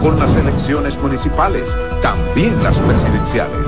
con 0.00 0.18
las 0.18 0.34
elecciones 0.36 0.98
municipales, 0.98 1.70
también 2.02 2.62
las 2.62 2.78
presidenciales, 2.78 3.66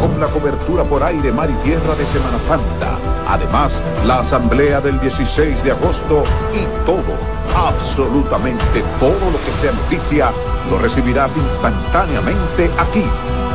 con 0.00 0.20
la 0.20 0.26
cobertura 0.26 0.84
por 0.84 1.02
aire, 1.02 1.32
mar 1.32 1.50
y 1.50 1.64
tierra 1.64 1.94
de 1.94 2.04
Semana 2.06 2.38
Santa. 2.46 2.98
Además, 3.28 3.80
la 4.06 4.20
asamblea 4.20 4.80
del 4.80 5.00
16 5.00 5.62
de 5.62 5.70
agosto 5.70 6.24
y 6.52 6.86
todo, 6.86 7.16
absolutamente 7.54 8.82
todo 8.98 9.30
lo 9.30 9.38
que 9.44 9.52
sea 9.60 9.72
noticia, 9.72 10.32
lo 10.70 10.78
recibirás 10.78 11.36
instantáneamente 11.36 12.70
aquí, 12.78 13.04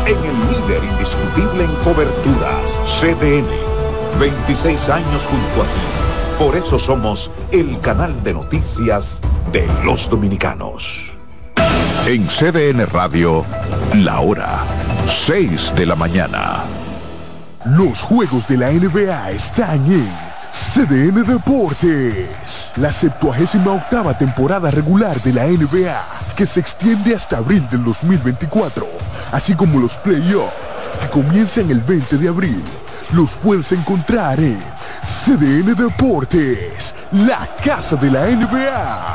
en 0.06 0.18
el 0.18 0.40
líder 0.52 0.84
indiscutible 0.84 1.66
en 1.66 1.76
coberturas, 1.84 2.64
CDN. 3.00 3.48
26 4.20 4.90
años 4.90 5.26
junto 5.26 5.62
a 5.62 5.66
ti. 5.66 6.40
Por 6.40 6.56
eso 6.56 6.80
somos 6.80 7.30
el 7.52 7.80
canal 7.82 8.24
de 8.24 8.34
noticias 8.34 9.20
de 9.52 9.68
los 9.84 10.10
dominicanos. 10.10 11.15
En 12.08 12.28
CDN 12.28 12.86
Radio, 12.86 13.44
la 13.96 14.20
hora 14.20 14.64
6 15.08 15.74
de 15.76 15.88
la 15.88 15.96
mañana. 15.96 16.64
Los 17.66 18.00
juegos 18.02 18.48
de 18.48 18.58
la 18.58 18.70
NBA 18.70 19.32
están 19.32 19.84
en 19.92 20.08
CDN 20.54 21.24
Deportes. 21.24 22.70
La 22.76 22.92
78 22.92 23.74
octava 23.74 24.16
temporada 24.16 24.70
regular 24.70 25.20
de 25.24 25.34
la 25.34 25.46
NBA, 25.46 26.00
que 26.36 26.46
se 26.46 26.60
extiende 26.60 27.16
hasta 27.16 27.38
abril 27.38 27.68
del 27.72 27.84
2024, 27.84 28.88
así 29.32 29.56
como 29.56 29.80
los 29.80 29.94
playoffs, 29.98 30.54
que 31.02 31.10
comienzan 31.10 31.72
el 31.72 31.80
20 31.80 32.20
de 32.20 32.28
abril. 32.28 32.64
Los 33.14 33.32
puedes 33.32 33.72
encontrar 33.72 34.40
en 34.40 34.60
CDN 35.08 35.74
Deportes, 35.74 36.94
la 37.12 37.50
casa 37.64 37.96
de 37.96 38.12
la 38.12 38.28
NBA. 38.28 39.15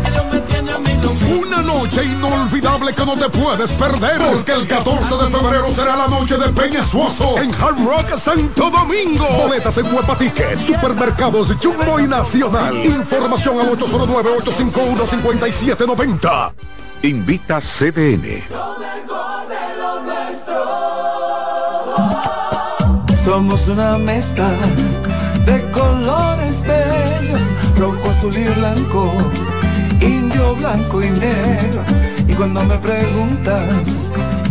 una 1.31 1.61
noche 1.61 2.03
inolvidable 2.03 2.93
que 2.93 3.05
no 3.05 3.17
te 3.17 3.29
puedes 3.29 3.71
perder. 3.71 4.19
Porque 4.19 4.51
el 4.53 4.67
14 4.67 5.15
de 5.15 5.29
febrero 5.29 5.71
será 5.71 5.95
la 5.95 6.07
noche 6.07 6.35
de 6.37 6.49
Peña 6.49 6.83
Suazo 6.83 7.39
en 7.39 7.53
Hard 7.53 7.77
Rock 7.83 8.17
Santo 8.17 8.69
Domingo. 8.69 9.25
Boletas 9.37 9.77
en 9.77 9.85
Huepa 9.93 10.17
Ticket, 10.17 10.59
Supermercados 10.59 11.55
Jumbo 11.61 11.99
y 11.99 12.07
Nacional. 12.07 12.83
Información 12.85 13.59
al 13.59 13.67
809-851-5790. 13.77 16.53
Invita 17.03 17.59
CDN. 17.59 18.43
Somos 23.25 23.67
una 23.67 23.97
mezcla 23.97 24.49
de 25.45 25.61
colores 25.71 26.61
bellos, 26.63 27.41
rojo, 27.77 28.09
azul 28.09 28.35
y 28.35 28.43
blanco 28.43 29.13
indio, 30.01 30.55
blanco 30.55 31.01
y 31.03 31.09
negro. 31.09 31.81
Y 32.27 32.33
cuando 32.33 32.63
me 32.63 32.77
preguntan 32.77 33.83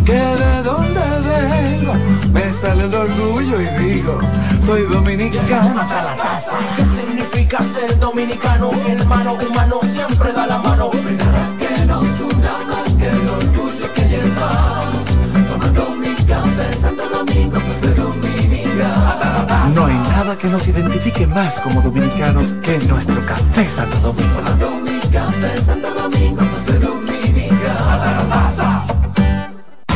que 0.05 0.13
de 0.13 0.63
dónde 0.63 0.99
vengo, 0.99 1.93
me 2.33 2.51
sale 2.51 2.85
el 2.85 2.95
orgullo 2.95 3.61
y 3.61 3.67
digo, 3.79 4.19
soy 4.65 4.83
dominicano 4.83 5.81
hasta 5.81 6.03
la 6.03 6.15
casa. 6.15 6.57
¿Qué 6.75 6.85
significa 6.85 7.63
ser 7.63 7.99
dominicano? 7.99 8.71
Hermano 8.87 9.33
humano 9.33 9.79
siempre 9.83 10.31
da 10.31 10.47
la 10.47 10.57
mano. 10.57 10.89
que 10.91 11.85
nos 11.85 12.19
una 12.21 12.53
más 12.69 12.93
que 12.97 13.07
el 13.09 13.27
orgullo 13.29 13.93
que 13.93 14.01
llevamos. 14.07 15.05
Tomando 15.49 15.91
mi 15.99 16.15
café 16.25 16.73
Santo 16.73 17.09
Domingo, 17.09 17.59
pues 17.59 17.77
ser 17.77 17.95
dominicano. 17.95 19.71
No 19.75 19.85
hay 19.85 19.95
nada 19.95 20.37
que 20.37 20.47
nos 20.47 20.67
identifique 20.67 21.27
más 21.27 21.59
como 21.61 21.81
dominicanos 21.81 22.53
que 22.63 22.79
nuestro 22.87 23.19
café 23.25 23.69
Santo 23.69 23.97
Domingo. 23.99 24.70
Santo 25.11 25.93
Domingo, 25.93 26.41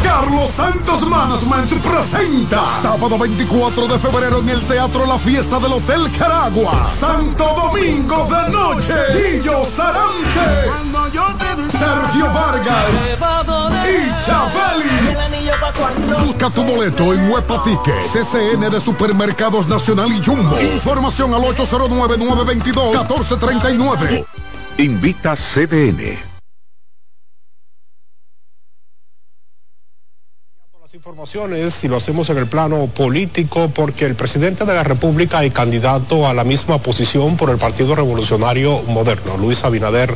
Carlos 0.03 0.51
Santos 0.51 1.07
Management 1.07 1.71
presenta 1.81 2.61
sábado 2.81 3.17
24 3.17 3.87
de 3.87 3.97
febrero 3.97 4.39
en 4.39 4.49
el 4.49 4.67
Teatro 4.67 5.05
La 5.05 5.17
Fiesta 5.17 5.59
del 5.59 5.71
Hotel 5.71 6.11
Caragua. 6.19 6.85
Santo 6.99 7.45
Domingo 7.45 8.27
de 8.29 8.51
noche. 8.51 8.93
Guillo 9.13 9.63
Sarante. 9.63 10.85
Sergio 11.71 12.25
Vargas. 12.33 12.85
Y 13.87 14.25
Chabeli. 14.25 15.15
Busca 16.25 16.49
tu 16.49 16.63
boleto 16.63 17.13
en 17.13 17.31
Huepa 17.31 17.63
CCN 17.63 18.69
de 18.69 18.81
Supermercados 18.81 19.69
Nacional 19.69 20.11
y 20.11 20.21
Jumbo. 20.21 20.59
Información 20.59 21.33
al 21.33 21.45
809 21.45 22.17
922 22.17 22.91
1439. 22.91 24.25
Invita 24.77 25.37
CDN. 25.37 26.19
Las 30.81 30.93
informaciones, 30.93 31.81
y 31.85 31.87
lo 31.87 31.95
hacemos 31.95 32.29
en 32.29 32.37
el 32.39 32.47
plano 32.47 32.87
político, 32.87 33.71
porque 33.73 34.03
el 34.03 34.15
presidente 34.15 34.65
de 34.65 34.73
la 34.73 34.83
República 34.83 35.45
y 35.45 35.51
candidato 35.51 36.27
a 36.27 36.33
la 36.33 36.43
misma 36.43 36.79
posición 36.79 37.37
por 37.37 37.51
el 37.51 37.57
Partido 37.57 37.95
Revolucionario 37.95 38.81
Moderno, 38.83 39.37
Luis 39.37 39.63
Abinader, 39.63 40.13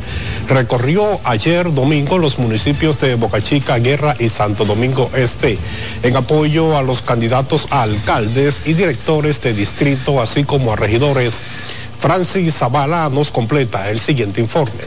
recorrió 0.50 1.22
ayer 1.24 1.74
domingo 1.74 2.18
los 2.18 2.38
municipios 2.38 3.00
de 3.00 3.16
Boca 3.16 3.42
Chica, 3.42 3.78
Guerra 3.78 4.18
y 4.20 4.28
Santo 4.28 4.66
Domingo 4.66 5.10
Este, 5.16 5.58
en 6.04 6.18
apoyo 6.18 6.78
a 6.78 6.82
los 6.84 7.02
candidatos 7.02 7.68
a 7.72 7.84
alcaldes 7.84 8.68
y 8.68 8.74
directores 8.74 9.42
de 9.42 9.54
distrito, 9.54 10.22
así 10.22 10.44
como 10.44 10.74
a 10.74 10.76
regidores 10.76 11.78
Francis 12.00 12.56
Zavala 12.56 13.10
nos 13.10 13.30
completa 13.32 13.90
el 13.90 14.00
siguiente 14.00 14.40
informe. 14.40 14.84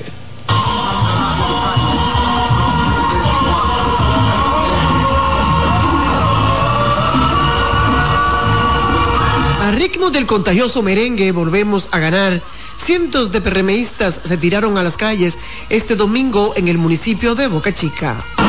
A 9.61 9.71
ritmo 9.73 10.11
del 10.11 10.27
contagioso 10.27 10.83
merengue 10.83 11.33
volvemos 11.33 11.89
a 11.91 11.99
ganar. 11.99 12.41
Cientos 12.78 13.31
de 13.31 13.41
PRMistas 13.41 14.21
se 14.25 14.37
tiraron 14.39 14.77
a 14.79 14.83
las 14.83 14.97
calles 14.97 15.39
este 15.69 15.94
domingo 15.94 16.55
en 16.56 16.67
el 16.67 16.79
municipio 16.79 17.34
de 17.34 17.47
Boca 17.47 17.73
Chica. 17.73 18.42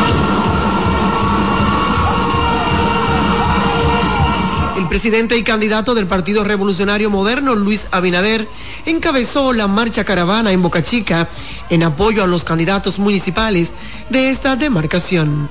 Presidente 4.94 5.36
y 5.36 5.42
candidato 5.42 5.96
del 5.96 6.06
Partido 6.06 6.44
Revolucionario 6.44 7.09
Moderno, 7.09 7.56
Luis 7.56 7.88
Abinader, 7.90 8.48
encabezó 8.86 9.52
la 9.52 9.66
marcha 9.66 10.04
caravana 10.04 10.52
en 10.52 10.62
Boca 10.62 10.84
Chica 10.84 11.30
en 11.72 11.81
apoyo 11.81 12.24
a 12.24 12.28
los 12.28 12.44
candidatos 12.44 13.00
municipales 13.00 13.72
de 14.12 14.30
esta 14.30 14.56
demarcación. 14.56 15.50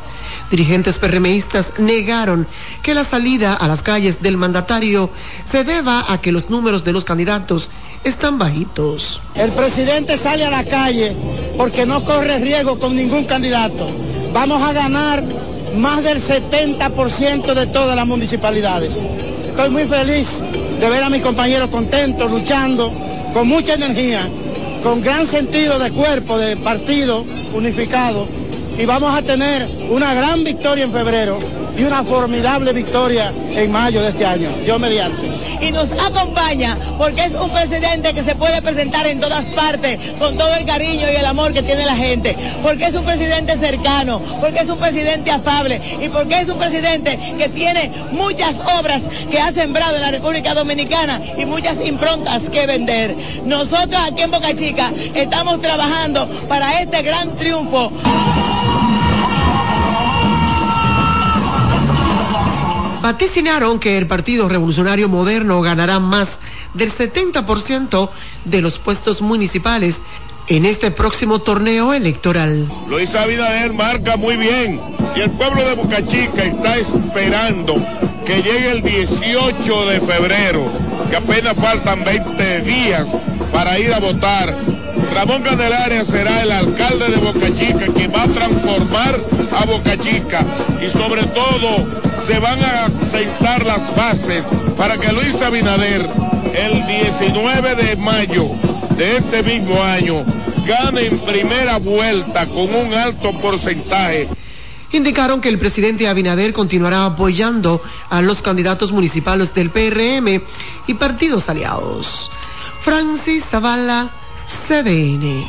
Dirigentes 0.49 1.01
PRMistas 1.01 1.73
negaron 1.81 2.47
que 2.85 2.95
la 2.95 3.03
salida 3.03 3.55
a 3.55 3.67
las 3.67 3.83
calles 3.83 4.23
del 4.23 4.37
mandatario 4.37 5.11
se 5.51 5.65
deba 5.65 6.05
a 6.09 6.21
que 6.21 6.31
los 6.31 6.49
números 6.49 6.85
de 6.85 6.93
los 6.93 7.05
candidatos 7.05 7.69
están 8.05 8.39
bajitos. 8.39 9.21
El 9.35 9.51
presidente 9.51 10.19
sale 10.19 10.45
a 10.45 10.51
la 10.51 10.65
calle 10.65 11.17
porque 11.57 11.85
no 11.85 12.05
corre 12.05 12.39
riesgo 12.39 12.79
con 12.79 12.95
ningún 12.95 13.25
candidato. 13.25 13.89
Vamos 14.33 14.63
a 14.63 14.73
ganar 14.73 15.25
más 15.75 16.05
del 16.05 16.19
70% 16.19 17.55
de 17.55 17.67
todas 17.67 17.97
las 17.97 18.07
municipalidades. 18.07 18.93
Estoy 19.53 19.69
muy 19.69 19.85
feliz 19.85 20.41
de 20.81 20.89
ver 20.89 21.05
a 21.05 21.11
mis 21.11 21.21
compañeros 21.21 21.69
contentos, 21.69 22.31
luchando, 22.31 22.91
con 23.35 23.47
mucha 23.47 23.75
energía, 23.75 24.27
con 24.83 25.03
gran 25.03 25.27
sentido 25.27 25.79
de 25.79 25.91
cuerpo, 25.91 26.39
de 26.39 26.57
partido 26.57 27.23
unificado. 27.53 28.27
Y 28.79 28.87
vamos 28.87 29.15
a 29.15 29.21
tener 29.21 29.69
una 29.91 30.15
gran 30.15 30.43
victoria 30.43 30.85
en 30.85 30.91
febrero 30.91 31.39
y 31.77 31.85
una 31.85 32.03
formidable 32.05 32.73
victoria 32.73 33.33
en 33.55 33.71
mayo 33.71 34.03
de 34.03 34.09
este 34.11 34.27
año. 34.27 34.51
Yo 34.67 34.79
mediante 34.79 35.33
y 35.63 35.71
nos 35.71 35.93
acompaña 35.93 36.77
porque 36.99 37.25
es 37.25 37.35
un 37.35 37.49
presidente 37.51 38.13
que 38.13 38.23
se 38.23 38.35
puede 38.35 38.61
presentar 38.63 39.07
en 39.07 39.21
todas 39.21 39.47
partes 39.47 39.99
con 40.19 40.37
todo 40.37 40.53
el 40.57 40.67
cariño 40.67 41.07
y 41.11 41.17
el 41.17 41.25
amor 41.25 41.53
que 41.53 41.63
tiene 41.63 41.87
la 41.87 41.95
gente, 41.95 42.37
porque 42.63 42.87
es 42.87 42.95
un 42.95 43.05
presidente 43.05 43.57
cercano, 43.57 44.21
porque 44.41 44.61
es 44.61 44.69
un 44.69 44.79
presidente 44.79 45.31
afable 45.31 45.81
y 46.01 46.09
porque 46.09 46.41
es 46.41 46.49
un 46.49 46.59
presidente 46.59 47.19
que 47.39 47.49
tiene 47.49 47.93
muchas 48.11 48.57
obras 48.79 49.03
que 49.31 49.41
ha 49.41 49.53
sembrado 49.53 49.95
en 49.95 50.03
la 50.03 50.11
República 50.11 50.55
Dominicana 50.55 51.21
y 51.39 51.45
muchas 51.45 51.77
improntas 51.85 52.51
que 52.51 52.67
vender. 52.67 53.17
Nosotros 53.45 54.01
aquí 54.05 54.23
en 54.23 54.31
Boca 54.33 54.55
Chica 54.55 54.91
estamos 55.15 55.61
trabajando 55.61 56.29
para 56.49 56.81
este 56.81 57.03
gran 57.03 57.37
triunfo. 57.37 57.93
Vaticinaron 63.03 63.81
que 63.81 63.99
el 63.99 64.07
Partido 64.07 64.49
Revolucionario 64.49 65.09
Moderno 65.09 65.61
ganará 65.61 65.99
más 65.99 66.39
del 66.73 66.91
70% 66.93 68.09
de 68.45 68.63
los 68.63 68.79
puestos 68.79 69.21
municipales 69.21 70.01
en 70.47 70.65
este 70.65 70.91
próximo 70.91 71.41
torneo 71.41 71.93
electoral. 71.93 72.69
Luis 72.89 73.15
Abinader 73.15 73.73
marca 73.73 74.17
muy 74.17 74.37
bien 74.37 74.81
y 75.17 75.21
el 75.21 75.31
pueblo 75.33 75.65
de 75.69 75.75
Boca 75.75 76.07
Chica 76.07 76.45
está 76.45 76.77
esperando 76.77 77.75
que 78.25 78.37
llegue 78.37 78.71
el 78.71 78.83
18 78.83 79.87
de 79.87 80.01
febrero, 80.01 80.65
que 81.11 81.17
apenas 81.17 81.57
faltan 81.57 82.05
20 82.05 82.61
días 82.61 83.09
para 83.53 83.79
ir 83.79 83.93
a 83.93 83.99
votar. 83.99 84.55
Ramón 85.13 85.43
Candelaria 85.43 86.05
será 86.05 86.43
el 86.43 86.53
alcalde 86.53 87.09
de 87.09 87.17
Boca 87.17 87.47
Chica 87.59 87.87
quien 87.95 88.13
va 88.13 88.23
a 88.23 88.29
transformar 88.29 89.19
a 89.59 89.65
Boca 89.65 89.97
Chica 89.99 90.45
y 90.81 90.89
sobre 90.89 91.25
todo 91.25 92.12
se 92.27 92.39
van 92.39 92.63
a 92.63 92.89
sentar 93.09 93.65
las 93.65 93.95
bases 93.97 94.47
para 94.77 94.99
que 94.99 95.13
Luis 95.13 95.35
Abinader 95.43 96.09
el 96.55 96.87
19 96.87 97.75
de 97.75 97.97
mayo 97.97 98.51
de 98.97 99.17
este 99.17 99.43
mismo 99.43 99.83
año 99.83 100.25
gane 100.67 101.07
en 101.07 101.19
primera 101.21 101.79
vuelta 101.79 102.47
con 102.47 102.75
un 102.75 102.95
alto 102.95 103.33
porcentaje 103.41 104.29
indicaron 104.93 105.41
que 105.41 105.49
el 105.49 105.59
presidente 105.59 106.09
Abinader 106.09 106.53
continuará 106.53 107.07
apoyando 107.07 107.81
a 108.11 108.23
los 108.23 108.43
candidatos 108.43 108.93
municipales 108.93 109.55
del 109.55 109.71
PRM 109.71 110.43
y 110.87 110.95
partidos 110.95 111.49
aliados. 111.49 112.31
Francis 112.81 113.45
Zavala, 113.47 114.11
CDN. 114.47 115.47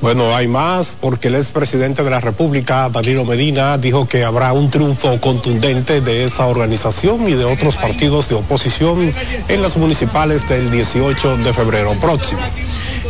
Bueno, 0.00 0.34
hay 0.34 0.48
más 0.48 0.96
porque 0.98 1.28
el 1.28 1.34
expresidente 1.34 2.02
de 2.02 2.08
la 2.08 2.20
República, 2.20 2.88
Danilo 2.88 3.26
Medina, 3.26 3.76
dijo 3.76 4.08
que 4.08 4.24
habrá 4.24 4.54
un 4.54 4.70
triunfo 4.70 5.20
contundente 5.20 6.00
de 6.00 6.24
esa 6.24 6.46
organización 6.46 7.28
y 7.28 7.32
de 7.32 7.44
otros 7.44 7.76
partidos 7.76 8.30
de 8.30 8.36
oposición 8.36 9.10
en 9.48 9.62
las 9.62 9.76
municipales 9.76 10.48
del 10.48 10.70
18 10.70 11.36
de 11.38 11.52
febrero 11.52 11.92
próximo. 12.00 12.40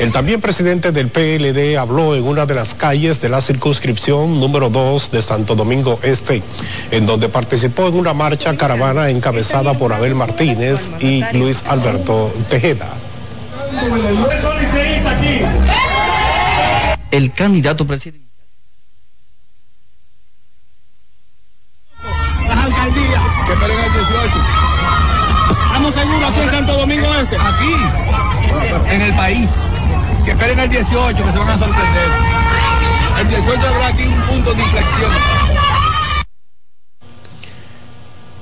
El 0.01 0.11
también 0.11 0.41
presidente 0.41 0.91
del 0.91 1.09
PLD 1.09 1.79
habló 1.79 2.17
en 2.17 2.27
una 2.27 2.45
de 2.45 2.55
las 2.55 2.75
calles 2.75 3.21
de 3.21 3.29
la 3.29 3.41
circunscripción 3.41 4.41
número 4.41 4.69
2 4.69 5.13
de 5.13 5.23
Santo 5.23 5.55
Domingo 5.55 6.01
Este, 6.03 6.43
en 6.91 7.07
donde 7.07 7.29
participó 7.29 7.87
en 7.87 7.95
una 7.95 8.15
marcha 8.15 8.57
caravana 8.57 9.11
encabezada 9.11 9.75
por 9.75 9.93
Abel 9.93 10.17
Martínez 10.17 10.91
y 11.01 11.23
Luis 11.35 11.63
Alberto 11.69 12.33
Tejeda 12.49 12.89
el 17.11 17.33
candidato 17.33 17.87
presidencial. 17.87 18.29
Las 22.49 22.65
alcaldías. 22.65 23.23
Que 23.47 23.53
esperen 23.53 23.79
el 23.79 23.93
18. 23.93 24.61
¿Estamos 25.67 25.95
seguros 25.95 26.31
aquí 26.31 26.41
en 26.41 26.51
Santo 26.51 26.73
Domingo 26.77 27.15
Este? 27.15 27.37
Aquí, 27.37 28.95
en 28.95 29.03
el 29.03 29.15
país. 29.15 29.51
Que 30.25 30.31
esperen 30.33 30.59
el 30.59 30.71
18, 30.71 31.25
que 31.25 31.33
se 31.33 31.39
van 31.39 31.49
a 31.49 31.59
sorprender. 31.59 32.09
El 33.19 33.29
18 33.29 33.69
habrá 33.69 33.87
aquí 33.89 34.07
un 34.07 34.21
punto 34.23 34.55
de 34.55 34.63
inflexión. 34.63 35.40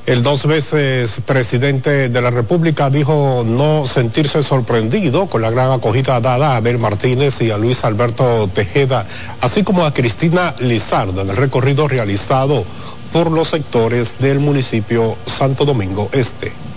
El 0.08 0.22
dos 0.22 0.46
veces 0.46 1.20
presidente 1.26 2.08
de 2.08 2.22
la 2.22 2.30
República 2.30 2.88
dijo 2.88 3.44
no 3.46 3.84
sentirse 3.84 4.42
sorprendido 4.42 5.26
con 5.26 5.42
la 5.42 5.50
gran 5.50 5.70
acogida 5.70 6.18
dada 6.22 6.54
a 6.54 6.56
Abel 6.56 6.78
Martínez 6.78 7.42
y 7.42 7.50
a 7.50 7.58
Luis 7.58 7.84
Alberto 7.84 8.48
Tejeda, 8.48 9.06
así 9.42 9.64
como 9.64 9.84
a 9.84 9.92
Cristina 9.92 10.54
Lizardo 10.60 11.20
en 11.20 11.28
el 11.28 11.36
recorrido 11.36 11.88
realizado 11.88 12.64
por 13.12 13.30
los 13.30 13.48
sectores 13.48 14.18
del 14.18 14.40
municipio 14.40 15.14
Santo 15.26 15.66
Domingo 15.66 16.08
Este. 16.12 16.67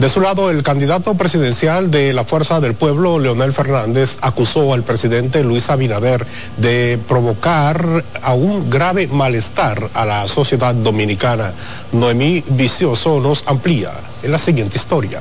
De 0.00 0.08
su 0.08 0.22
lado, 0.22 0.48
el 0.48 0.62
candidato 0.62 1.12
presidencial 1.12 1.90
de 1.90 2.14
la 2.14 2.24
Fuerza 2.24 2.58
del 2.58 2.72
Pueblo, 2.72 3.18
Leonel 3.18 3.52
Fernández, 3.52 4.16
acusó 4.22 4.72
al 4.72 4.82
presidente 4.82 5.44
Luis 5.44 5.68
Abinader 5.68 6.26
de 6.56 6.98
provocar 7.06 8.02
a 8.22 8.32
un 8.32 8.70
grave 8.70 9.08
malestar 9.08 9.90
a 9.92 10.06
la 10.06 10.26
sociedad 10.26 10.74
dominicana. 10.74 11.52
Noemí 11.92 12.42
Vicioso 12.48 13.20
nos 13.20 13.44
amplía 13.46 13.92
en 14.22 14.32
la 14.32 14.38
siguiente 14.38 14.78
historia. 14.78 15.20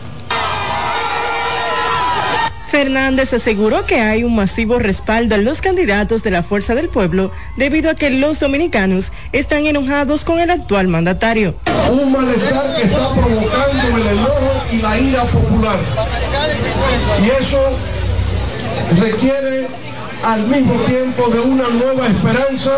Fernández 2.70 3.34
aseguró 3.34 3.86
que 3.86 4.00
hay 4.00 4.24
un 4.24 4.36
masivo 4.36 4.80
respaldo 4.80 5.36
a 5.36 5.38
los 5.40 5.62
candidatos 5.62 6.24
de 6.24 6.32
la 6.32 6.44
Fuerza 6.44 6.76
del 6.76 6.90
Pueblo 6.90 7.32
debido 7.58 7.90
a 7.90 7.96
que 7.96 8.10
los 8.10 8.40
dominicanos 8.40 9.12
están 9.34 9.66
enojados 9.66 10.24
con 10.24 10.40
el 10.40 10.52
actual 10.52 10.88
mandatario. 10.88 11.56
Un 11.92 12.12
malestar 12.12 12.76
que 12.76 12.84
está 12.84 13.10
provocando 13.14 13.98
el 13.98 14.08
enojo 14.18 14.66
y 14.72 14.78
la 14.78 15.00
ira 15.00 15.24
popular. 15.24 15.78
Y 17.24 17.44
eso 17.44 17.60
requiere 19.00 19.68
al 20.24 20.48
mismo 20.48 20.76
tiempo 20.82 21.30
de 21.30 21.40
una 21.40 21.68
nueva 21.70 22.08
esperanza 22.08 22.72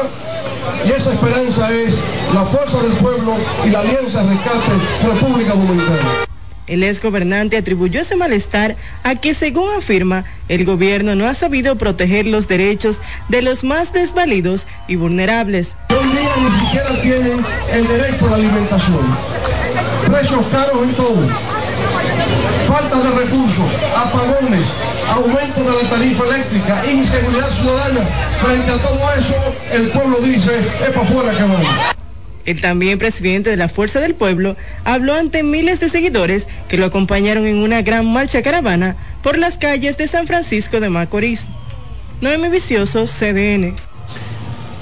y 0.85 0.91
esa 0.91 1.11
esperanza 1.11 1.71
es 1.71 1.95
la 2.33 2.45
fuerza 2.45 2.81
del 2.81 2.93
pueblo 2.93 3.35
y 3.65 3.69
la 3.69 3.79
alianza 3.79 4.23
Rescate 4.23 5.07
República 5.07 5.53
Dominicana. 5.53 6.30
El 6.71 6.83
ex 6.83 7.01
gobernante 7.01 7.57
atribuyó 7.57 7.99
ese 7.99 8.15
malestar 8.15 8.77
a 9.03 9.15
que, 9.15 9.33
según 9.33 9.69
afirma, 9.75 10.23
el 10.47 10.63
gobierno 10.63 11.15
no 11.15 11.27
ha 11.27 11.33
sabido 11.33 11.77
proteger 11.77 12.25
los 12.25 12.47
derechos 12.47 13.01
de 13.27 13.41
los 13.41 13.65
más 13.65 13.91
desvalidos 13.91 14.67
y 14.87 14.95
vulnerables. 14.95 15.73
Hoy 15.89 16.07
día 16.07 16.29
ni 16.41 16.59
siquiera 16.61 17.01
tienen 17.01 17.45
el 17.73 17.87
derecho 17.89 18.25
a 18.25 18.29
la 18.29 18.35
alimentación. 18.37 19.05
Precios 20.09 20.45
caros 20.47 20.83
en 20.83 20.93
todo. 20.93 21.27
Falta 22.69 22.97
de 23.01 23.19
recursos, 23.19 23.67
apagones, 23.93 24.65
aumento 25.09 25.59
de 25.59 25.83
la 25.83 25.89
tarifa 25.89 26.23
eléctrica, 26.23 26.85
inseguridad 26.89 27.49
ciudadana. 27.49 27.99
Frente 28.41 28.71
a 28.71 28.77
todo 28.77 29.13
eso, 29.19 29.35
el 29.73 29.89
pueblo 29.89 30.21
dice, 30.21 30.57
es 30.57 30.89
para 30.91 31.01
afuera 31.01 31.31
que 31.31 31.43
vamos. 31.43 32.00
El 32.45 32.61
también 32.61 32.99
presidente 32.99 33.49
de 33.49 33.57
la 33.57 33.69
Fuerza 33.69 33.99
del 33.99 34.15
Pueblo 34.15 34.55
habló 34.83 35.13
ante 35.13 35.43
miles 35.43 35.79
de 35.79 35.89
seguidores 35.89 36.47
que 36.67 36.77
lo 36.77 36.85
acompañaron 36.85 37.45
en 37.45 37.57
una 37.57 37.81
gran 37.81 38.11
marcha 38.11 38.41
caravana 38.41 38.95
por 39.21 39.37
las 39.37 39.57
calles 39.57 39.97
de 39.97 40.07
San 40.07 40.27
Francisco 40.27 40.79
de 40.79 40.89
Macorís. 40.89 41.47
Noemi 42.21 42.49
Vicioso, 42.49 43.05
CDN. 43.05 43.75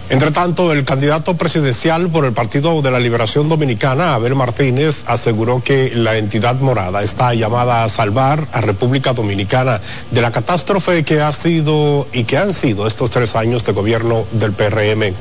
Entre 0.09 0.31
tanto, 0.31 0.73
el 0.73 0.85
candidato 0.85 1.37
presidencial 1.37 2.09
por 2.09 2.25
el 2.25 2.33
Partido 2.33 2.81
de 2.81 2.89
la 2.89 2.99
Liberación 2.99 3.47
Dominicana, 3.47 4.15
Abel 4.15 4.33
Martínez, 4.33 5.03
aseguró 5.05 5.61
que 5.63 5.91
la 5.93 6.17
entidad 6.17 6.55
morada 6.55 7.03
está 7.03 7.35
llamada 7.35 7.83
a 7.83 7.89
salvar 7.89 8.47
a 8.51 8.59
República 8.61 9.13
Dominicana 9.13 9.79
de 10.09 10.21
la 10.21 10.31
catástrofe 10.31 11.03
que 11.03 11.21
ha 11.21 11.31
sido 11.31 12.07
y 12.11 12.23
que 12.23 12.39
han 12.39 12.55
sido 12.55 12.87
estos 12.87 13.11
tres 13.11 13.35
años 13.35 13.63
de 13.65 13.73
gobierno 13.73 14.25
del 14.31 14.53
PRM. 14.53 15.13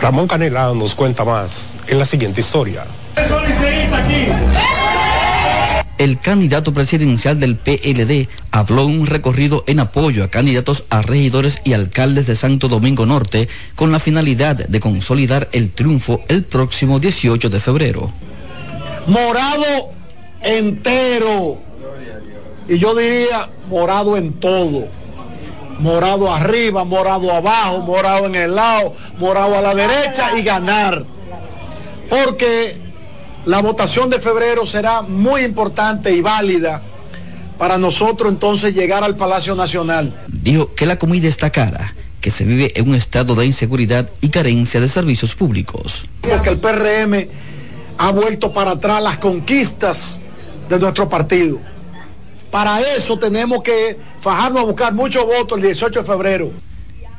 Ramón 0.00 0.26
Canela 0.26 0.72
nos 0.72 0.94
cuenta 0.94 1.26
más 1.26 1.66
en 1.86 1.98
la 1.98 2.06
siguiente 2.06 2.40
historia. 2.40 2.84
El 6.02 6.18
candidato 6.18 6.74
presidencial 6.74 7.38
del 7.38 7.54
PLD 7.54 8.26
habló 8.50 8.86
un 8.86 9.06
recorrido 9.06 9.62
en 9.68 9.78
apoyo 9.78 10.24
a 10.24 10.30
candidatos 10.30 10.82
a 10.90 11.00
regidores 11.00 11.60
y 11.62 11.74
alcaldes 11.74 12.26
de 12.26 12.34
Santo 12.34 12.66
Domingo 12.66 13.06
Norte 13.06 13.48
con 13.76 13.92
la 13.92 14.00
finalidad 14.00 14.56
de 14.56 14.80
consolidar 14.80 15.48
el 15.52 15.70
triunfo 15.70 16.20
el 16.26 16.42
próximo 16.42 16.98
18 16.98 17.48
de 17.48 17.60
febrero. 17.60 18.12
Morado 19.06 19.92
entero. 20.42 21.60
Y 22.68 22.78
yo 22.80 22.96
diría 22.96 23.48
morado 23.68 24.16
en 24.16 24.32
todo 24.32 24.88
morado 25.78 26.34
arriba, 26.34 26.84
morado 26.84 27.32
abajo, 27.32 27.78
morado 27.82 28.26
en 28.26 28.34
el 28.34 28.56
lado, 28.56 28.96
morado 29.18 29.56
a 29.56 29.60
la 29.60 29.72
derecha 29.72 30.36
y 30.36 30.42
ganar. 30.42 31.04
Porque 32.10 32.91
la 33.46 33.60
votación 33.60 34.10
de 34.10 34.18
febrero 34.20 34.66
será 34.66 35.02
muy 35.02 35.42
importante 35.42 36.12
y 36.12 36.20
válida 36.20 36.82
para 37.58 37.78
nosotros 37.78 38.32
entonces 38.32 38.74
llegar 38.74 39.04
al 39.04 39.16
Palacio 39.16 39.54
Nacional. 39.54 40.24
Dijo 40.28 40.74
que 40.74 40.86
la 40.86 40.98
comida 40.98 41.28
está 41.28 41.50
cara, 41.50 41.94
que 42.20 42.30
se 42.30 42.44
vive 42.44 42.72
en 42.74 42.88
un 42.88 42.94
estado 42.94 43.34
de 43.34 43.46
inseguridad 43.46 44.08
y 44.20 44.30
carencia 44.30 44.80
de 44.80 44.88
servicios 44.88 45.34
públicos. 45.34 46.04
Porque 46.20 46.48
el 46.48 46.58
PRM 46.58 47.28
ha 47.98 48.12
vuelto 48.12 48.52
para 48.52 48.72
atrás 48.72 49.02
las 49.02 49.18
conquistas 49.18 50.20
de 50.68 50.78
nuestro 50.78 51.08
partido 51.08 51.60
para 52.52 52.82
eso 52.82 53.18
tenemos 53.18 53.62
que 53.62 53.96
fajarnos 54.20 54.62
a 54.62 54.66
buscar 54.66 54.92
muchos 54.92 55.24
votos 55.24 55.56
el 55.56 55.64
18 55.64 56.00
de 56.00 56.06
febrero. 56.06 56.50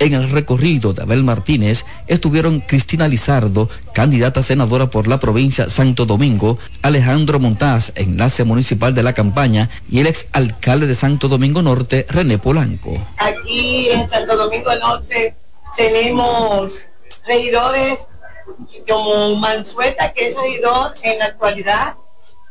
En 0.03 0.13
el 0.13 0.29
recorrido 0.29 0.91
de 0.91 1.03
Abel 1.03 1.24
Martínez 1.24 1.86
estuvieron 2.07 2.60
Cristina 2.60 3.07
Lizardo, 3.07 3.69
candidata 3.93 4.43
senadora 4.43 4.89
por 4.89 5.07
la 5.07 5.17
provincia 5.17 5.69
Santo 5.69 6.05
Domingo, 6.05 6.60
Alejandro 6.81 7.39
Montaz, 7.39 7.93
enlace 7.95 8.43
municipal 8.43 8.93
de 8.93 9.01
la 9.01 9.13
campaña, 9.13 9.69
y 9.89 10.01
el 10.01 10.07
ex 10.07 10.27
alcalde 10.33 10.88
de 10.88 10.95
Santo 10.95 11.29
Domingo 11.29 11.62
Norte, 11.62 12.05
René 12.10 12.38
Polanco. 12.38 12.98
Aquí 13.15 13.88
en 13.91 14.10
Santo 14.10 14.36
Domingo 14.36 14.75
Norte 14.75 15.36
tenemos 15.77 16.86
regidores 17.25 18.00
como 18.86 19.38
Mansueta, 19.38 20.12
que 20.12 20.27
es 20.27 20.36
regidor 20.36 20.95
en 21.03 21.19
la 21.19 21.25
actualidad, 21.27 21.93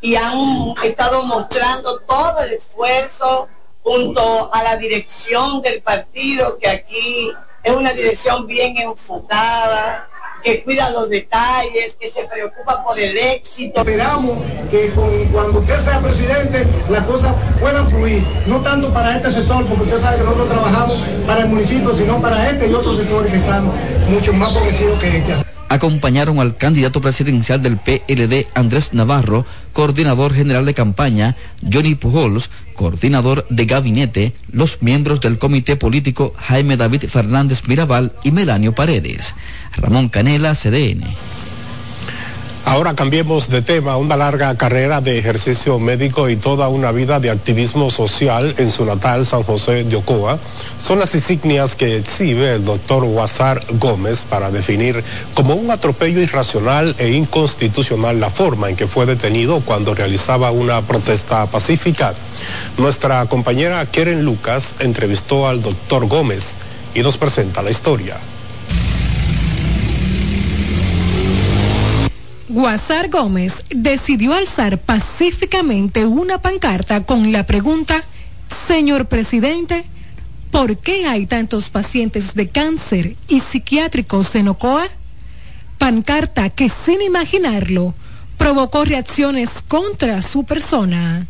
y 0.00 0.14
han 0.14 0.72
estado 0.82 1.22
mostrando 1.24 1.98
todo 1.98 2.40
el 2.44 2.54
esfuerzo 2.54 3.46
junto 3.82 4.52
a 4.52 4.62
la 4.62 4.76
dirección 4.76 5.60
del 5.62 5.82
partido, 5.82 6.58
que 6.58 6.68
aquí 6.68 7.32
es 7.62 7.72
una 7.74 7.92
dirección 7.92 8.46
bien 8.46 8.76
enfocada, 8.76 10.08
que 10.42 10.62
cuida 10.62 10.90
los 10.90 11.08
detalles, 11.08 11.96
que 11.98 12.10
se 12.10 12.24
preocupa 12.24 12.82
por 12.84 12.98
el 12.98 13.16
éxito. 13.16 13.80
Esperamos 13.80 14.38
que 14.70 14.90
cuando 15.32 15.60
usted 15.60 15.78
sea 15.78 16.00
presidente 16.00 16.66
las 16.88 17.04
cosas 17.04 17.34
puedan 17.60 17.88
fluir, 17.88 18.24
no 18.46 18.60
tanto 18.60 18.92
para 18.92 19.16
este 19.16 19.30
sector, 19.30 19.64
porque 19.66 19.84
usted 19.84 20.00
sabe 20.00 20.18
que 20.18 20.24
nosotros 20.24 20.48
trabajamos 20.48 20.96
para 21.26 21.42
el 21.42 21.48
municipio, 21.48 21.92
sino 21.92 22.20
para 22.20 22.50
este 22.50 22.68
y 22.68 22.74
otros 22.74 22.96
sectores 22.96 23.30
que 23.30 23.38
están 23.38 23.70
mucho 24.08 24.32
más 24.32 24.52
progresivos 24.52 24.98
que 24.98 25.18
este 25.18 25.34
acompañaron 25.72 26.38
al 26.38 26.56
candidato 26.56 27.00
presidencial 27.00 27.62
del 27.62 27.78
PLD 27.78 28.46
Andrés 28.54 28.92
Navarro, 28.92 29.46
coordinador 29.72 30.34
general 30.34 30.66
de 30.66 30.74
campaña, 30.74 31.36
Johnny 31.62 31.94
Pujols, 31.94 32.50
coordinador 32.74 33.46
de 33.48 33.64
gabinete, 33.64 34.34
los 34.50 34.82
miembros 34.82 35.22
del 35.22 35.38
comité 35.38 35.76
político 35.76 36.34
Jaime 36.36 36.76
David 36.76 37.04
Fernández 37.08 37.62
Mirabal 37.68 38.12
y 38.22 38.32
Melanio 38.32 38.74
Paredes. 38.74 39.34
Ramón 39.76 40.10
Canela, 40.10 40.54
CDN. 40.54 41.04
Ahora 42.64 42.94
cambiemos 42.94 43.50
de 43.50 43.60
tema. 43.60 43.96
Una 43.96 44.16
larga 44.16 44.56
carrera 44.56 45.00
de 45.00 45.18
ejercicio 45.18 45.78
médico 45.78 46.30
y 46.30 46.36
toda 46.36 46.68
una 46.68 46.92
vida 46.92 47.20
de 47.20 47.30
activismo 47.30 47.90
social 47.90 48.54
en 48.56 48.70
su 48.70 48.84
natal 48.84 49.26
San 49.26 49.42
José 49.42 49.84
de 49.84 49.96
Ocoa 49.96 50.38
son 50.80 51.00
las 51.00 51.14
insignias 51.14 51.74
que 51.74 51.96
exhibe 51.96 52.54
el 52.54 52.64
doctor 52.64 53.04
Guasar 53.04 53.60
Gómez 53.74 54.24
para 54.28 54.50
definir 54.50 55.02
como 55.34 55.54
un 55.54 55.70
atropello 55.70 56.20
irracional 56.20 56.94
e 56.98 57.10
inconstitucional 57.10 58.20
la 58.20 58.30
forma 58.30 58.70
en 58.70 58.76
que 58.76 58.86
fue 58.86 59.06
detenido 59.06 59.60
cuando 59.60 59.94
realizaba 59.94 60.50
una 60.50 60.80
protesta 60.82 61.44
pacífica. 61.46 62.14
Nuestra 62.78 63.26
compañera 63.26 63.84
Keren 63.86 64.24
Lucas 64.24 64.76
entrevistó 64.78 65.46
al 65.46 65.60
doctor 65.60 66.06
Gómez 66.06 66.54
y 66.94 67.00
nos 67.00 67.18
presenta 67.18 67.62
la 67.62 67.70
historia. 67.70 68.16
Guasar 72.52 73.08
Gómez 73.08 73.64
decidió 73.70 74.34
alzar 74.34 74.76
pacíficamente 74.76 76.04
una 76.04 76.42
pancarta 76.42 77.02
con 77.02 77.32
la 77.32 77.46
pregunta, 77.46 78.04
Señor 78.68 79.06
presidente, 79.06 79.86
¿por 80.50 80.76
qué 80.76 81.06
hay 81.06 81.24
tantos 81.24 81.70
pacientes 81.70 82.34
de 82.34 82.50
cáncer 82.50 83.16
y 83.26 83.40
psiquiátricos 83.40 84.34
en 84.34 84.48
Ocoa? 84.48 84.86
Pancarta 85.78 86.50
que 86.50 86.68
sin 86.68 87.00
imaginarlo 87.00 87.94
provocó 88.36 88.84
reacciones 88.84 89.48
contra 89.66 90.20
su 90.20 90.44
persona. 90.44 91.26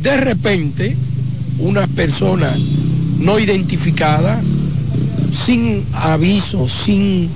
De 0.00 0.16
repente, 0.16 0.96
una 1.58 1.88
persona 1.88 2.56
no 3.18 3.40
identificada, 3.40 4.40
sin 5.32 5.84
aviso, 5.92 6.68
sin 6.68 7.28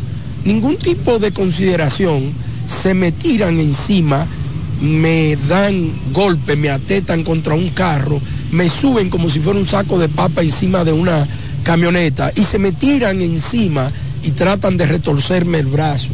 ningún 0.44 0.76
tipo 0.76 1.18
de 1.18 1.32
consideración, 1.32 2.32
se 2.70 2.94
me 2.94 3.12
tiran 3.12 3.58
encima, 3.58 4.26
me 4.80 5.36
dan 5.48 5.92
golpe, 6.12 6.56
me 6.56 6.70
atetan 6.70 7.24
contra 7.24 7.54
un 7.54 7.68
carro, 7.70 8.20
me 8.52 8.68
suben 8.68 9.10
como 9.10 9.28
si 9.28 9.40
fuera 9.40 9.58
un 9.58 9.66
saco 9.66 9.98
de 9.98 10.08
papa 10.08 10.42
encima 10.42 10.84
de 10.84 10.92
una 10.92 11.26
camioneta 11.64 12.32
y 12.34 12.44
se 12.44 12.58
me 12.58 12.72
tiran 12.72 13.20
encima 13.20 13.90
y 14.22 14.30
tratan 14.30 14.76
de 14.76 14.86
retorcerme 14.86 15.58
el 15.58 15.66
brazo. 15.66 16.08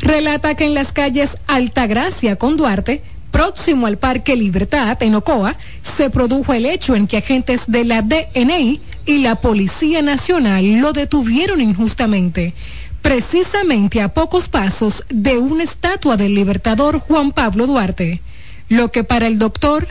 Relata 0.00 0.54
que 0.54 0.64
en 0.64 0.74
las 0.74 0.92
calles 0.92 1.36
Altagracia 1.46 2.36
con 2.36 2.56
Duarte, 2.56 3.02
próximo 3.30 3.86
al 3.86 3.98
Parque 3.98 4.36
Libertad 4.36 5.02
en 5.02 5.14
Ocoa, 5.14 5.56
se 5.82 6.10
produjo 6.10 6.52
el 6.52 6.66
hecho 6.66 6.94
en 6.94 7.06
que 7.06 7.18
agentes 7.18 7.64
de 7.66 7.84
la 7.84 8.02
DNI 8.02 8.80
y 9.06 9.18
la 9.18 9.36
Policía 9.36 10.02
Nacional 10.02 10.80
lo 10.80 10.92
detuvieron 10.92 11.60
injustamente 11.60 12.54
precisamente 13.02 14.00
a 14.00 14.12
pocos 14.12 14.48
pasos 14.48 15.04
de 15.08 15.38
una 15.38 15.64
estatua 15.64 16.16
del 16.16 16.34
libertador 16.34 16.98
Juan 16.98 17.32
Pablo 17.32 17.66
Duarte, 17.66 18.20
lo 18.68 18.92
que 18.92 19.04
para 19.04 19.26
el 19.26 19.38
doctor 19.38 19.86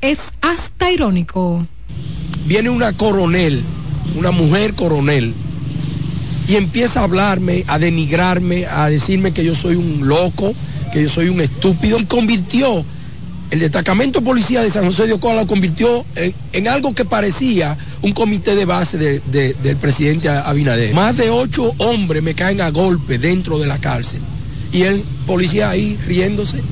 es 0.00 0.34
hasta 0.40 0.90
irónico. 0.90 1.66
Viene 2.46 2.70
una 2.70 2.92
coronel, 2.92 3.62
una 4.16 4.30
mujer 4.30 4.74
coronel, 4.74 5.34
y 6.48 6.56
empieza 6.56 7.00
a 7.00 7.04
hablarme, 7.04 7.64
a 7.68 7.78
denigrarme, 7.78 8.66
a 8.66 8.88
decirme 8.88 9.32
que 9.32 9.44
yo 9.44 9.54
soy 9.54 9.76
un 9.76 10.06
loco, 10.06 10.54
que 10.92 11.02
yo 11.02 11.08
soy 11.08 11.28
un 11.28 11.40
estúpido, 11.40 11.98
y 11.98 12.04
convirtió 12.04 12.84
el 13.50 13.60
destacamento 13.60 14.18
de 14.18 14.26
policía 14.26 14.62
de 14.62 14.70
San 14.70 14.84
José 14.84 15.06
de 15.06 15.12
Ocoa 15.12 15.34
lo 15.34 15.46
convirtió 15.46 16.04
en, 16.52 16.68
algo 16.68 16.94
que 16.94 17.04
parecía 17.04 17.76
un 18.04 18.12
comité 18.12 18.54
de 18.54 18.66
base 18.66 18.98
del 18.98 19.76
presidente 19.78 20.28
Abinader. 20.28 20.94
Más 20.94 21.16
de 21.16 21.30
ocho 21.30 21.72
hombres 21.78 22.22
me 22.22 22.34
caen 22.34 22.60
a 22.60 22.68
golpe 22.70 23.16
dentro 23.16 23.58
de 23.58 23.66
la 23.66 23.78
cárcel 23.78 24.20
y 24.72 24.82
el 24.82 25.02
policía 25.26 25.70
ahí 25.70 25.98
riéndose. 26.06 26.62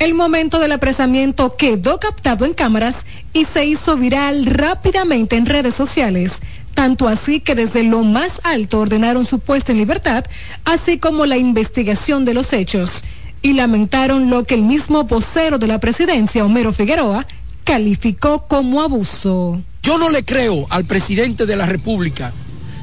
El 0.00 0.14
momento 0.14 0.58
del 0.58 0.72
apresamiento 0.72 1.56
quedó 1.56 2.00
captado 2.00 2.44
en 2.44 2.54
cámaras 2.54 3.06
y 3.32 3.44
se 3.44 3.64
hizo 3.64 3.96
viral 3.96 4.46
rápidamente 4.46 5.36
en 5.36 5.46
redes 5.46 5.74
sociales, 5.76 6.40
tanto 6.74 7.06
así 7.06 7.38
que 7.38 7.54
desde 7.54 7.84
lo 7.84 8.02
más 8.02 8.40
alto 8.42 8.80
ordenaron 8.80 9.24
su 9.24 9.38
puesta 9.38 9.70
en 9.70 9.78
libertad, 9.78 10.24
así 10.64 10.98
como 10.98 11.24
la 11.24 11.36
investigación 11.36 12.24
de 12.24 12.34
los 12.34 12.52
hechos 12.52 13.04
y 13.42 13.52
lamentaron 13.52 14.28
lo 14.28 14.42
que 14.42 14.56
el 14.56 14.62
mismo 14.62 15.04
vocero 15.04 15.58
de 15.58 15.68
la 15.68 15.78
presidencia, 15.78 16.44
Homero 16.44 16.72
Figueroa, 16.72 17.28
calificó 17.62 18.48
como 18.48 18.82
abuso. 18.82 19.62
Yo 19.84 19.98
no 19.98 20.08
le 20.08 20.24
creo 20.24 20.66
al 20.70 20.86
presidente 20.86 21.44
de 21.44 21.56
la 21.56 21.66
República 21.66 22.32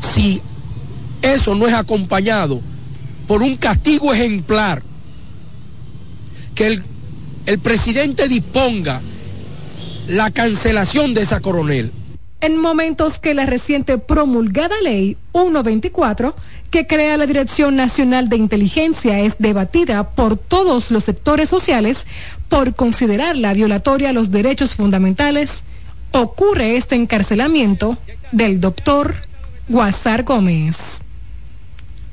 si 0.01 0.39
eso 1.24 1.55
no 1.55 1.67
es 1.67 1.74
acompañado 1.74 2.62
por 3.27 3.41
un 3.41 3.58
castigo 3.58 4.13
ejemplar, 4.13 4.84
que 6.53 6.67
el, 6.67 6.84
el 7.48 7.58
presidente 7.58 8.27
disponga 8.27 9.01
la 10.08 10.29
cancelación 10.29 11.15
de 11.15 11.24
esa 11.24 11.39
coronel. 11.39 11.91
En 12.39 12.58
momentos 12.58 13.17
que 13.17 13.34
la 13.34 13.48
reciente 13.48 13.98
promulgada 13.98 14.75
ley 14.84 15.17
124, 15.34 16.36
que 16.70 16.86
crea 16.86 17.17
la 17.17 17.25
Dirección 17.25 17.75
Nacional 17.75 18.29
de 18.29 18.38
Inteligencia, 18.38 19.20
es 19.22 19.38
debatida 19.39 20.12
por 20.12 20.38
todos 20.38 20.91
los 20.91 21.03
sectores 21.03 21.50
sociales 21.50 22.05
por 22.48 22.75
considerarla 22.75 23.53
violatoria 23.53 24.10
a 24.10 24.13
los 24.13 24.29
derechos 24.29 24.75
fundamentales, 24.75 25.63
ocurre 26.11 26.77
este 26.77 26.95
encarcelamiento 26.95 27.97
del 28.31 28.59
doctor 28.59 29.15
Guasar 29.67 30.23
Gómez. 30.23 31.01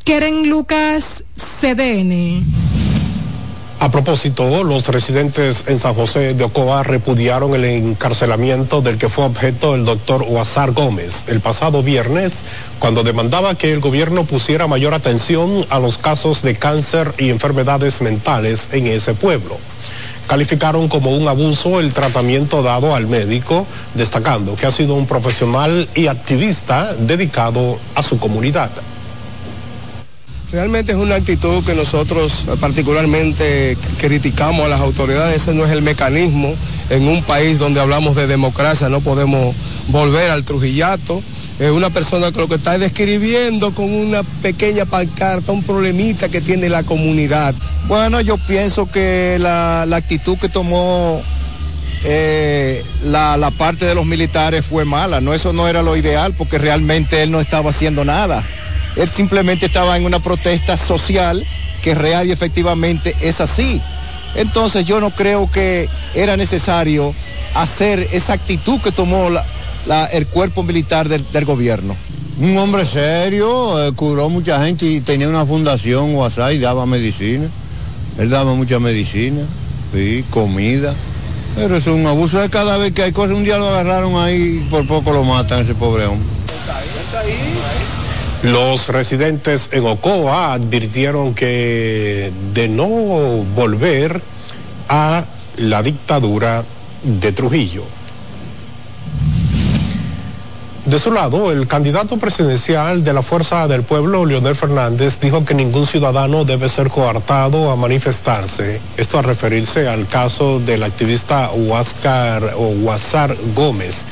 Keren 0.04 0.48
Lucas, 0.48 1.24
CDN. 1.36 2.44
A 3.80 3.92
propósito, 3.92 4.64
los 4.64 4.88
residentes 4.88 5.64
en 5.68 5.78
San 5.78 5.94
José 5.94 6.34
de 6.34 6.42
Ocoa 6.42 6.82
repudiaron 6.82 7.54
el 7.54 7.64
encarcelamiento 7.64 8.80
del 8.80 8.98
que 8.98 9.08
fue 9.08 9.24
objeto 9.24 9.76
el 9.76 9.84
doctor 9.84 10.24
Oazar 10.28 10.72
Gómez 10.72 11.28
el 11.28 11.40
pasado 11.40 11.84
viernes, 11.84 12.38
cuando 12.80 13.04
demandaba 13.04 13.54
que 13.54 13.72
el 13.72 13.78
gobierno 13.78 14.24
pusiera 14.24 14.66
mayor 14.66 14.94
atención 14.94 15.64
a 15.70 15.78
los 15.78 15.96
casos 15.96 16.42
de 16.42 16.56
cáncer 16.56 17.12
y 17.18 17.30
enfermedades 17.30 18.02
mentales 18.02 18.68
en 18.72 18.88
ese 18.88 19.14
pueblo. 19.14 19.58
Calificaron 20.28 20.88
como 20.88 21.16
un 21.16 21.26
abuso 21.26 21.80
el 21.80 21.94
tratamiento 21.94 22.62
dado 22.62 22.94
al 22.94 23.06
médico, 23.06 23.66
destacando 23.94 24.56
que 24.56 24.66
ha 24.66 24.70
sido 24.70 24.94
un 24.94 25.06
profesional 25.06 25.88
y 25.94 26.06
activista 26.06 26.94
dedicado 26.94 27.78
a 27.94 28.02
su 28.02 28.18
comunidad. 28.18 28.70
Realmente 30.50 30.92
es 30.92 30.98
una 30.98 31.16
actitud 31.16 31.62
que 31.62 31.74
nosotros 31.74 32.46
particularmente 32.58 33.76
criticamos 33.98 34.64
a 34.64 34.68
las 34.68 34.80
autoridades. 34.80 35.42
Ese 35.42 35.52
no 35.52 35.66
es 35.66 35.70
el 35.70 35.82
mecanismo. 35.82 36.54
En 36.88 37.06
un 37.06 37.22
país 37.22 37.58
donde 37.58 37.80
hablamos 37.80 38.16
de 38.16 38.26
democracia 38.26 38.88
no 38.88 39.00
podemos 39.00 39.54
volver 39.88 40.30
al 40.30 40.44
trujillato. 40.44 41.22
Es 41.58 41.70
una 41.70 41.90
persona 41.90 42.32
que 42.32 42.38
lo 42.38 42.48
que 42.48 42.54
está 42.54 42.78
describiendo 42.78 43.74
con 43.74 43.92
una 43.92 44.22
pequeña 44.22 44.86
pancarta, 44.86 45.52
un 45.52 45.62
problemita 45.62 46.30
que 46.30 46.40
tiene 46.40 46.70
la 46.70 46.82
comunidad. 46.82 47.54
Bueno, 47.86 48.22
yo 48.22 48.38
pienso 48.38 48.90
que 48.90 49.36
la, 49.38 49.82
actitud 49.82 50.38
que 50.38 50.48
tomó 50.48 51.20
eh, 52.04 52.82
la, 53.04 53.36
la, 53.36 53.50
parte 53.50 53.84
de 53.84 53.94
los 53.94 54.06
militares 54.06 54.64
fue 54.64 54.86
mala. 54.86 55.20
No, 55.20 55.34
eso 55.34 55.52
no 55.52 55.68
era 55.68 55.82
lo 55.82 55.94
ideal 55.94 56.32
porque 56.32 56.56
realmente 56.56 57.22
él 57.22 57.32
no 57.32 57.40
estaba 57.40 57.68
haciendo 57.68 58.06
nada. 58.06 58.46
Él 58.98 59.08
simplemente 59.08 59.66
estaba 59.66 59.96
en 59.96 60.04
una 60.04 60.18
protesta 60.18 60.76
social 60.76 61.46
que 61.82 61.94
real 61.94 62.26
y 62.26 62.32
efectivamente 62.32 63.14
es 63.22 63.40
así. 63.40 63.80
Entonces 64.34 64.84
yo 64.84 65.00
no 65.00 65.10
creo 65.10 65.50
que 65.50 65.88
era 66.14 66.36
necesario 66.36 67.14
hacer 67.54 68.08
esa 68.12 68.34
actitud 68.34 68.80
que 68.80 68.92
tomó 68.92 69.28
el 70.12 70.26
cuerpo 70.26 70.64
militar 70.64 71.08
del, 71.08 71.44
gobierno. 71.44 71.96
Un 72.40 72.56
hombre 72.58 72.84
serio, 72.84 73.86
eh, 73.86 73.92
curó 73.92 74.28
mucha 74.28 74.64
gente 74.64 74.86
y 74.86 75.00
tenía 75.00 75.28
una 75.28 75.46
fundación 75.46 76.14
WhatsApp 76.14 76.52
y 76.52 76.58
daba 76.58 76.84
medicina. 76.86 77.48
Él 78.18 78.30
daba 78.30 78.54
mucha 78.54 78.78
medicina. 78.78 79.42
Sí, 79.92 80.24
comida. 80.30 80.94
Pero 81.56 81.76
es 81.76 81.86
un 81.86 82.06
abuso 82.06 82.38
de 82.38 82.50
cada 82.50 82.76
vez 82.78 82.92
que 82.92 83.02
hay 83.02 83.12
cosas. 83.12 83.36
Un 83.36 83.44
día 83.44 83.58
lo 83.58 83.68
agarraron 83.68 84.16
ahí 84.16 84.62
y 84.64 84.70
por 84.70 84.86
poco 84.86 85.12
lo 85.12 85.24
matan 85.24 85.60
ese 85.60 85.74
pobre 85.74 86.06
hombre. 86.06 86.28
Los 88.42 88.88
residentes 88.88 89.70
en 89.72 89.84
Ocoa 89.84 90.52
advirtieron 90.52 91.34
que 91.34 92.32
de 92.54 92.68
no 92.68 92.86
volver 92.86 94.20
a 94.88 95.24
la 95.56 95.82
dictadura 95.82 96.64
de 97.02 97.32
Trujillo. 97.32 97.82
De 100.86 100.98
su 100.98 101.12
lado, 101.12 101.50
el 101.50 101.66
candidato 101.66 102.16
presidencial 102.16 103.04
de 103.04 103.12
la 103.12 103.22
Fuerza 103.22 103.68
del 103.68 103.82
Pueblo, 103.82 104.24
Leonel 104.24 104.54
Fernández, 104.54 105.18
dijo 105.20 105.44
que 105.44 105.52
ningún 105.52 105.86
ciudadano 105.86 106.44
debe 106.44 106.68
ser 106.68 106.88
coartado 106.88 107.70
a 107.70 107.76
manifestarse. 107.76 108.80
Esto 108.96 109.18
a 109.18 109.22
referirse 109.22 109.86
al 109.88 110.06
caso 110.06 110.60
del 110.60 110.84
activista 110.84 111.50
Huáscar 111.52 112.54
o 112.56 112.68
Huásar 112.68 113.36
Gómez, 113.54 114.04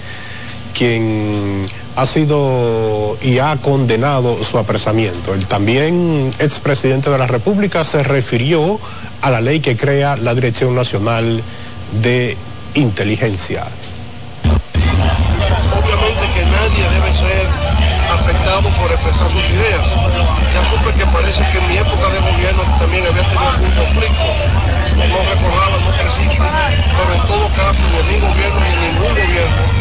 quien 0.76 1.64
ha 1.96 2.04
sido 2.04 3.16
y 3.22 3.38
ha 3.38 3.56
condenado 3.56 4.36
su 4.44 4.58
apresamiento. 4.58 5.34
El 5.34 5.46
también 5.46 6.30
expresidente 6.38 7.08
de 7.10 7.18
la 7.18 7.26
República 7.26 7.84
se 7.84 8.02
refirió 8.02 8.78
a 9.22 9.30
la 9.30 9.40
ley 9.40 9.60
que 9.60 9.76
crea 9.76 10.16
la 10.16 10.34
Dirección 10.34 10.76
Nacional 10.76 11.42
de 12.02 12.36
Inteligencia. 12.74 13.64
Obviamente 15.72 16.24
que 16.34 16.44
nadie 16.44 16.84
debe 16.92 17.10
ser 17.16 17.48
afectado 18.12 18.68
por 18.76 18.92
expresar 18.92 19.30
sus 19.32 19.44
ideas. 19.48 19.88
Ya 20.52 20.62
supe 20.68 20.92
que 20.98 21.06
parece 21.06 21.40
que 21.50 21.58
en 21.58 21.68
mi 21.68 21.76
época 21.78 22.10
de 22.12 22.20
gobierno 22.20 22.62
también 22.78 23.06
había 23.06 23.24
tenido 23.24 23.48
algún 23.48 23.72
conflicto. 23.72 24.28
No 24.96 25.18
recordaba, 25.32 25.76
no 25.80 25.90
preciso, 25.96 26.44
pero 26.44 27.10
en 27.14 27.22
todo 27.26 27.48
caso, 27.56 27.80
ni 27.88 28.14
mi 28.14 28.20
gobierno 28.20 28.60
ni 28.60 28.72
ningún 28.84 29.08
gobierno, 29.16 29.75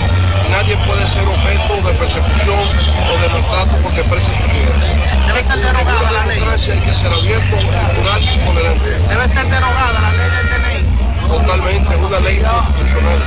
nadie 0.50 0.78
puede 0.86 1.08
ser 1.10 1.28
objeto 1.28 1.88
de 1.88 1.94
persecución 1.94 2.60
o 2.60 3.14
de 3.22 3.30
maltrato 3.30 3.78
porque 3.84 4.02
exprese 4.02 4.25
sus 4.25 4.50
ideas. 4.50 5.25
Debe 5.28 5.44
ser 5.44 5.58
derogada 5.58 6.12
la 6.12 6.25
ley. 6.25 6.40
hay 6.42 6.80
que 6.80 6.94
ser 6.96 7.14
abierto, 7.14 7.56
plural 7.58 8.24
y 8.24 8.38
tolerante. 8.46 8.90
Debe 9.10 9.30
ser 9.30 9.46
derogada 9.46 10.00
la 10.02 10.12
ley 10.12 10.30
del 10.36 10.48
DNI. 10.52 11.06
Totalmente, 11.28 11.96
una 11.96 12.20
ley 12.20 12.38
constitucional. 12.40 13.20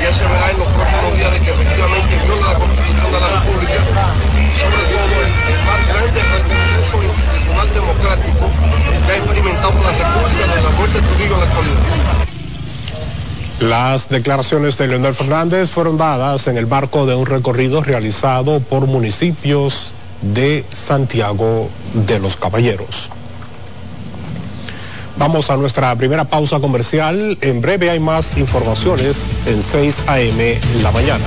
Ya 0.00 0.12
se 0.14 0.24
verá 0.24 0.50
en 0.50 0.58
los 0.58 0.68
próximos 0.68 1.14
días 1.16 1.30
de 1.32 1.40
que 1.40 1.50
efectivamente 1.50 2.16
viola 2.24 2.52
la 2.52 2.58
Constitución 2.58 3.12
de 3.12 3.20
la 3.20 3.28
República, 3.28 3.80
sobre 4.56 4.82
todo 4.88 5.14
el, 5.20 5.59
Las 13.60 14.08
declaraciones 14.08 14.78
de 14.78 14.86
Leonel 14.86 15.14
Fernández 15.14 15.70
fueron 15.70 15.98
dadas 15.98 16.46
en 16.46 16.56
el 16.56 16.66
marco 16.66 17.04
de 17.04 17.14
un 17.14 17.26
recorrido 17.26 17.82
realizado 17.82 18.60
por 18.60 18.86
municipios 18.86 19.92
de 20.22 20.64
Santiago 20.70 21.68
de 21.92 22.18
los 22.20 22.36
Caballeros. 22.36 23.10
Vamos 25.18 25.50
a 25.50 25.58
nuestra 25.58 25.94
primera 25.96 26.24
pausa 26.24 26.58
comercial. 26.58 27.36
En 27.42 27.60
breve 27.60 27.90
hay 27.90 28.00
más 28.00 28.38
informaciones 28.38 29.26
en 29.44 29.62
6 29.62 30.04
a.m. 30.06 30.58
la 30.82 30.90
mañana. 30.90 31.24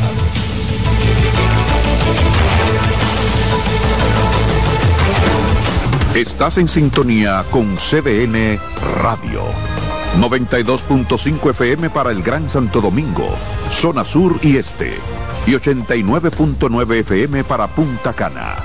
Estás 6.15 6.57
en 6.57 6.67
sintonía 6.67 7.45
con 7.51 7.77
CDN 7.77 8.59
Radio. 9.01 9.43
92.5 10.19 11.49
FM 11.49 11.89
para 11.89 12.11
el 12.11 12.21
Gran 12.21 12.49
Santo 12.49 12.81
Domingo, 12.81 13.27
zona 13.71 14.05
sur 14.05 14.37
y 14.41 14.57
este. 14.57 14.93
Y 15.47 15.51
89.9 15.51 16.99
FM 16.99 17.43
para 17.43 17.67
Punta 17.67 18.13
Cana. 18.13 18.55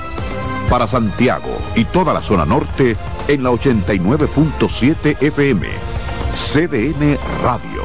Para 0.68 0.86
Santiago 0.86 1.58
y 1.74 1.84
toda 1.86 2.12
la 2.12 2.22
zona 2.22 2.44
norte 2.44 2.96
en 3.28 3.42
la 3.42 3.50
89.7 3.50 5.22
FM. 5.22 5.66
CDN 6.34 7.18
Radio. 7.42 7.82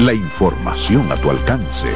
La 0.00 0.14
información 0.14 1.12
a 1.12 1.16
tu 1.16 1.30
alcance. 1.30 1.88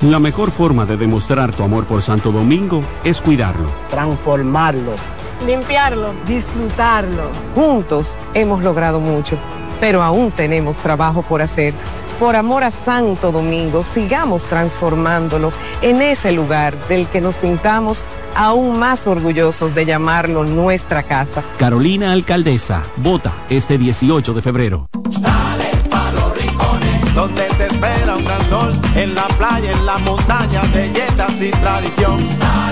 La 0.00 0.18
mejor 0.18 0.50
forma 0.50 0.86
de 0.86 0.96
demostrar 0.96 1.52
tu 1.52 1.62
amor 1.62 1.84
por 1.84 2.02
Santo 2.02 2.32
Domingo 2.32 2.80
es 3.04 3.20
cuidarlo. 3.20 3.70
Transformarlo. 3.90 5.21
Limpiarlo. 5.46 6.12
Disfrutarlo. 6.26 7.30
Juntos 7.54 8.16
hemos 8.34 8.62
logrado 8.62 9.00
mucho, 9.00 9.36
pero 9.80 10.02
aún 10.02 10.30
tenemos 10.30 10.78
trabajo 10.78 11.22
por 11.22 11.42
hacer. 11.42 11.74
Por 12.20 12.36
amor 12.36 12.62
a 12.62 12.70
Santo 12.70 13.32
Domingo, 13.32 13.82
sigamos 13.82 14.44
transformándolo 14.44 15.52
en 15.80 16.02
ese 16.02 16.30
lugar 16.30 16.76
del 16.88 17.08
que 17.08 17.20
nos 17.20 17.36
sintamos 17.36 18.04
aún 18.36 18.78
más 18.78 19.06
orgullosos 19.08 19.74
de 19.74 19.84
llamarlo 19.84 20.44
nuestra 20.44 21.02
casa. 21.02 21.42
Carolina 21.58 22.12
Alcaldesa, 22.12 22.84
vota 22.96 23.32
este 23.50 23.76
18 23.76 24.34
de 24.34 24.42
febrero. 24.42 24.88
Dale 25.20 25.70
pa' 25.90 26.12
los 26.12 26.40
rincones, 26.40 27.14
donde 27.14 27.42
te 27.42 27.66
espera 27.66 28.16
un 28.16 28.24
gran 28.24 28.48
sol, 28.48 28.72
en 28.94 29.14
la 29.16 29.26
playa, 29.26 29.72
en 29.72 29.84
la 29.84 29.98
montaña, 29.98 30.62
belletas 30.72 31.42
y 31.42 31.50
tradición. 31.50 32.18
Dale 32.38 32.71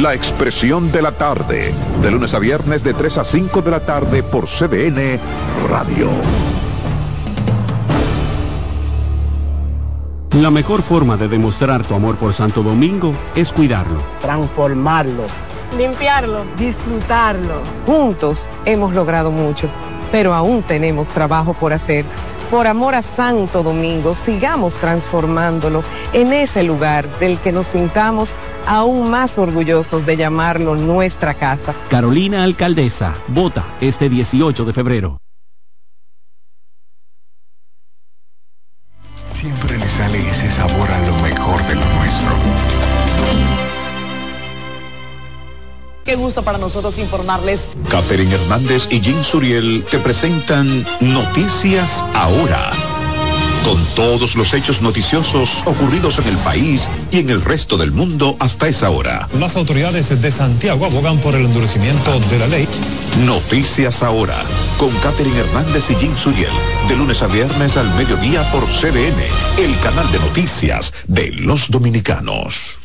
La 0.00 0.14
Expresión 0.14 0.90
de 0.90 1.02
la 1.02 1.12
Tarde, 1.12 1.74
de 2.00 2.10
lunes 2.10 2.32
a 2.32 2.38
viernes 2.38 2.82
de 2.82 2.94
3 2.94 3.18
a 3.18 3.24
5 3.26 3.60
de 3.60 3.70
la 3.70 3.80
tarde 3.80 4.22
por 4.22 4.46
CDN 4.46 5.20
Radio. 5.68 6.08
La 10.40 10.50
mejor 10.50 10.80
forma 10.80 11.18
de 11.18 11.28
demostrar 11.28 11.84
tu 11.84 11.92
amor 11.94 12.16
por 12.16 12.32
Santo 12.32 12.62
Domingo 12.62 13.12
es 13.34 13.52
cuidarlo. 13.52 14.00
Transformarlo. 14.22 15.24
Limpiarlo. 15.76 16.44
Disfrutarlo. 16.56 17.60
Juntos 17.84 18.48
hemos 18.64 18.94
logrado 18.94 19.30
mucho, 19.30 19.68
pero 20.10 20.32
aún 20.32 20.62
tenemos 20.62 21.10
trabajo 21.10 21.52
por 21.52 21.74
hacer. 21.74 22.06
Por 22.50 22.66
amor 22.66 22.96
a 22.96 23.02
Santo 23.02 23.62
Domingo, 23.62 24.16
sigamos 24.16 24.74
transformándolo 24.74 25.84
en 26.12 26.32
ese 26.32 26.64
lugar 26.64 27.08
del 27.20 27.38
que 27.38 27.52
nos 27.52 27.68
sintamos 27.68 28.34
aún 28.66 29.08
más 29.08 29.38
orgullosos 29.38 30.04
de 30.04 30.16
llamarlo 30.16 30.74
nuestra 30.74 31.34
casa. 31.34 31.74
Carolina 31.88 32.42
Alcaldesa, 32.42 33.14
vota 33.28 33.64
este 33.80 34.08
18 34.08 34.64
de 34.64 34.72
febrero. 34.72 35.18
Siempre 39.32 39.78
le 39.78 39.88
sale 39.88 40.18
ese 40.18 40.50
sabor 40.50 40.90
a 40.90 40.98
lo 41.06 41.16
mejor 41.18 41.62
de 41.68 41.76
lo 41.76 41.84
nuestro. 41.84 43.69
Qué 46.10 46.16
gusto 46.16 46.42
para 46.42 46.58
nosotros 46.58 46.98
informarles. 46.98 47.68
Catherine 47.88 48.34
Hernández 48.34 48.88
y 48.90 48.98
Jim 48.98 49.22
Suriel 49.22 49.84
te 49.88 50.00
presentan 50.00 50.84
Noticias 50.98 52.04
Ahora. 52.14 52.72
Con 53.64 53.80
todos 53.94 54.34
los 54.34 54.52
hechos 54.52 54.82
noticiosos 54.82 55.62
ocurridos 55.66 56.18
en 56.18 56.26
el 56.26 56.36
país 56.38 56.88
y 57.12 57.18
en 57.18 57.30
el 57.30 57.40
resto 57.40 57.76
del 57.76 57.92
mundo 57.92 58.36
hasta 58.40 58.66
esa 58.66 58.90
hora. 58.90 59.28
Las 59.38 59.54
autoridades 59.54 60.20
de 60.20 60.32
Santiago 60.32 60.84
abogan 60.84 61.18
por 61.18 61.36
el 61.36 61.44
endurecimiento 61.44 62.18
de 62.28 62.38
la 62.40 62.48
ley. 62.48 62.68
Noticias 63.24 64.02
Ahora. 64.02 64.42
Con 64.78 64.90
Catherine 65.04 65.38
Hernández 65.38 65.92
y 65.92 65.94
Jim 65.94 66.16
Suriel. 66.16 66.50
De 66.88 66.96
lunes 66.96 67.22
a 67.22 67.28
viernes 67.28 67.76
al 67.76 67.88
mediodía 67.94 68.42
por 68.50 68.66
CDN, 68.66 69.22
el 69.58 69.78
canal 69.78 70.10
de 70.10 70.18
noticias 70.18 70.92
de 71.06 71.30
los 71.30 71.70
dominicanos. 71.70 72.79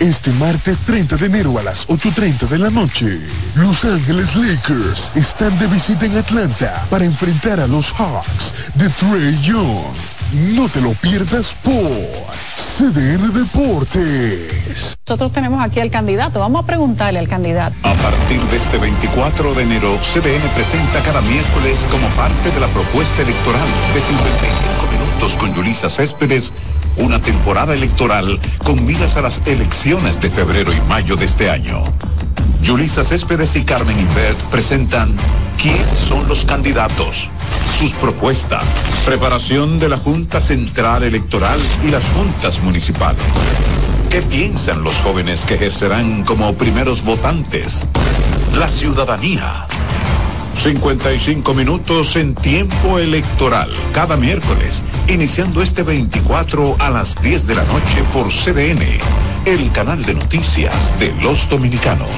Este 0.00 0.30
martes 0.32 0.78
30 0.86 1.16
de 1.16 1.26
enero 1.26 1.58
a 1.58 1.62
las 1.62 1.86
8.30 1.86 2.48
de 2.48 2.58
la 2.58 2.70
noche, 2.70 3.20
Los 3.54 3.84
Ángeles 3.84 4.34
Lakers 4.34 5.12
están 5.14 5.56
de 5.58 5.66
visita 5.66 6.06
en 6.06 6.16
Atlanta 6.16 6.86
para 6.88 7.04
enfrentar 7.04 7.60
a 7.60 7.66
los 7.66 7.92
Hawks 7.92 8.54
de 8.76 8.88
Trey 8.88 9.38
Young. 9.42 10.19
No 10.32 10.68
te 10.68 10.80
lo 10.80 10.92
pierdas 10.92 11.56
por 11.64 11.72
CDN 11.74 13.32
Deportes. 13.34 14.96
Nosotros 15.08 15.32
tenemos 15.32 15.60
aquí 15.60 15.80
al 15.80 15.90
candidato, 15.90 16.38
vamos 16.38 16.62
a 16.62 16.66
preguntarle 16.66 17.18
al 17.18 17.26
candidato. 17.26 17.74
A 17.82 17.94
partir 17.94 18.40
de 18.42 18.56
este 18.56 18.78
24 18.78 19.54
de 19.54 19.62
enero, 19.64 19.98
CDN 20.02 20.48
presenta 20.54 21.02
cada 21.04 21.20
miércoles 21.22 21.84
como 21.90 22.06
parte 22.10 22.48
de 22.52 22.60
la 22.60 22.68
propuesta 22.68 23.22
electoral 23.22 23.66
de 23.92 24.00
55 24.00 24.92
minutos 24.92 25.34
con 25.34 25.52
Yulisa 25.52 25.88
Céspedes 25.88 26.52
una 26.96 27.20
temporada 27.20 27.74
electoral 27.74 28.38
con 28.58 28.84
miras 28.84 29.16
a 29.16 29.22
las 29.22 29.40
elecciones 29.46 30.20
de 30.20 30.30
febrero 30.30 30.72
y 30.72 30.80
mayo 30.82 31.16
de 31.16 31.24
este 31.24 31.50
año. 31.50 31.82
Yulisa 32.62 33.04
Céspedes 33.04 33.56
y 33.56 33.64
Carmen 33.64 33.98
Invert 33.98 34.38
presentan 34.50 35.14
quiénes 35.60 35.98
son 35.98 36.28
los 36.28 36.44
candidatos, 36.44 37.30
sus 37.80 37.92
propuestas, 37.94 38.62
preparación 39.06 39.78
de 39.78 39.88
la 39.88 39.96
Junta 39.96 40.42
Central 40.42 41.02
Electoral 41.02 41.58
y 41.82 41.90
las 41.90 42.04
juntas 42.10 42.62
municipales. 42.62 43.22
¿Qué 44.10 44.20
piensan 44.20 44.84
los 44.84 44.96
jóvenes 44.96 45.46
que 45.46 45.54
ejercerán 45.54 46.22
como 46.26 46.52
primeros 46.52 47.02
votantes? 47.02 47.86
La 48.52 48.70
ciudadanía 48.70 49.66
55 50.56 51.54
minutos 51.54 52.16
en 52.16 52.34
tiempo 52.34 52.98
electoral, 52.98 53.70
cada 53.94 54.18
miércoles, 54.18 54.84
iniciando 55.08 55.62
este 55.62 55.82
24 55.82 56.76
a 56.80 56.90
las 56.90 57.22
10 57.22 57.46
de 57.46 57.54
la 57.54 57.64
noche 57.64 58.04
por 58.12 58.28
CDN, 58.28 58.82
el 59.46 59.72
canal 59.72 60.04
de 60.04 60.12
noticias 60.12 60.92
de 61.00 61.14
los 61.22 61.48
dominicanos. 61.48 62.10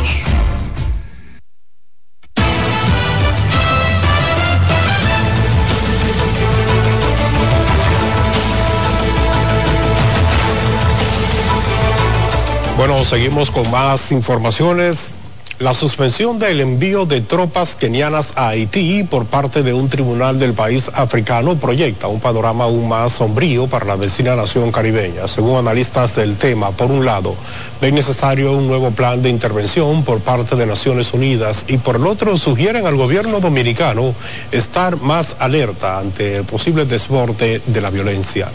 Bueno, 12.85 13.05
seguimos 13.05 13.53
con 13.53 13.71
más 13.71 14.11
informaciones. 14.11 15.12
La 15.61 15.73
suspensión 15.73 16.40
del 16.40 16.61
envío 16.61 17.07
de 17.07 17.21
tropas 17.21 17.77
kenianas 17.77 18.33
a 18.35 18.49
Haití 18.49 19.05
por 19.05 19.27
parte 19.27 19.62
de 19.62 19.73
un 19.73 19.88
tribunal 19.88 20.40
del 20.40 20.53
país 20.53 20.90
africano 20.92 21.55
proyecta 21.55 22.09
un 22.09 22.18
panorama 22.18 22.64
aún 22.64 22.88
más 22.88 23.12
sombrío 23.12 23.68
para 23.68 23.85
la 23.85 23.95
vecina 23.95 24.35
nación 24.35 24.73
caribeña. 24.73 25.29
Según 25.29 25.59
analistas 25.59 26.16
del 26.16 26.35
tema, 26.35 26.73
por 26.73 26.90
un 26.90 27.05
lado, 27.05 27.37
ven 27.81 27.95
necesario 27.95 28.51
un 28.51 28.66
nuevo 28.66 28.90
plan 28.90 29.23
de 29.23 29.31
intervención 29.31 30.03
por 30.03 30.18
parte 30.18 30.57
de 30.57 30.66
Naciones 30.66 31.14
Unidas 31.14 31.66
y 31.68 31.77
por 31.77 31.95
el 31.95 32.07
otro 32.09 32.37
sugieren 32.37 32.85
al 32.85 32.97
gobierno 32.97 33.38
dominicano 33.38 34.12
estar 34.51 34.97
más 34.97 35.37
alerta 35.38 36.01
ante 36.01 36.38
el 36.38 36.45
posible 36.45 36.85
desborde 36.85 37.62
de 37.64 37.81
la 37.81 37.90
violencia. 37.90 38.49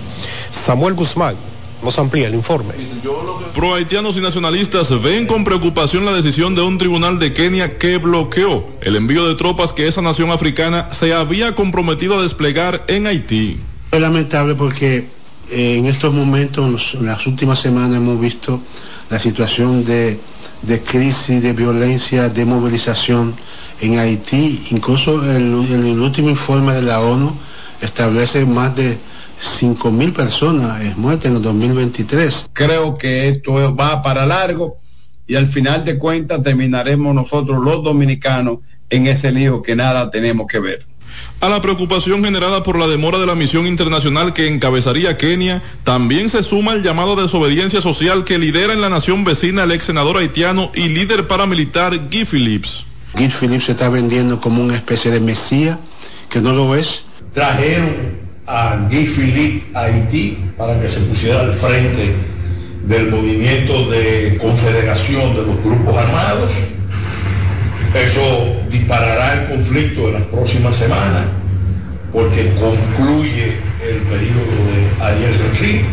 Samuel 0.52 0.96
Guzmán 0.96 1.38
nos 1.88 2.00
amplía 2.00 2.28
el 2.28 2.36
informe. 2.36 2.73
Pro 3.56 3.73
haitianos 3.73 4.17
y 4.17 4.19
nacionalistas 4.19 4.89
ven 5.02 5.26
con 5.26 5.45
preocupación 5.45 6.04
la 6.04 6.12
decisión 6.12 6.54
de 6.54 6.62
un 6.62 6.78
tribunal 6.78 7.17
de 7.17 7.34
Kenia 7.34 7.78
que 7.78 7.97
bloqueó 7.97 8.67
el 8.82 8.97
envío 8.97 9.26
de 9.26 9.36
tropas 9.36 9.71
que 9.71 9.88
esa 9.88 10.02
nación 10.02 10.30
africana 10.32 10.89
se 10.91 11.13
había 11.13 11.56
comprometido 11.56 12.19
a 12.19 12.23
desplegar 12.23 12.84
en 12.89 13.08
Haití. 13.08 13.62
Es 13.91 14.02
lamentable 14.02 14.56
porque 14.56 15.08
eh, 15.50 15.78
en 15.78 15.86
estos 15.86 16.13
momentos, 16.13 16.95
en 16.95 17.06
las 17.06 17.26
últimas 17.26 17.60
semanas 17.60 17.95
hemos 17.95 18.19
visto 18.19 18.60
la 19.10 19.17
situación 19.17 19.86
de, 19.86 20.19
de 20.63 20.82
crisis, 20.84 21.41
de 21.41 21.54
violencia, 21.54 22.28
de 22.28 22.43
movilización 22.43 23.34
en 23.80 23.97
Haití. 23.97 24.62
Incluso 24.71 25.23
el, 25.23 25.54
el 25.71 26.02
último 26.02 26.30
informe 26.30 26.73
de 26.73 26.82
la 26.82 27.00
ONU 27.00 27.34
establece 27.80 28.45
más 28.45 28.76
de 28.76 28.97
5 29.39 29.91
mil 29.91 30.13
personas 30.13 30.82
es 30.82 30.97
muertas 30.97 31.32
en 31.32 31.38
el 31.38 31.43
2023. 31.43 32.50
Creo 32.54 32.97
que 32.97 33.30
esto 33.30 33.76
va 33.76 34.02
para 34.02 34.26
largo 34.26 34.78
y 35.28 35.36
al 35.36 35.47
final 35.47 35.86
de 35.86 35.97
cuentas 35.97 36.41
terminaremos 36.41 37.13
nosotros 37.13 37.63
los 37.63 37.84
dominicanos 37.84 38.60
en 38.89 39.08
ese 39.08 39.32
lío 39.32 39.62
que 39.62 39.76
nada 39.76 40.10
tenemos 40.10 40.47
que 40.47 40.60
ver. 40.60 40.86
A 41.39 41.50
la 41.50 41.62
preocupación 41.62 42.23
generada 42.23 42.63
por 42.63 42.80
la 42.80 42.88
demora 42.88 43.17
de 43.17 43.26
la 43.26 43.36
misión 43.36 43.67
internacional 43.67 44.34
que 44.34 44.47
encabezaría 44.47 45.17
Kenia, 45.17 45.62
también 45.84 46.30
se 46.30 46.41
suma 46.43 46.73
el 46.73 46.84
llamado 46.84 47.15
de 47.15 47.23
desobediencia 47.23 47.82
social 47.82 48.23
que 48.23 48.39
lidera 48.39 48.73
en 48.73 48.82
la 48.82 48.89
nación 48.89 49.23
vecina 49.23 49.63
el 49.63 49.71
ex 49.71 49.86
senador 49.86 50.17
haitiano 50.17 50.71
y 50.73 50.88
líder 50.89 51.28
paramilitar 51.28 52.10
Guy 52.10 52.26
Phillips. 52.26 52.84
Guy 53.15 53.30
Phillips 53.30 53.65
se 53.65 53.71
está 53.73 53.89
vendiendo 53.89 54.39
como 54.39 54.63
una 54.63 54.76
especie 54.76 55.12
de 55.12 55.19
mesía, 55.19 55.80
que 56.30 56.39
no 56.39 56.54
lo 56.54 56.76
es. 56.76 57.06
Trajeron 57.34 58.27
a 58.47 58.88
Guy 58.89 59.05
Philippe 59.05 59.77
Haití 59.77 60.38
para 60.57 60.79
que 60.79 60.88
se 60.88 61.01
pusiera 61.01 61.41
al 61.41 61.53
frente 61.53 62.15
del 62.83 63.12
movimiento 63.12 63.89
de 63.89 64.38
confederación 64.41 65.36
de 65.36 65.41
los 65.43 65.63
grupos 65.63 65.97
armados. 65.97 66.53
Eso 67.93 68.55
disparará 68.69 69.41
el 69.41 69.49
conflicto 69.49 70.07
en 70.07 70.13
las 70.13 70.23
próximas 70.23 70.77
semanas 70.77 71.25
porque 72.12 72.51
concluye 72.60 73.57
el 73.83 73.97
periodo 74.03 74.55
de 74.71 75.03
Ariel 75.03 75.33
Henry 75.33 75.86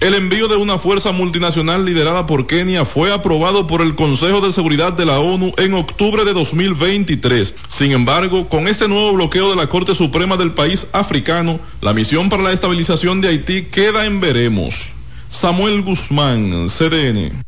el 0.00 0.14
envío 0.14 0.46
de 0.46 0.56
una 0.56 0.76
fuerza 0.76 1.10
multinacional 1.12 1.86
liderada 1.86 2.26
por 2.26 2.46
Kenia 2.46 2.84
fue 2.84 3.12
aprobado 3.14 3.66
por 3.66 3.80
el 3.80 3.94
Consejo 3.94 4.42
de 4.42 4.52
Seguridad 4.52 4.92
de 4.92 5.06
la 5.06 5.20
ONU 5.20 5.52
en 5.56 5.72
octubre 5.72 6.24
de 6.26 6.34
2023. 6.34 7.54
Sin 7.68 7.92
embargo, 7.92 8.46
con 8.48 8.68
este 8.68 8.88
nuevo 8.88 9.14
bloqueo 9.14 9.48
de 9.48 9.56
la 9.56 9.68
Corte 9.68 9.94
Suprema 9.94 10.36
del 10.36 10.52
país 10.52 10.86
africano, 10.92 11.58
la 11.80 11.94
misión 11.94 12.28
para 12.28 12.42
la 12.42 12.52
estabilización 12.52 13.22
de 13.22 13.28
Haití 13.28 13.62
queda 13.64 14.04
en 14.04 14.20
veremos. 14.20 14.92
Samuel 15.30 15.80
Guzmán, 15.80 16.68
CDN. 16.68 17.42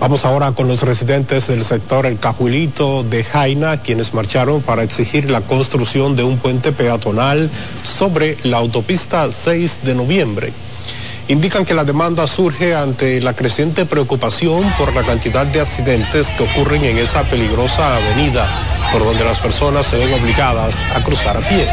Vamos 0.00 0.24
ahora 0.24 0.50
con 0.50 0.66
los 0.66 0.82
residentes 0.82 1.46
del 1.46 1.62
sector 1.64 2.06
El 2.06 2.18
Cajuilito 2.18 3.04
de 3.04 3.22
Jaina, 3.22 3.76
quienes 3.82 4.14
marcharon 4.14 4.60
para 4.60 4.82
exigir 4.82 5.30
la 5.30 5.42
construcción 5.42 6.16
de 6.16 6.24
un 6.24 6.38
puente 6.38 6.72
peatonal 6.72 7.48
sobre 7.84 8.36
la 8.42 8.56
autopista 8.56 9.30
6 9.30 9.84
de 9.84 9.94
noviembre 9.94 10.52
indican 11.28 11.64
que 11.64 11.74
la 11.74 11.84
demanda 11.84 12.26
surge 12.26 12.74
ante 12.74 13.20
la 13.20 13.34
creciente 13.34 13.86
preocupación 13.86 14.64
por 14.78 14.94
la 14.94 15.02
cantidad 15.02 15.46
de 15.46 15.60
accidentes 15.60 16.28
que 16.28 16.44
ocurren 16.44 16.84
en 16.84 16.98
esa 16.98 17.22
peligrosa 17.24 17.96
avenida, 17.96 18.46
por 18.92 19.04
donde 19.04 19.24
las 19.24 19.40
personas 19.40 19.86
se 19.86 19.98
ven 19.98 20.12
obligadas 20.12 20.82
a 20.94 21.02
cruzar 21.02 21.36
a 21.36 21.40
pie. 21.40 21.66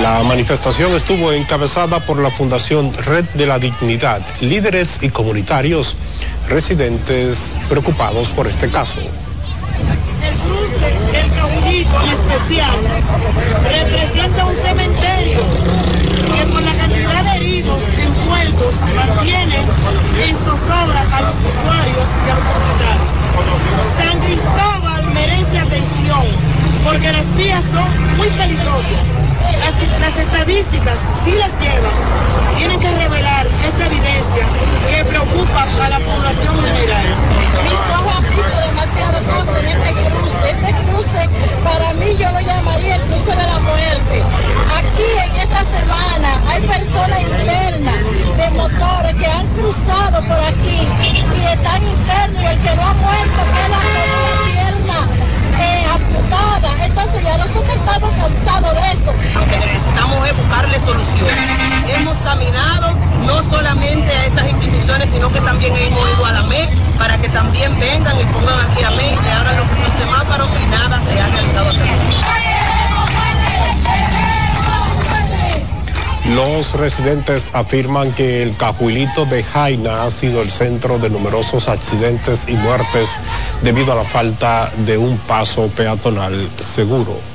La 0.00 0.22
manifestación 0.22 0.92
estuvo 0.92 1.32
encabezada 1.32 2.00
por 2.00 2.18
la 2.18 2.30
Fundación 2.30 2.92
Red 2.92 3.26
de 3.34 3.46
la 3.46 3.58
Dignidad, 3.58 4.22
líderes 4.40 5.02
y 5.02 5.08
comunitarios 5.10 5.96
residentes 6.48 7.56
preocupados 7.68 8.32
por 8.32 8.46
este 8.46 8.68
caso. 8.70 9.00
El 9.00 10.34
cruce 10.38 10.86
del 11.12 11.30
Cabulito 11.32 12.02
en 12.02 12.08
especial 12.08 12.76
representa 13.62 14.46
un 14.46 14.54
cementerio 14.54 15.38
envueltos 18.54 18.74
mantiene 18.94 19.56
en 20.26 20.36
zozobra 20.36 21.00
a 21.12 21.20
los 21.22 21.34
usuarios 21.34 22.08
y 22.26 22.30
a 22.30 22.34
los 22.34 22.44
hospitales. 22.44 23.10
San 23.98 24.20
Cristóbal 24.20 25.04
merece 25.12 25.58
atención 25.58 26.73
porque 26.84 27.12
las 27.12 27.34
vías 27.34 27.64
son 27.72 28.16
muy 28.16 28.28
peligrosas. 28.30 29.08
Las, 29.58 30.00
las, 30.00 30.16
estadísticas 30.18 30.98
sí 31.24 31.32
las 31.32 31.52
llevan. 31.58 31.96
Tienen 32.58 32.78
que 32.78 32.90
revelar 32.92 33.46
esta 33.66 33.86
evidencia 33.86 34.44
que 34.90 35.04
preocupa 35.04 35.62
a 35.62 35.88
la 35.88 35.98
población 35.98 36.54
general. 36.62 37.06
Mis 37.64 37.96
ojos 37.96 38.14
han 38.16 38.24
visto 38.24 38.56
demasiadas 38.68 39.22
cosas 39.22 39.58
en 39.58 39.66
este 39.66 40.10
cruce. 40.10 40.50
Este 40.50 40.74
cruce, 40.84 41.28
para 41.64 41.92
mí, 41.94 42.16
yo 42.18 42.30
lo 42.30 42.40
llamaría 42.40 42.96
el 42.96 43.02
cruce 43.02 43.34
de 43.34 43.46
la 43.46 43.58
muerte. 43.60 44.22
Aquí 44.78 45.08
en 45.26 45.36
esta 45.36 45.64
semana 45.64 46.40
hay 46.48 46.60
personas 46.62 47.20
internas 47.20 47.96
de 48.36 48.50
motores 48.50 49.14
que 49.14 49.26
han 49.26 49.46
cruzado 49.48 50.22
por 50.24 50.40
aquí 50.40 50.88
y 51.36 51.44
están 51.46 51.82
internos 51.82 52.42
y 52.42 52.46
el 52.46 52.58
que 52.60 52.76
no 52.76 52.82
ha 52.82 52.94
muerto 52.94 53.40
queda 53.54 53.78
con 53.84 53.98
una 54.14 54.34
pierna 54.44 54.98
eh, 55.60 55.84
amputada. 55.92 56.84
Entonces 56.84 57.22
ya 57.22 57.38
nosotros 57.38 57.74
estamos 57.74 58.10
cansados 58.14 58.74
de 58.74 58.86
eso. 58.92 59.38
Lo 59.38 59.44
que 59.46 59.56
necesitamos 59.58 60.28
es 60.28 60.36
buscarle 60.36 60.78
solución. 60.80 61.28
Hemos 61.88 62.16
caminado 62.18 62.94
no 63.26 63.42
solamente 63.42 64.10
a 64.12 64.26
estas 64.26 64.48
instituciones, 64.48 65.10
sino 65.10 65.32
que 65.32 65.40
también 65.40 65.74
hemos 65.76 66.10
ido 66.10 66.26
a 66.26 66.32
la 66.32 66.42
MEC 66.44 66.70
para 66.98 67.18
que 67.18 67.28
también 67.28 67.78
vengan 68.44 68.66
y 68.68 68.70
pongan 68.70 68.70
aquí 68.70 68.84
a 68.84 68.90
MEC 68.90 69.12
y 69.12 69.16
se 69.22 69.30
hagan 69.30 69.56
lo 69.56 69.62
que 69.64 69.74
son 69.74 69.92
semáforos 69.98 70.48
y 70.62 70.66
nada 70.66 71.00
se 71.04 71.20
ha 71.20 71.26
realizado 71.28 71.70
hasta 71.70 71.84
Los 76.34 76.72
residentes 76.74 77.54
afirman 77.54 78.12
que 78.12 78.42
el 78.42 78.56
cajuilito 78.56 79.26
de 79.26 79.42
Jaina 79.42 80.04
ha 80.04 80.10
sido 80.10 80.40
el 80.40 80.50
centro 80.50 80.98
de 80.98 81.10
numerosos 81.10 81.68
accidentes 81.68 82.48
y 82.48 82.56
muertes 82.56 83.20
debido 83.62 83.92
a 83.92 83.96
la 83.96 84.04
falta 84.04 84.70
de 84.86 84.96
un 84.96 85.18
paso 85.18 85.68
peatonal 85.76 86.34
seguro. 86.58 87.33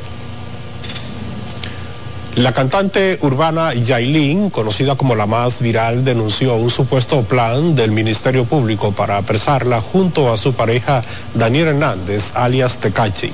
La 2.39 2.53
cantante 2.53 3.19
urbana 3.21 3.73
Yailin, 3.73 4.49
conocida 4.49 4.95
como 4.95 5.13
la 5.13 5.25
más 5.25 5.59
viral, 5.59 6.05
denunció 6.05 6.55
un 6.55 6.69
supuesto 6.69 7.23
plan 7.23 7.75
del 7.75 7.91
Ministerio 7.91 8.45
Público 8.45 8.93
para 8.93 9.17
apresarla 9.17 9.81
junto 9.81 10.31
a 10.31 10.37
su 10.37 10.53
pareja 10.53 11.01
Daniel 11.33 11.67
Hernández, 11.67 12.31
alias 12.35 12.77
Tecachi, 12.77 13.33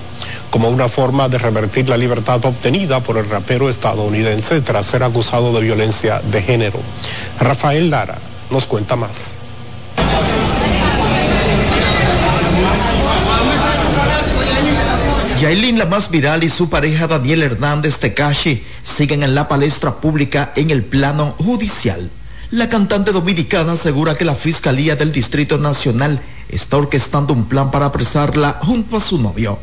como 0.50 0.70
una 0.70 0.90
forma 0.90 1.30
de 1.30 1.38
revertir 1.38 1.88
la 1.88 1.98
libertad 1.98 2.44
obtenida 2.46 3.00
por 3.00 3.18
el 3.18 3.30
rapero 3.30 3.70
estadounidense 3.70 4.62
tras 4.62 4.88
ser 4.88 5.04
acusado 5.04 5.54
de 5.54 5.62
violencia 5.62 6.20
de 6.32 6.42
género. 6.42 6.80
Rafael 7.40 7.92
Lara 7.92 8.18
nos 8.50 8.66
cuenta 8.66 8.96
más. 8.96 9.45
Yailin, 15.40 15.78
la 15.78 15.86
más 15.86 16.10
viral, 16.12 16.46
y 16.46 16.50
su 16.50 16.70
pareja 16.70 17.08
Daniel 17.08 17.44
Hernández 17.44 17.98
Tekashi 18.00 18.64
siguen 18.84 19.22
en 19.22 19.36
la 19.36 19.50
palestra 19.50 19.96
pública 19.96 20.54
en 20.56 20.72
el 20.72 20.84
plano 20.84 21.36
judicial. 21.38 22.10
La 22.52 22.70
cantante 22.70 23.12
dominicana 23.12 23.74
asegura 23.74 24.16
que 24.16 24.24
la 24.24 24.36
Fiscalía 24.36 24.96
del 24.96 25.12
Distrito 25.12 25.58
Nacional 25.58 26.22
está 26.48 26.78
orquestando 26.78 27.34
un 27.34 27.46
plan 27.46 27.70
para 27.70 27.88
apresarla 27.88 28.60
junto 28.62 28.96
a 28.96 29.02
su 29.02 29.18
novio. 29.18 29.60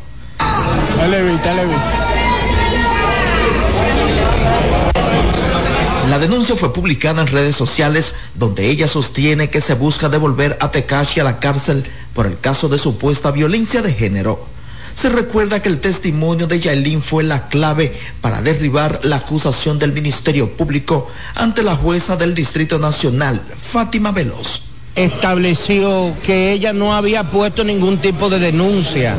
La 6.09 6.19
denuncia 6.19 6.55
fue 6.55 6.71
publicada 6.71 7.23
en 7.23 7.27
redes 7.27 7.55
sociales 7.55 8.13
donde 8.35 8.69
ella 8.69 8.87
sostiene 8.87 9.49
que 9.49 9.61
se 9.61 9.73
busca 9.73 10.09
devolver 10.09 10.55
a 10.61 10.69
Tekashi 10.69 11.19
a 11.19 11.23
la 11.23 11.39
cárcel 11.39 11.85
por 12.13 12.27
el 12.27 12.39
caso 12.39 12.69
de 12.69 12.77
supuesta 12.77 13.31
violencia 13.31 13.81
de 13.81 13.93
género. 13.93 14.52
Se 14.95 15.09
recuerda 15.09 15.61
que 15.61 15.69
el 15.69 15.79
testimonio 15.79 16.47
de 16.47 16.59
Yailin 16.59 17.01
fue 17.01 17.23
la 17.23 17.47
clave 17.49 17.97
para 18.21 18.41
derribar 18.41 18.99
la 19.03 19.17
acusación 19.17 19.79
del 19.79 19.93
Ministerio 19.93 20.55
Público 20.55 21.09
ante 21.35 21.63
la 21.63 21.75
jueza 21.75 22.15
del 22.15 22.35
Distrito 22.35 22.79
Nacional, 22.79 23.41
Fátima 23.61 24.11
Veloz. 24.11 24.72
Estableció 24.95 26.13
que 26.23 26.51
ella 26.51 26.71
no 26.71 26.93
había 26.93 27.23
puesto 27.23 27.63
ningún 27.63 27.97
tipo 27.97 28.29
de 28.29 28.37
denuncia, 28.37 29.17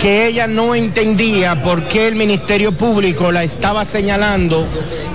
que 0.00 0.26
ella 0.26 0.46
no 0.46 0.74
entendía 0.74 1.60
por 1.60 1.86
qué 1.88 2.08
el 2.08 2.16
Ministerio 2.16 2.72
Público 2.72 3.30
la 3.30 3.44
estaba 3.44 3.84
señalando 3.84 4.66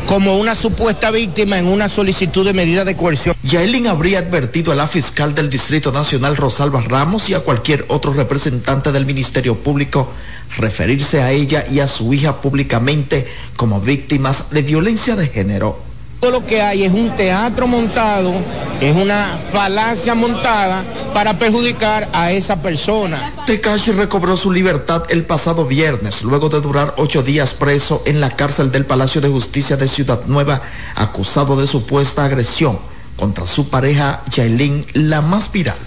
como 0.08 0.38
una 0.38 0.54
supuesta 0.54 1.10
víctima 1.10 1.58
en 1.58 1.66
una 1.66 1.90
solicitud 1.90 2.46
de 2.46 2.54
medida 2.54 2.86
de 2.86 2.96
coerción. 2.96 3.36
Yaelin 3.42 3.88
habría 3.88 4.20
advertido 4.20 4.72
a 4.72 4.76
la 4.76 4.88
fiscal 4.88 5.34
del 5.34 5.50
Distrito 5.50 5.92
Nacional 5.92 6.38
Rosalba 6.38 6.84
Ramos 6.84 7.28
y 7.32 7.34
a 7.34 7.40
cualquier 7.40 7.86
otro 7.88 8.14
representante 8.14 8.92
del 8.92 9.08
Ministerio 9.08 9.56
Público 9.56 10.12
referirse 10.58 11.24
a 11.24 11.32
ella 11.32 11.66
y 11.68 11.80
a 11.80 11.88
su 11.88 12.14
hija 12.14 12.42
públicamente 12.42 13.26
como 13.56 13.82
víctimas 13.82 14.52
de 14.52 14.62
violencia 14.62 15.16
de 15.16 15.30
género. 15.30 15.85
Lo 16.32 16.44
que 16.44 16.60
hay 16.60 16.84
es 16.84 16.92
un 16.92 17.16
teatro 17.16 17.68
montado, 17.68 18.34
es 18.82 18.96
una 18.96 19.38
falacia 19.52 20.16
montada 20.16 20.84
para 21.14 21.38
perjudicar 21.38 22.10
a 22.14 22.32
esa 22.32 22.62
persona. 22.62 23.32
Tekashi 23.46 23.92
recobró 23.92 24.36
su 24.36 24.52
libertad 24.52 25.04
el 25.10 25.24
pasado 25.24 25.66
viernes, 25.66 26.24
luego 26.24 26.50
de 26.50 26.62
durar 26.62 26.96
ocho 26.98 27.22
días 27.22 27.54
preso 27.54 28.02
en 28.06 28.22
la 28.22 28.32
cárcel 28.32 28.72
del 28.72 28.86
Palacio 28.86 29.22
de 29.22 29.30
Justicia 29.30 29.78
de 29.78 29.88
Ciudad 29.88 30.22
Nueva, 30.26 30.62
acusado 30.96 31.62
de 31.62 31.68
supuesta 31.68 32.26
agresión 32.26 32.80
contra 33.16 33.46
su 33.46 33.70
pareja 33.70 34.24
Yailin, 34.32 34.86
la 34.94 35.22
más 35.22 35.52
viral. 35.52 35.78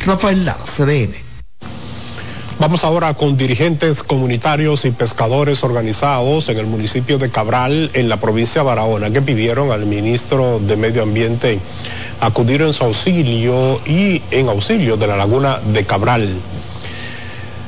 Rafael 0.00 0.44
Lara, 0.44 0.64
CDN. 0.64 1.27
Vamos 2.60 2.82
ahora 2.82 3.14
con 3.14 3.36
dirigentes 3.36 4.02
comunitarios 4.02 4.84
y 4.84 4.90
pescadores 4.90 5.62
organizados 5.62 6.48
en 6.48 6.58
el 6.58 6.66
municipio 6.66 7.16
de 7.16 7.30
Cabral, 7.30 7.88
en 7.94 8.08
la 8.08 8.16
provincia 8.16 8.62
de 8.62 8.66
Barahona, 8.66 9.12
que 9.12 9.22
pidieron 9.22 9.70
al 9.70 9.86
ministro 9.86 10.58
de 10.58 10.76
Medio 10.76 11.04
Ambiente 11.04 11.60
acudir 12.20 12.62
en 12.62 12.72
su 12.72 12.82
auxilio 12.82 13.80
y 13.86 14.20
en 14.32 14.48
auxilio 14.48 14.96
de 14.96 15.06
la 15.06 15.16
laguna 15.16 15.60
de 15.72 15.84
Cabral. 15.84 16.28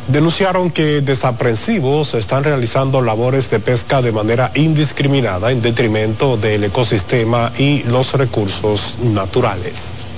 Denunciaron 0.09 0.73
que 0.73 1.03
desaprensivos 1.03 2.15
están 2.15 2.43
realizando 2.43 3.01
labores 3.01 3.49
de 3.49 3.61
pesca 3.61 4.03
de 4.03 4.11
manera 4.11 4.51
indiscriminada 4.57 5.53
en 5.53 5.63
detrimento 5.63 6.37
del 6.37 6.65
ecosistema 6.65 7.53
y 7.57 7.85
los 7.85 8.15
recursos 8.15 8.97
naturales. 9.05 10.09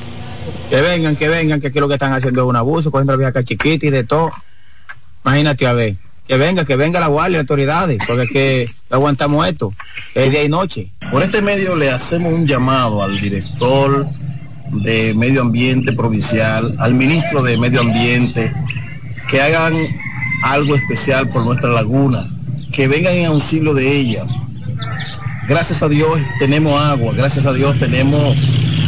Que 0.70 0.80
vengan, 0.80 1.14
que 1.14 1.28
vengan, 1.28 1.60
que 1.60 1.66
aquí 1.66 1.78
lo 1.78 1.88
que 1.88 1.94
están 1.94 2.14
haciendo 2.14 2.40
es 2.40 2.48
un 2.48 2.56
abuso, 2.56 2.90
cogiendo 2.90 3.12
la 3.12 3.18
vieja 3.18 3.44
chiquita 3.44 3.84
y 3.84 3.90
de 3.90 4.04
todo. 4.04 4.30
Imagínate 5.24 5.66
a 5.66 5.72
ver. 5.72 5.96
Que 6.26 6.36
venga, 6.36 6.64
que 6.64 6.76
venga 6.76 7.00
la 7.00 7.08
guardia, 7.08 7.38
las 7.38 7.44
autoridades, 7.44 7.98
porque 8.06 8.22
es 8.22 8.30
que 8.30 8.68
aguantamos 8.90 9.46
esto, 9.46 9.72
es 10.14 10.30
día 10.30 10.44
y 10.44 10.48
noche. 10.48 10.90
Por 11.10 11.22
este 11.22 11.42
medio 11.42 11.74
le 11.74 11.90
hacemos 11.90 12.32
un 12.32 12.46
llamado 12.46 13.02
al 13.02 13.18
director 13.18 14.06
de 14.70 15.12
Medio 15.14 15.42
Ambiente 15.42 15.92
Provincial, 15.92 16.74
al 16.78 16.94
ministro 16.94 17.42
de 17.42 17.58
Medio 17.58 17.80
Ambiente, 17.80 18.52
que 19.28 19.42
hagan 19.42 19.74
algo 20.44 20.76
especial 20.76 21.28
por 21.28 21.44
nuestra 21.44 21.70
laguna, 21.70 22.30
que 22.72 22.88
vengan 22.88 23.14
en 23.14 23.26
auxilio 23.26 23.74
de 23.74 23.94
ella. 23.94 24.24
Gracias 25.48 25.82
a 25.82 25.88
Dios 25.88 26.20
tenemos 26.38 26.80
agua, 26.80 27.12
gracias 27.14 27.46
a 27.46 27.52
Dios 27.52 27.78
tenemos 27.78 28.36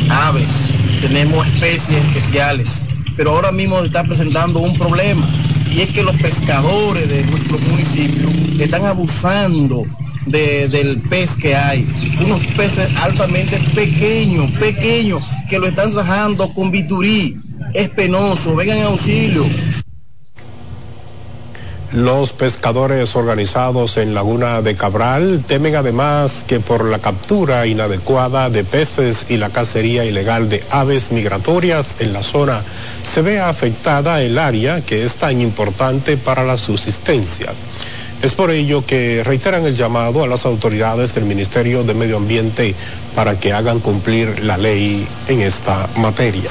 aves, 0.09 1.01
tenemos 1.03 1.47
especies 1.49 2.03
especiales, 2.07 2.81
pero 3.17 3.33
ahora 3.33 3.51
mismo 3.51 3.81
está 3.81 4.05
presentando 4.05 4.61
un 4.61 4.73
problema 4.79 5.27
y 5.75 5.81
es 5.81 5.93
que 5.93 6.03
los 6.03 6.17
pescadores 6.19 7.09
de 7.09 7.25
nuestro 7.25 7.59
municipio 7.71 8.29
están 8.61 8.85
abusando 8.87 9.85
de, 10.27 10.69
del 10.69 11.01
pez 11.01 11.35
que 11.35 11.57
hay. 11.57 11.87
Unos 12.25 12.41
peces 12.57 12.89
altamente 12.97 13.59
pequeños, 13.75 14.51
pequeños, 14.53 15.23
que 15.51 15.59
lo 15.59 15.67
están 15.67 15.91
sajando 15.91 16.53
con 16.55 16.71
biturí. 16.71 17.35
Es 17.73 17.89
penoso, 17.89 18.55
vengan 18.55 18.79
en 18.79 18.85
auxilio. 18.85 19.45
Los 21.95 22.33
pescadores 22.33 23.15
organizados 23.15 23.99
en 23.99 24.15
Laguna 24.15 24.63
de 24.63 24.75
Cabral 24.75 25.45
temen 25.47 25.77
además 25.77 26.45
que 26.45 26.59
por 26.59 26.85
la 26.85 26.99
captura 26.99 27.69
inadecuada 27.69 28.51
de 28.51 28.65
peces 28.65 29.27
y 29.29 29.37
la 29.37 29.51
cacería 29.51 30.05
ilegal 30.05 30.49
de 30.49 30.65
aves 30.71 31.13
migratorias 31.13 32.01
en 32.01 32.13
la 32.13 32.25
zona 32.25 32.65
se 33.05 33.23
vea 33.23 33.49
afectada 33.49 34.23
el 34.23 34.39
área 34.39 34.81
que 34.81 35.05
es 35.05 35.15
tan 35.15 35.41
importante 35.41 36.17
para 36.17 36.43
la 36.43 36.59
subsistencia. 36.59 37.53
Es 38.23 38.33
por 38.33 38.51
ello 38.51 38.85
que 38.85 39.23
reiteran 39.23 39.65
el 39.65 39.77
llamado 39.77 40.25
a 40.25 40.27
las 40.27 40.47
autoridades 40.47 41.15
del 41.15 41.27
Ministerio 41.27 41.85
de 41.85 41.95
Medio 41.95 42.17
Ambiente 42.17 42.75
para 43.15 43.39
que 43.39 43.53
hagan 43.53 43.79
cumplir 43.79 44.43
la 44.43 44.57
ley 44.57 45.07
en 45.29 45.43
esta 45.43 45.89
materia. 45.99 46.51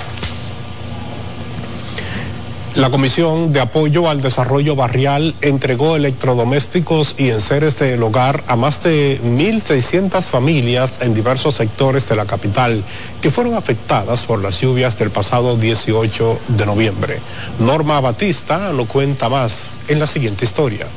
La 2.76 2.90
Comisión 2.90 3.54
de 3.54 3.60
Apoyo 3.60 4.10
al 4.10 4.22
Desarrollo 4.22 4.76
Barrial 4.76 5.36
entregó 5.42 5.96
electrodomésticos 5.96 7.14
y 7.20 7.30
enseres 7.30 7.78
del 7.78 8.02
hogar 8.02 8.44
a 8.48 8.56
más 8.56 8.82
de 8.82 9.22
1.600 9.22 10.24
familias 10.24 11.00
en 11.02 11.14
diversos 11.14 11.54
sectores 11.54 12.10
de 12.10 12.16
la 12.16 12.26
capital 12.26 12.84
que 13.22 13.30
fueron 13.30 13.54
afectadas 13.54 14.26
por 14.26 14.42
las 14.42 14.60
lluvias 14.60 14.98
del 14.98 15.12
pasado 15.12 15.56
18 15.56 16.40
de 16.48 16.66
noviembre. 16.66 17.20
Norma 17.60 18.02
Batista 18.02 18.74
lo 18.74 18.86
cuenta 18.86 19.30
más 19.30 19.78
en 19.88 20.00
la 20.00 20.08
siguiente 20.08 20.46
historia. 20.46 20.88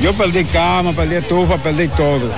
Yo 0.00 0.14
perdí 0.14 0.46
cama, 0.46 0.94
perdí 0.94 1.16
estufa, 1.16 1.58
perdí 1.58 1.88
todo. 1.88 2.30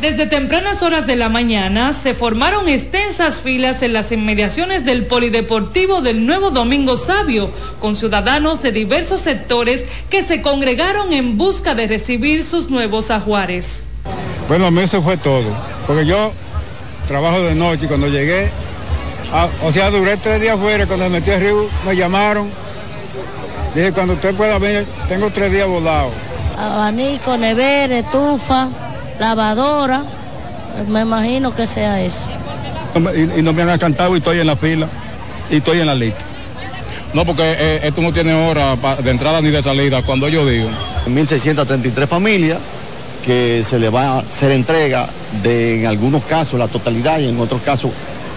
Desde 0.00 0.26
tempranas 0.26 0.82
horas 0.82 1.06
de 1.06 1.14
la 1.14 1.28
mañana 1.28 1.92
se 1.92 2.14
formaron 2.14 2.70
extensas 2.70 3.40
filas 3.40 3.82
en 3.82 3.92
las 3.92 4.10
inmediaciones 4.12 4.86
del 4.86 5.04
Polideportivo 5.04 6.00
del 6.00 6.24
Nuevo 6.24 6.50
Domingo 6.50 6.96
Sabio, 6.96 7.50
con 7.80 7.96
ciudadanos 7.96 8.62
de 8.62 8.72
diversos 8.72 9.20
sectores 9.20 9.84
que 10.08 10.22
se 10.22 10.40
congregaron 10.40 11.12
en 11.12 11.36
busca 11.36 11.74
de 11.74 11.86
recibir 11.86 12.42
sus 12.42 12.70
nuevos 12.70 13.10
ajuares. 13.10 13.84
Bueno, 14.48 14.66
a 14.66 14.70
mí 14.70 14.80
eso 14.80 15.02
fue 15.02 15.18
todo, 15.18 15.44
porque 15.86 16.06
yo 16.06 16.32
trabajo 17.06 17.42
de 17.42 17.54
noche 17.54 17.84
y 17.84 17.88
cuando 17.88 18.08
llegué, 18.08 18.48
o 19.62 19.70
sea, 19.70 19.90
duré 19.90 20.16
tres 20.16 20.40
días 20.40 20.58
fuera, 20.58 20.86
cuando 20.86 21.10
me 21.10 21.20
metí 21.20 21.30
al 21.30 21.40
río 21.42 21.68
me 21.84 21.94
llamaron, 21.94 22.50
dije, 23.74 23.92
cuando 23.92 24.14
usted 24.14 24.34
pueda 24.34 24.58
venir, 24.58 24.86
tengo 25.08 25.30
tres 25.30 25.52
días 25.52 25.68
volados. 25.68 26.12
Abanico, 26.56 27.36
nevera, 27.36 27.98
estufa 27.98 28.70
lavadora, 29.20 30.02
me 30.88 31.02
imagino 31.02 31.54
que 31.54 31.66
sea 31.66 32.00
eso. 32.00 32.26
Y, 33.14 33.42
no 33.42 33.52
me 33.52 33.62
han 33.62 33.78
cantado 33.78 34.14
y 34.14 34.18
estoy 34.18 34.40
en 34.40 34.46
la 34.46 34.56
fila 34.56 34.88
y 35.50 35.56
estoy 35.56 35.80
en 35.80 35.86
la 35.86 35.94
lista. 35.94 36.24
No, 37.12 37.26
porque 37.26 37.42
eh, 37.44 37.80
esto 37.84 38.00
no 38.00 38.12
tiene 38.12 38.32
hora 38.32 38.76
de 38.76 39.10
entrada 39.10 39.42
ni 39.42 39.50
de 39.50 39.62
salida, 39.62 40.02
cuando 40.02 40.28
yo 40.28 40.46
digo. 40.46 40.68
1.633 41.06 42.08
familias 42.08 42.58
que 43.24 43.62
se 43.62 43.78
le 43.78 43.90
va 43.90 44.16
a 44.16 44.18
hacer 44.20 44.52
entrega 44.52 45.08
de 45.42 45.80
en 45.80 45.86
algunos 45.86 46.24
casos 46.24 46.58
la 46.58 46.68
totalidad 46.68 47.18
y 47.18 47.28
en 47.28 47.38
otros 47.38 47.60
casos 47.60 47.90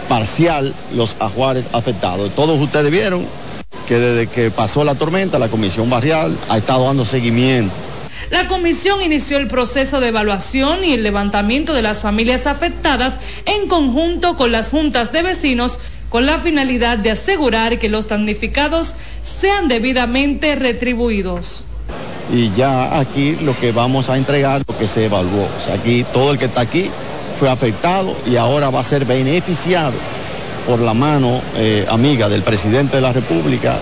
parcial 0.09 0.73
los 0.93 1.15
ajuares 1.19 1.65
afectados. 1.71 2.31
Todos 2.35 2.59
ustedes 2.59 2.91
vieron 2.91 3.25
que 3.87 3.99
desde 3.99 4.27
que 4.27 4.51
pasó 4.51 4.83
la 4.83 4.95
tormenta 4.95 5.39
la 5.39 5.47
comisión 5.47 5.89
barrial 5.89 6.37
ha 6.49 6.57
estado 6.57 6.85
dando 6.85 7.05
seguimiento 7.05 7.73
la 8.33 8.47
comisión 8.47 8.99
inició 9.03 9.37
el 9.37 9.47
proceso 9.47 9.99
de 9.99 10.07
evaluación 10.07 10.83
y 10.83 10.93
el 10.93 11.03
levantamiento 11.03 11.71
de 11.71 11.83
las 11.83 12.01
familias 12.01 12.47
afectadas 12.47 13.19
en 13.45 13.67
conjunto 13.67 14.35
con 14.37 14.51
las 14.51 14.71
juntas 14.71 15.11
de 15.11 15.21
vecinos 15.21 15.77
con 16.09 16.25
la 16.25 16.39
finalidad 16.39 16.97
de 16.97 17.11
asegurar 17.11 17.77
que 17.77 17.89
los 17.89 18.07
damnificados 18.07 18.95
sean 19.21 19.67
debidamente 19.67 20.55
retribuidos. 20.55 21.65
Y 22.33 22.51
ya 22.55 22.97
aquí 22.97 23.37
lo 23.39 23.55
que 23.55 23.71
vamos 23.71 24.09
a 24.09 24.17
entregar, 24.17 24.63
lo 24.67 24.77
que 24.79 24.87
se 24.87 25.05
evaluó. 25.05 25.43
O 25.43 25.61
sea, 25.63 25.75
aquí 25.75 26.03
todo 26.11 26.31
el 26.31 26.39
que 26.39 26.45
está 26.45 26.61
aquí 26.61 26.89
fue 27.35 27.51
afectado 27.51 28.15
y 28.25 28.37
ahora 28.37 28.71
va 28.71 28.79
a 28.79 28.83
ser 28.83 29.05
beneficiado 29.05 29.93
por 30.65 30.79
la 30.79 30.95
mano 30.95 31.39
eh, 31.55 31.85
amiga 31.87 32.29
del 32.29 32.41
presidente 32.41 32.95
de 32.95 33.03
la 33.03 33.13
República, 33.13 33.77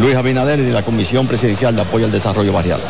Luis 0.00 0.16
Abinader, 0.16 0.58
y 0.60 0.62
de 0.62 0.72
la 0.72 0.84
Comisión 0.84 1.26
Presidencial 1.26 1.76
de 1.76 1.82
Apoyo 1.82 2.06
al 2.06 2.12
Desarrollo 2.12 2.54
Barrial. 2.54 2.80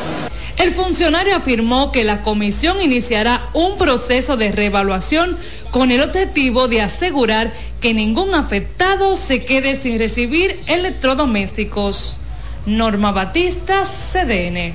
El 0.56 0.72
funcionario 0.72 1.34
afirmó 1.34 1.90
que 1.90 2.04
la 2.04 2.22
comisión 2.22 2.80
iniciará 2.80 3.48
un 3.54 3.76
proceso 3.76 4.36
de 4.36 4.52
reevaluación 4.52 5.36
con 5.72 5.90
el 5.90 6.00
objetivo 6.00 6.68
de 6.68 6.80
asegurar 6.80 7.52
que 7.80 7.92
ningún 7.92 8.34
afectado 8.34 9.16
se 9.16 9.44
quede 9.44 9.74
sin 9.74 9.98
recibir 9.98 10.60
electrodomésticos. 10.66 12.18
Norma 12.66 13.12
Batista, 13.12 13.82
CDN. 13.82 14.72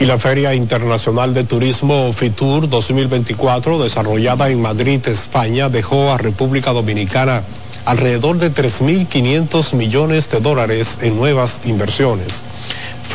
Y 0.00 0.06
la 0.06 0.18
Feria 0.18 0.54
Internacional 0.54 1.34
de 1.34 1.44
Turismo 1.44 2.12
FITUR 2.12 2.68
2024, 2.68 3.82
desarrollada 3.82 4.48
en 4.48 4.62
Madrid, 4.62 5.00
España, 5.06 5.68
dejó 5.68 6.10
a 6.10 6.18
República 6.18 6.72
Dominicana 6.72 7.42
alrededor 7.84 8.38
de 8.38 8.52
3.500 8.52 9.74
millones 9.74 10.30
de 10.30 10.40
dólares 10.40 10.98
en 11.02 11.16
nuevas 11.16 11.60
inversiones. 11.66 12.44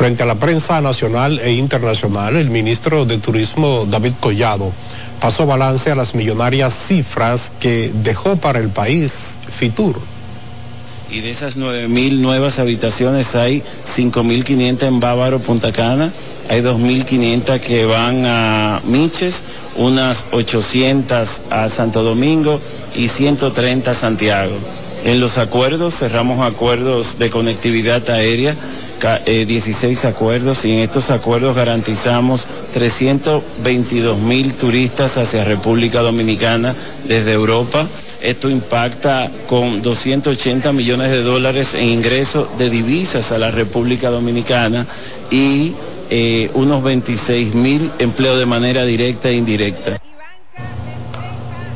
Frente 0.00 0.22
a 0.22 0.26
la 0.26 0.36
prensa 0.36 0.80
nacional 0.80 1.38
e 1.40 1.52
internacional, 1.52 2.36
el 2.36 2.48
ministro 2.48 3.04
de 3.04 3.18
Turismo 3.18 3.84
David 3.84 4.14
Collado 4.18 4.72
pasó 5.20 5.44
balance 5.44 5.90
a 5.90 5.94
las 5.94 6.14
millonarias 6.14 6.72
cifras 6.72 7.52
que 7.60 7.92
dejó 8.02 8.36
para 8.36 8.60
el 8.60 8.70
país 8.70 9.36
Fitur. 9.50 10.00
Y 11.10 11.20
de 11.20 11.30
esas 11.30 11.58
9.000 11.58 12.16
nuevas 12.20 12.58
habitaciones 12.58 13.34
hay 13.34 13.62
5.500 13.84 14.84
en 14.84 15.00
Bávaro, 15.00 15.38
Punta 15.38 15.70
Cana, 15.70 16.10
hay 16.48 16.62
2.500 16.62 17.60
que 17.60 17.84
van 17.84 18.24
a 18.24 18.80
Miches, 18.86 19.44
unas 19.76 20.24
800 20.32 21.42
a 21.50 21.68
Santo 21.68 22.02
Domingo 22.02 22.58
y 22.96 23.08
130 23.08 23.90
a 23.90 23.94
Santiago. 23.94 24.56
En 25.04 25.20
los 25.20 25.36
acuerdos 25.36 25.94
cerramos 25.94 26.40
acuerdos 26.40 27.18
de 27.18 27.28
conectividad 27.28 28.08
aérea 28.08 28.54
16 29.00 30.04
eh, 30.04 30.08
acuerdos 30.08 30.64
y 30.64 30.72
en 30.72 30.78
estos 30.80 31.10
acuerdos 31.10 31.56
garantizamos 31.56 32.46
322 32.74 34.18
mil 34.18 34.52
turistas 34.54 35.18
hacia 35.18 35.44
República 35.44 36.00
Dominicana 36.00 36.74
desde 37.08 37.32
Europa. 37.32 37.86
Esto 38.22 38.50
impacta 38.50 39.30
con 39.46 39.80
280 39.80 40.72
millones 40.72 41.10
de 41.10 41.22
dólares 41.22 41.74
en 41.74 41.84
ingresos 41.84 42.46
de 42.58 42.68
divisas 42.68 43.32
a 43.32 43.38
la 43.38 43.50
República 43.50 44.10
Dominicana 44.10 44.86
y 45.30 45.72
eh, 46.10 46.50
unos 46.54 46.82
26 46.82 47.54
mil 47.54 47.90
empleos 47.98 48.38
de 48.38 48.46
manera 48.46 48.84
directa 48.84 49.30
e 49.30 49.36
indirecta. 49.36 50.00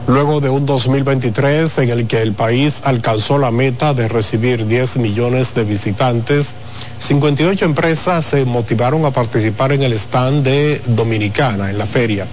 Luego 0.06 0.42
de 0.42 0.50
un 0.50 0.66
2023 0.66 1.78
en 1.78 1.90
el 1.90 2.06
que 2.06 2.20
el 2.20 2.34
país 2.34 2.82
alcanzó 2.84 3.38
la 3.38 3.50
meta 3.50 3.94
de 3.94 4.06
recibir 4.06 4.66
10 4.66 4.98
millones 4.98 5.54
de 5.54 5.64
visitantes, 5.64 6.54
58 6.98 7.64
empresas 7.64 8.24
se 8.24 8.44
motivaron 8.44 9.04
a 9.04 9.10
participar 9.10 9.72
en 9.72 9.82
el 9.82 9.92
stand 9.94 10.44
de 10.44 10.80
Dominicana 10.86 11.70
en 11.70 11.78
la 11.78 11.86
feria. 11.86 12.26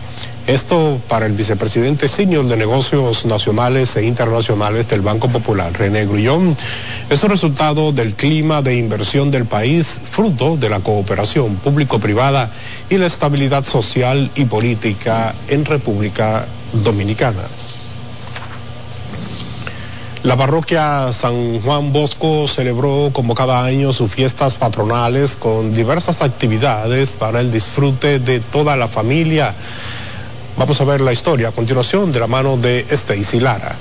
Esto 0.48 1.00
para 1.08 1.28
el 1.28 1.34
vicepresidente 1.34 2.08
senior 2.08 2.46
de 2.46 2.58
negocios 2.58 3.26
nacionales 3.26 3.96
e 3.96 4.06
internacionales 4.06 4.88
del 4.88 5.02
Banco 5.02 5.30
Popular, 5.30 5.72
René 5.72 6.06
Grullón, 6.06 6.58
es 7.10 7.24
un 7.24 7.30
resultado 7.30 7.92
del 7.92 8.14
clima 8.16 8.62
de 8.62 8.76
inversión 8.76 9.30
del 9.30 9.46
país, 9.46 9.88
fruto 9.88 10.58
de 10.58 10.70
la 10.70 10.80
cooperación 10.80 11.58
público-privada 11.58 12.50
y 12.90 12.98
la 12.98 13.06
estabilidad 13.06 13.66
social 13.66 14.32
y 14.36 14.46
política 14.46 15.34
en 15.48 15.64
República 15.64 16.46
Dominicana. 16.74 17.44
La 20.24 20.38
parroquia 20.38 21.12
San 21.14 21.62
Juan 21.62 21.92
Bosco 21.92 22.48
celebró 22.48 23.10
como 23.12 23.34
cada 23.34 23.64
año 23.64 23.92
sus 23.92 24.12
fiestas 24.12 24.54
patronales 24.54 25.36
con 25.36 25.74
diversas 25.74 26.22
actividades 26.22 27.12
para 27.12 27.42
el 27.42 27.52
disfrute 27.52 28.20
de 28.20 28.40
toda 28.40 28.76
la 28.76 28.88
familia. 28.88 29.56
Vamos 30.58 30.80
a 30.80 30.84
ver 30.84 31.02
la 31.02 31.12
historia 31.12 31.48
a 31.48 31.52
continuación 31.52 32.12
de 32.12 32.20
la 32.20 32.28
mano 32.28 32.56
de 32.56 32.86
Stacy 32.88 33.40
Lara. 33.40 33.76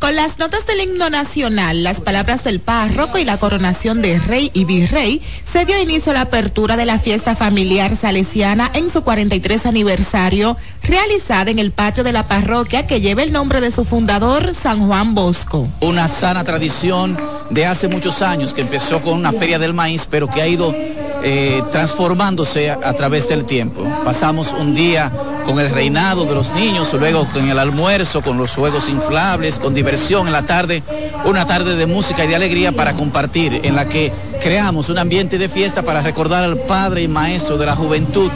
Con 0.00 0.16
las 0.16 0.38
notas 0.38 0.66
del 0.66 0.80
himno 0.80 1.10
nacional, 1.10 1.84
las 1.84 2.00
palabras 2.00 2.42
del 2.42 2.58
párroco 2.58 3.18
y 3.18 3.24
la 3.26 3.36
coronación 3.36 4.00
de 4.00 4.18
rey 4.18 4.50
y 4.54 4.64
virrey, 4.64 5.20
se 5.44 5.66
dio 5.66 5.78
inicio 5.78 6.12
a 6.12 6.14
la 6.14 6.20
apertura 6.22 6.78
de 6.78 6.86
la 6.86 6.98
fiesta 6.98 7.36
familiar 7.36 7.94
salesiana 7.96 8.70
en 8.72 8.88
su 8.88 9.04
43 9.04 9.66
aniversario, 9.66 10.56
realizada 10.82 11.50
en 11.50 11.58
el 11.58 11.70
patio 11.70 12.02
de 12.02 12.12
la 12.12 12.26
parroquia 12.26 12.86
que 12.86 13.02
lleva 13.02 13.22
el 13.22 13.30
nombre 13.30 13.60
de 13.60 13.70
su 13.70 13.84
fundador, 13.84 14.54
San 14.54 14.86
Juan 14.86 15.14
Bosco. 15.14 15.68
Una 15.82 16.08
sana 16.08 16.44
tradición 16.44 17.18
de 17.50 17.66
hace 17.66 17.86
muchos 17.86 18.22
años 18.22 18.54
que 18.54 18.62
empezó 18.62 19.02
con 19.02 19.18
una 19.18 19.32
feria 19.32 19.58
del 19.58 19.74
maíz, 19.74 20.08
pero 20.10 20.28
que 20.28 20.40
ha 20.40 20.48
ido 20.48 20.74
eh, 21.22 21.62
transformándose 21.70 22.70
a, 22.70 22.92
través 22.94 23.28
del 23.28 23.44
tiempo. 23.44 23.82
Pasamos 24.04 24.52
un 24.52 24.74
día 24.74 25.12
con 25.44 25.58
el 25.58 25.70
reinado 25.70 26.24
de 26.24 26.34
los 26.34 26.52
niños, 26.54 26.92
luego 26.94 27.26
con 27.32 27.48
el 27.48 27.58
almuerzo, 27.58 28.22
con 28.22 28.38
los 28.38 28.54
juegos 28.54 28.88
inflables, 28.88 29.58
con 29.58 29.74
diversión 29.74 30.26
en 30.26 30.32
la 30.32 30.42
tarde, 30.42 30.82
una 31.24 31.46
tarde 31.46 31.76
de 31.76 31.86
música 31.86 32.24
y 32.24 32.28
de 32.28 32.36
alegría 32.36 32.72
para 32.72 32.94
compartir, 32.94 33.60
en 33.64 33.76
la 33.76 33.88
que 33.88 34.12
creamos 34.40 34.88
un 34.88 34.98
ambiente 34.98 35.38
de 35.38 35.48
fiesta 35.48 35.82
para 35.82 36.02
recordar 36.02 36.44
al 36.44 36.56
padre 36.56 37.02
y 37.02 37.08
maestro 37.08 37.58
de 37.58 37.66
la 37.66 37.76
juventud, 37.76 38.30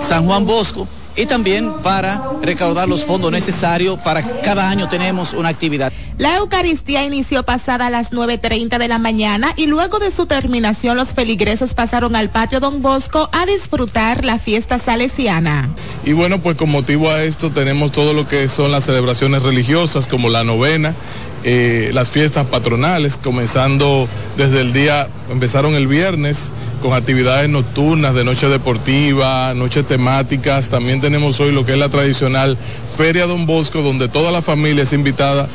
San 0.00 0.26
Juan 0.26 0.44
Bosco, 0.44 0.88
y 1.16 1.26
también 1.26 1.72
para 1.82 2.20
recaudar 2.42 2.88
los 2.88 3.04
fondos 3.04 3.30
necesarios 3.30 3.98
para 3.98 4.22
cada 4.42 4.68
año 4.68 4.88
tenemos 4.88 5.32
una 5.32 5.48
actividad. 5.48 5.92
La 6.16 6.36
Eucaristía 6.36 7.04
inició 7.04 7.42
pasada 7.42 7.88
a 7.88 7.90
las 7.90 8.12
9.30 8.12 8.78
de 8.78 8.86
la 8.86 8.98
mañana 8.98 9.52
y 9.56 9.66
luego 9.66 9.98
de 9.98 10.12
su 10.12 10.26
terminación 10.26 10.96
los 10.96 11.08
feligreses 11.08 11.74
pasaron 11.74 12.14
al 12.14 12.30
patio 12.30 12.60
Don 12.60 12.82
Bosco 12.82 13.28
a 13.32 13.46
disfrutar 13.46 14.24
la 14.24 14.38
fiesta 14.38 14.78
salesiana. 14.78 15.68
Y 16.04 16.12
bueno, 16.12 16.38
pues 16.38 16.56
con 16.56 16.70
motivo 16.70 17.10
a 17.10 17.24
esto 17.24 17.50
tenemos 17.50 17.90
todo 17.90 18.14
lo 18.14 18.28
que 18.28 18.46
son 18.46 18.70
las 18.70 18.84
celebraciones 18.84 19.42
religiosas 19.42 20.06
como 20.06 20.30
la 20.30 20.44
novena, 20.44 20.94
eh, 21.42 21.90
las 21.92 22.10
fiestas 22.10 22.46
patronales, 22.46 23.18
comenzando 23.18 24.08
desde 24.36 24.60
el 24.60 24.72
día, 24.72 25.08
empezaron 25.30 25.74
el 25.74 25.88
viernes 25.88 26.50
con 26.84 26.92
actividades 26.92 27.48
nocturnas 27.48 28.14
de 28.14 28.24
noche 28.24 28.46
deportiva, 28.46 29.54
noches 29.54 29.88
temáticas. 29.88 30.68
También 30.68 31.00
tenemos 31.00 31.40
hoy 31.40 31.50
lo 31.50 31.64
que 31.64 31.72
es 31.72 31.78
la 31.78 31.88
tradicional 31.88 32.58
Feria 32.94 33.26
Don 33.26 33.46
Bosco, 33.46 33.80
donde 33.80 34.08
toda 34.08 34.30
la 34.30 34.42
familia 34.42 34.82
es 34.82 34.92
invitada 34.92 35.48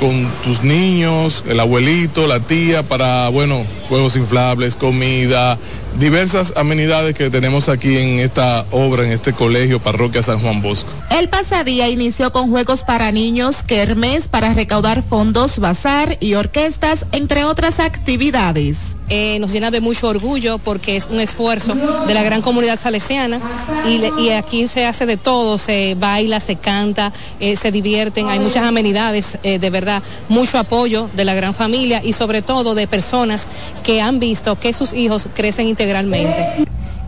con 0.00 0.26
tus 0.42 0.62
niños, 0.62 1.44
el 1.46 1.60
abuelito, 1.60 2.26
la 2.26 2.40
tía, 2.40 2.82
para, 2.82 3.28
bueno, 3.28 3.62
juegos 3.90 4.16
inflables, 4.16 4.76
comida, 4.76 5.58
diversas 5.98 6.52
amenidades 6.56 7.14
que 7.14 7.30
tenemos 7.30 7.68
aquí 7.68 7.98
en 7.98 8.20
esta 8.20 8.64
obra, 8.70 9.04
en 9.04 9.12
este 9.12 9.32
colegio 9.32 9.80
Parroquia 9.80 10.22
San 10.22 10.38
Juan 10.40 10.62
Bosco. 10.62 10.90
El 11.10 11.28
pasadía 11.28 11.88
inició 11.88 12.32
con 12.32 12.50
juegos 12.50 12.82
para 12.82 13.12
niños, 13.12 13.62
kermes 13.62 14.28
para 14.28 14.54
recaudar 14.54 15.02
fondos, 15.02 15.58
bazar 15.58 16.16
y 16.20 16.34
orquestas, 16.34 17.06
entre 17.12 17.44
otras 17.44 17.80
actividades. 17.80 18.76
Eh, 19.12 19.40
nos 19.40 19.52
llena 19.52 19.72
de 19.72 19.80
mucho 19.80 20.06
orgullo 20.06 20.58
porque 20.58 20.96
es 20.96 21.08
un 21.10 21.18
esfuerzo 21.18 21.74
de 22.06 22.14
la 22.14 22.22
gran 22.22 22.42
comunidad 22.42 22.78
salesiana 22.78 23.40
y, 23.84 24.28
aquí 24.30 24.68
se 24.68 24.86
hace 24.86 25.04
de 25.04 25.16
todo, 25.16 25.58
se 25.58 25.96
baila, 25.98 26.38
se 26.38 26.54
canta, 26.54 27.12
eh, 27.40 27.56
se 27.56 27.72
divierten, 27.72 28.28
hay 28.28 28.38
muchas 28.38 28.62
amenidades, 28.62 29.36
eh, 29.42 29.58
de 29.58 29.68
verdad, 29.68 30.00
mucho 30.28 30.58
apoyo 30.58 31.10
de 31.14 31.24
la 31.24 31.34
gran 31.34 31.54
familia 31.54 32.00
y 32.04 32.12
sobre 32.12 32.40
todo 32.40 32.76
de 32.76 32.86
personas 32.86 33.48
que 33.82 34.00
han 34.00 34.20
visto 34.20 34.60
que 34.60 34.72
sus 34.72 34.94
hijos 34.94 35.26
crecen 35.34 35.66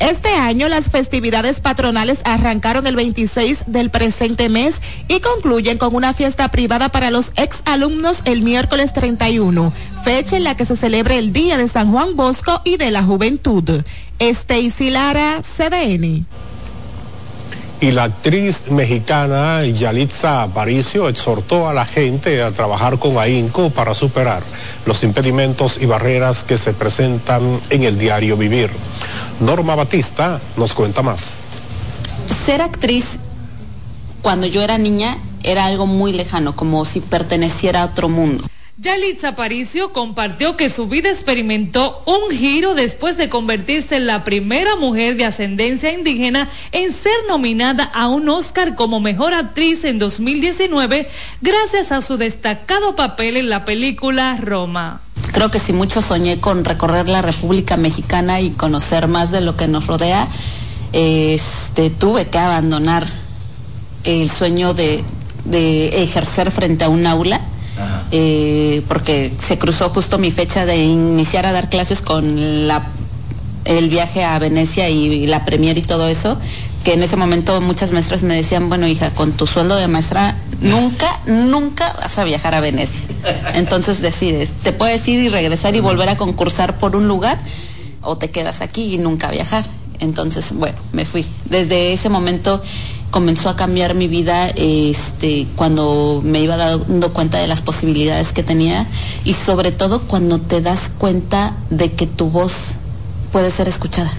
Este 0.01 0.31
año 0.31 0.71
las 0.71 0.89
festividades 0.89 1.61
patronales 1.61 2.23
arrancaron 2.25 2.87
el 2.87 2.97
26 2.97 3.65
del 3.67 3.91
presente 3.91 4.49
mes 4.49 4.81
y 5.09 5.21
concluyen 5.21 5.77
con 5.77 5.95
una 5.95 6.15
fiesta 6.15 6.49
privada 6.49 6.89
para 6.89 7.11
los 7.11 7.33
ex 7.37 7.59
alumnos 7.67 8.23
el 8.25 8.41
miércoles 8.41 8.95
31, 8.95 9.75
fecha 10.03 10.39
en 10.39 10.45
la 10.45 10.57
que 10.57 10.65
se 10.65 10.77
celebra 10.77 11.17
el 11.17 11.35
Día 11.35 11.59
de 11.59 11.69
San 11.69 11.93
Juan 11.93 12.17
Bosco 12.17 12.63
y 12.65 12.79
de 12.79 12.91
la 12.91 13.03
Juventud. 13.03 13.83
Stacy 14.19 14.89
Lara, 14.89 15.43
CDN. 15.43 16.25
Y 17.83 17.91
la 17.91 18.05
actriz 18.05 18.71
mexicana 18.71 19.67
Yalitza 19.67 20.45
Aparicio 20.45 21.09
exhortó 21.09 21.69
a 21.69 21.75
la 21.75 21.85
gente 21.85 22.41
a 22.41 22.53
trabajar 22.53 23.01
con 23.01 23.19
ahínco 23.19 23.71
para 23.71 23.93
superar 23.93 24.41
los 24.87 25.03
impedimentos 25.03 25.83
y 25.83 25.87
barreras 25.87 26.45
que 26.45 26.59
se 26.59 26.75
presentan 26.75 27.43
en 27.71 27.83
el 27.83 27.99
diario 27.99 28.37
vivir. 28.37 28.71
Norma 29.41 29.75
Batista 29.75 30.41
nos 30.57 30.75
cuenta 30.75 31.03
más. 31.03 31.39
Ser 32.47 32.63
actriz 32.63 33.19
cuando 34.23 34.47
yo 34.47 34.63
era 34.63 34.79
niña 34.79 35.19
era 35.43 35.67
algo 35.67 35.87
muy 35.87 36.13
lejano, 36.13 36.55
como 36.55 36.85
si 36.85 37.01
perteneciera 37.01 37.83
a 37.83 37.87
otro 37.87 38.09
mundo. 38.09 38.45
Yalitza 38.83 39.29
Aparicio 39.29 39.93
compartió 39.93 40.57
que 40.57 40.69
su 40.69 40.89
vida 40.89 41.09
experimentó 41.09 42.03
un 42.05 42.37
giro 42.37 42.75
después 42.75 43.17
de 43.17 43.29
convertirse 43.29 43.95
en 43.95 44.07
la 44.07 44.25
primera 44.25 44.75
mujer 44.75 45.17
de 45.17 45.25
ascendencia 45.25 45.93
indígena 45.93 46.51
en 46.73 46.93
ser 46.93 47.13
nominada 47.29 47.85
a 47.85 48.09
un 48.09 48.29
Oscar 48.29 48.75
como 48.75 48.99
mejor 48.99 49.35
actriz 49.35 49.85
en 49.85 50.01
2019 50.01 51.09
gracias 51.41 51.93
a 51.93 52.03
su 52.03 52.17
destacado 52.17 52.97
papel 52.97 53.37
en 53.37 53.51
la 53.51 53.65
película 53.65 54.37
Roma. 54.41 55.01
Creo 55.33 55.49
que 55.53 55.61
si 55.61 55.73
mucho 55.73 56.03
soñé 56.03 56.41
con 56.41 56.65
recorrer 56.65 57.09
la 57.09 57.23
República 57.23 57.77
Mexicana 57.77 58.41
y 58.41 58.51
conocer 58.51 59.07
más 59.07 59.31
de 59.31 59.43
lo 59.43 59.57
que 59.57 59.69
nos 59.69 59.87
rodea, 59.87 60.27
este, 60.93 61.91
tuve 61.91 62.27
que 62.27 62.39
abandonar 62.39 63.07
el 64.03 64.29
sueño 64.29 64.75
de, 64.75 65.05
de 65.45 66.03
ejercer 66.03 66.51
frente 66.51 66.83
a 66.83 66.89
un 66.89 67.07
aula 67.07 67.41
eh, 68.15 68.83
porque 68.89 69.33
se 69.39 69.59
cruzó 69.59 69.89
justo 69.89 70.19
mi 70.19 70.31
fecha 70.31 70.67
de 70.67 70.77
iniciar 70.77 71.47
a 71.47 71.53
dar 71.53 71.71
clases 71.71 72.03
con 72.03 72.69
la, 72.69 72.87
el 73.65 73.89
viaje 73.89 74.23
a 74.23 74.39
Venecia 74.39 74.91
y, 74.91 75.27
la 75.27 75.47
premier 75.47 75.79
y 75.79 75.83
todo 75.83 76.07
eso, 76.09 76.37
que 76.85 76.93
en 76.93 77.03
ese 77.03 77.17
momento 77.17 77.59
muchas 77.63 77.91
maestras 77.91 78.23
me 78.23 78.35
decían, 78.35 78.69
bueno 78.69 78.87
hija, 78.87 79.09
con 79.11 79.33
tu 79.33 79.47
sueldo 79.47 79.77
de 79.77 79.89
maestra 79.89 80.37
nunca, 80.61 81.09
nunca 81.25 81.91
vas 81.99 82.19
a 82.19 82.25
viajar 82.25 82.55
a 82.55 82.61
Venecia. 82.61 83.07
Entonces 83.55 84.03
decides, 84.03 84.51
te 84.63 84.73
puedes 84.73 85.09
ir 85.09 85.19
y 85.21 85.31
regresar 85.31 85.75
y 85.75 85.81
volver 85.81 86.11
a 86.11 86.19
concursar 86.19 86.77
por 86.77 86.95
un 86.97 87.09
lugar 87.09 87.39
o 88.03 88.17
te 88.19 88.31
quedas 88.31 88.61
aquí 88.61 88.95
y 88.95 88.99
nunca 88.99 89.31
viajar. 89.31 89.65
Entonces, 90.01 90.53
bueno, 90.53 90.77
me 90.93 91.07
fui. 91.07 91.25
Desde 91.47 91.95
ese 91.95 92.11
momento 92.11 92.61
comenzó 93.13 93.51
a 93.51 93.57
cambiar 93.57 93.95
mi 93.95 94.09
vida 94.09 94.49
este, 94.57 95.47
cuando 95.55 96.23
me 96.25 96.41
iba 96.41 96.57
dando 96.57 97.13
cuenta 97.13 97.39
de 97.39 97.47
las 97.47 97.61
posibilidades 97.61 98.33
que 98.33 98.43
tenía 98.43 98.87
y 99.25 99.35
sobre 99.35 99.71
todo 99.71 100.01
cuando 100.09 100.41
te 100.41 100.63
das 100.63 100.89
cuenta 100.89 101.55
de 101.69 101.93
que 101.93 102.07
tu 102.07 102.31
voz 102.31 102.75
puede 103.31 103.51
ser 103.51 103.69
escuchada. 103.69 104.11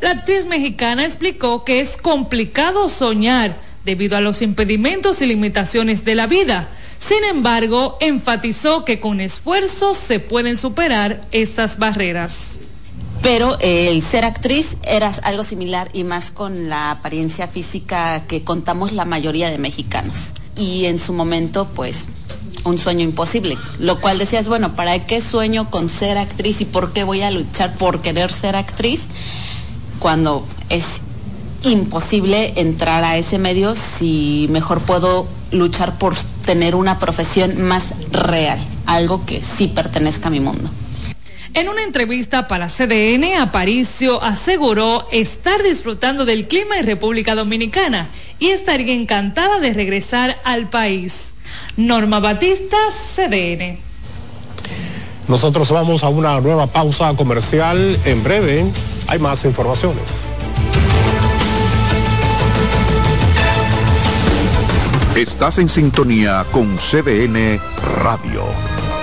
La 0.00 0.12
actriz 0.12 0.46
mexicana 0.46 1.04
explicó 1.04 1.64
que 1.64 1.80
es 1.80 1.96
complicado 1.96 2.88
soñar 2.88 3.58
debido 3.84 4.16
a 4.16 4.20
los 4.20 4.42
impedimentos 4.42 5.20
y 5.20 5.26
limitaciones 5.26 6.04
de 6.04 6.14
la 6.14 6.28
vida. 6.28 6.68
Sin 7.00 7.24
embargo, 7.24 7.98
enfatizó 8.00 8.84
que 8.84 9.00
con 9.00 9.20
esfuerzo 9.20 9.92
se 9.94 10.20
pueden 10.20 10.56
superar 10.56 11.20
estas 11.32 11.78
barreras 11.78 12.58
pero 13.22 13.56
el 13.60 14.02
ser 14.02 14.24
actriz 14.24 14.76
era 14.82 15.12
algo 15.22 15.44
similar 15.44 15.88
y 15.92 16.02
más 16.02 16.30
con 16.32 16.68
la 16.68 16.90
apariencia 16.90 17.46
física 17.46 18.26
que 18.26 18.42
contamos 18.42 18.92
la 18.92 19.04
mayoría 19.04 19.50
de 19.50 19.58
mexicanos. 19.58 20.32
Y 20.56 20.86
en 20.86 20.98
su 20.98 21.12
momento, 21.12 21.68
pues, 21.74 22.06
un 22.64 22.78
sueño 22.78 23.04
imposible, 23.04 23.56
lo 23.78 24.00
cual 24.00 24.18
decías, 24.18 24.48
bueno, 24.48 24.74
¿para 24.74 25.06
qué 25.06 25.20
sueño 25.20 25.70
con 25.70 25.88
ser 25.88 26.18
actriz 26.18 26.60
y 26.60 26.64
por 26.64 26.92
qué 26.92 27.04
voy 27.04 27.22
a 27.22 27.30
luchar 27.30 27.74
por 27.74 28.02
querer 28.02 28.32
ser 28.32 28.56
actriz 28.56 29.06
cuando 29.98 30.44
es 30.68 31.00
imposible 31.64 32.60
entrar 32.60 33.04
a 33.04 33.16
ese 33.16 33.38
medio 33.38 33.76
si 33.76 34.48
mejor 34.50 34.80
puedo 34.80 35.26
luchar 35.52 35.98
por 35.98 36.14
tener 36.44 36.74
una 36.74 36.98
profesión 36.98 37.62
más 37.62 37.94
real, 38.10 38.58
algo 38.86 39.24
que 39.26 39.40
sí 39.40 39.68
pertenezca 39.68 40.28
a 40.28 40.30
mi 40.30 40.40
mundo? 40.40 40.70
En 41.54 41.68
una 41.68 41.82
entrevista 41.82 42.48
para 42.48 42.68
CDN, 42.68 43.34
Aparicio 43.38 44.22
aseguró 44.22 45.06
estar 45.12 45.62
disfrutando 45.62 46.24
del 46.24 46.48
clima 46.48 46.78
en 46.78 46.86
República 46.86 47.34
Dominicana 47.34 48.08
y 48.38 48.48
estaría 48.48 48.94
encantada 48.94 49.60
de 49.60 49.74
regresar 49.74 50.40
al 50.44 50.70
país. 50.70 51.34
Norma 51.76 52.20
Batista, 52.20 52.78
CDN. 52.90 53.78
Nosotros 55.28 55.70
vamos 55.70 56.02
a 56.02 56.08
una 56.08 56.40
nueva 56.40 56.66
pausa 56.68 57.14
comercial. 57.16 57.98
En 58.06 58.24
breve 58.24 58.64
hay 59.08 59.18
más 59.18 59.44
informaciones. 59.44 60.28
Estás 65.14 65.58
en 65.58 65.68
sintonía 65.68 66.46
con 66.50 66.78
CDN 66.78 67.60
Radio. 68.02 68.71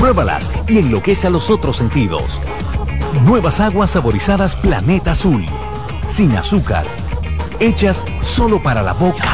Pruébalas 0.00 0.50
y 0.66 0.78
enloquece 0.78 1.26
a 1.26 1.30
los 1.30 1.50
otros 1.50 1.76
sentidos. 1.76 2.40
Nuevas 3.26 3.60
aguas 3.60 3.90
saborizadas 3.90 4.56
Planeta 4.56 5.10
Azul. 5.10 5.44
Sin 6.08 6.34
azúcar. 6.38 6.86
Hechas 7.60 8.02
solo 8.22 8.62
para 8.62 8.82
la 8.82 8.94
boca. 8.94 9.28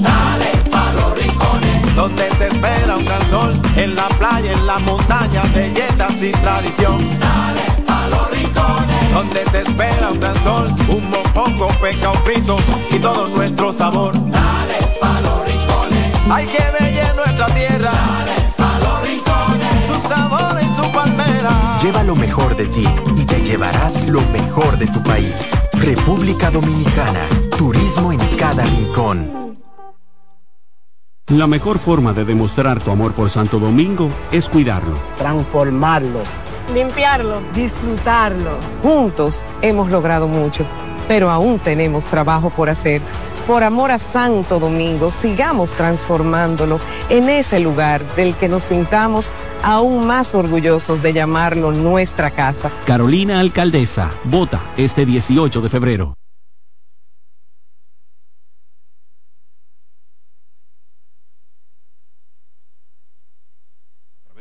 Dale 0.00 0.52
pa 0.70 0.92
los 0.92 1.20
rincones. 1.20 1.96
Donde 1.96 2.22
te 2.28 2.46
espera 2.46 2.96
un 2.96 3.04
gran 3.04 3.28
sol. 3.28 3.52
En 3.74 3.96
la 3.96 4.06
playa, 4.06 4.52
en 4.52 4.66
la 4.68 4.78
montaña. 4.78 5.42
Belletas 5.52 6.22
y 6.22 6.30
tradición. 6.30 6.98
Dale 7.18 7.82
pa 7.84 8.06
los 8.08 8.30
rincones. 8.30 9.12
Donde 9.12 9.40
te 9.40 9.62
espera 9.62 10.10
un 10.12 10.20
gran 10.20 10.44
sol. 10.44 10.72
Un 10.88 11.10
mopongo, 11.10 11.66
peca, 11.82 12.12
un 12.12 12.18
frito. 12.18 12.58
Y 12.88 13.00
todo 13.00 13.26
nuestro 13.30 13.72
sabor. 13.72 14.12
Dale 14.30 14.78
pa 15.00 15.20
los 15.22 15.44
rincones. 15.44 16.12
Hay 16.30 16.46
que 16.46 16.58
ver 16.78 17.16
nuestra 17.16 17.46
tierra. 17.46 18.13
Lleva 21.84 22.02
lo 22.02 22.16
mejor 22.16 22.56
de 22.56 22.64
ti 22.64 22.86
y 23.14 23.26
te 23.26 23.42
llevarás 23.42 24.08
lo 24.08 24.22
mejor 24.32 24.78
de 24.78 24.86
tu 24.86 25.02
país. 25.02 25.34
República 25.74 26.50
Dominicana, 26.50 27.28
turismo 27.58 28.10
en 28.10 28.20
cada 28.38 28.64
rincón. 28.64 29.58
La 31.28 31.46
mejor 31.46 31.78
forma 31.78 32.14
de 32.14 32.24
demostrar 32.24 32.80
tu 32.80 32.90
amor 32.90 33.12
por 33.12 33.28
Santo 33.28 33.58
Domingo 33.58 34.08
es 34.32 34.48
cuidarlo, 34.48 34.96
transformarlo, 35.18 36.20
limpiarlo, 36.72 37.42
disfrutarlo. 37.54 38.56
Juntos 38.82 39.44
hemos 39.60 39.90
logrado 39.90 40.26
mucho, 40.26 40.64
pero 41.08 41.30
aún 41.30 41.58
tenemos 41.58 42.06
trabajo 42.06 42.50
por 42.50 42.68
hacer 42.68 43.00
por 43.46 43.62
amor 43.62 43.90
a 43.90 43.98
Santo 43.98 44.58
Domingo, 44.58 45.12
sigamos 45.12 45.72
transformándolo 45.72 46.80
en 47.10 47.28
ese 47.28 47.60
lugar 47.60 48.02
del 48.16 48.34
que 48.34 48.48
nos 48.48 48.62
sintamos 48.64 49.32
aún 49.62 50.06
más 50.06 50.34
orgullosos 50.34 51.02
de 51.02 51.12
llamarlo 51.12 51.70
nuestra 51.72 52.30
casa. 52.30 52.70
Carolina 52.86 53.40
Alcaldesa, 53.40 54.10
vota 54.24 54.62
este 54.76 55.04
18 55.04 55.60
de 55.60 55.68
febrero. 55.68 56.14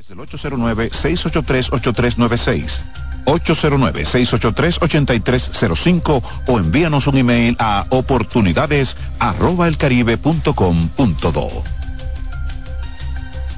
el 0.10 0.13
809-683-8396. 0.24 2.82
809-683-8305 3.26 6.22
o 6.48 6.60
envíanos 6.60 7.08
un 7.08 7.18
email 7.18 7.56
a 7.60 7.86
oportunidades 7.90 8.96
arroba 9.20 9.70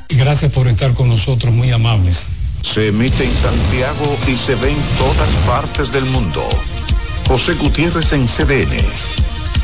Gracias 0.09 0.51
por 0.51 0.67
estar 0.67 0.93
con 0.93 1.09
nosotros, 1.09 1.51
muy 1.53 1.71
amables. 1.71 2.27
Se 2.61 2.89
emite 2.89 3.25
en 3.25 3.35
Santiago 3.35 4.15
y 4.27 4.35
se 4.35 4.53
ve 4.55 4.69
en 4.69 4.77
todas 4.97 5.29
partes 5.47 5.91
del 5.91 6.05
mundo. 6.05 6.47
José 7.27 7.55
Gutiérrez 7.55 8.13
en 8.13 8.27
CDN. 8.27 8.77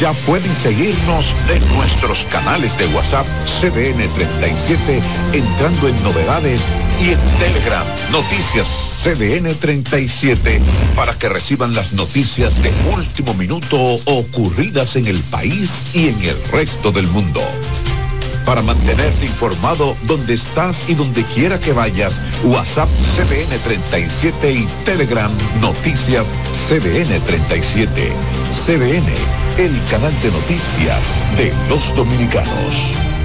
Ya 0.00 0.12
pueden 0.26 0.54
seguirnos 0.56 1.34
en 1.48 1.76
nuestros 1.76 2.24
canales 2.30 2.76
de 2.78 2.86
WhatsApp 2.88 3.26
CDN 3.60 4.08
37, 4.14 5.00
entrando 5.32 5.88
en 5.88 6.02
novedades 6.02 6.60
y 7.00 7.10
en 7.12 7.18
Telegram, 7.38 7.86
noticias 8.10 8.66
CDN 9.02 9.54
37, 9.54 10.60
para 10.94 11.18
que 11.18 11.28
reciban 11.28 11.74
las 11.74 11.92
noticias 11.92 12.60
de 12.62 12.72
último 12.94 13.34
minuto 13.34 13.76
ocurridas 14.04 14.96
en 14.96 15.06
el 15.06 15.20
país 15.20 15.82
y 15.94 16.08
en 16.08 16.20
el 16.22 16.36
resto 16.50 16.92
del 16.92 17.06
mundo. 17.08 17.40
Para 18.46 18.62
mantenerte 18.62 19.26
informado 19.26 19.96
donde 20.04 20.34
estás 20.34 20.88
y 20.88 20.94
donde 20.94 21.24
quiera 21.24 21.60
que 21.60 21.72
vayas, 21.72 22.20
WhatsApp 22.44 22.88
CDN 23.16 23.58
37 23.64 24.52
y 24.52 24.66
Telegram 24.84 25.30
Noticias 25.60 26.28
CDN 26.68 27.20
37. 27.26 28.12
CDN, 28.52 29.08
el 29.58 29.72
canal 29.90 30.14
de 30.22 30.30
noticias 30.30 31.02
de 31.36 31.52
los 31.68 31.94
dominicanos. 31.96 33.15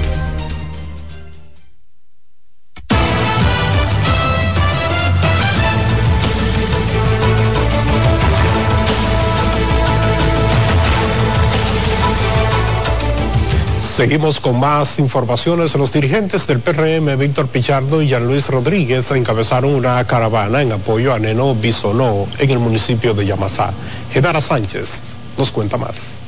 Seguimos 13.92 14.40
con 14.40 14.58
más 14.58 15.00
informaciones. 15.00 15.76
Los 15.76 15.92
dirigentes 15.92 16.48
del 16.48 16.62
PRM, 16.62 17.18
Víctor 17.18 17.50
Pichardo 17.50 18.02
y 18.02 18.08
Jean 18.08 18.26
Luis 18.26 18.48
Rodríguez, 18.48 19.12
encabezaron 19.12 19.76
una 19.76 20.02
caravana 20.08 20.62
en 20.62 20.72
apoyo 20.72 21.14
a 21.14 21.20
Neno 21.20 21.54
Bisonó 21.56 22.26
en 22.40 22.52
el 22.52 22.60
municipio 22.60 23.14
de 23.14 23.26
Yamasá. 23.26 23.74
Genara 24.14 24.40
Sánchez 24.40 25.18
nos 25.38 25.52
cuenta 25.52 25.78
más. 25.78 26.21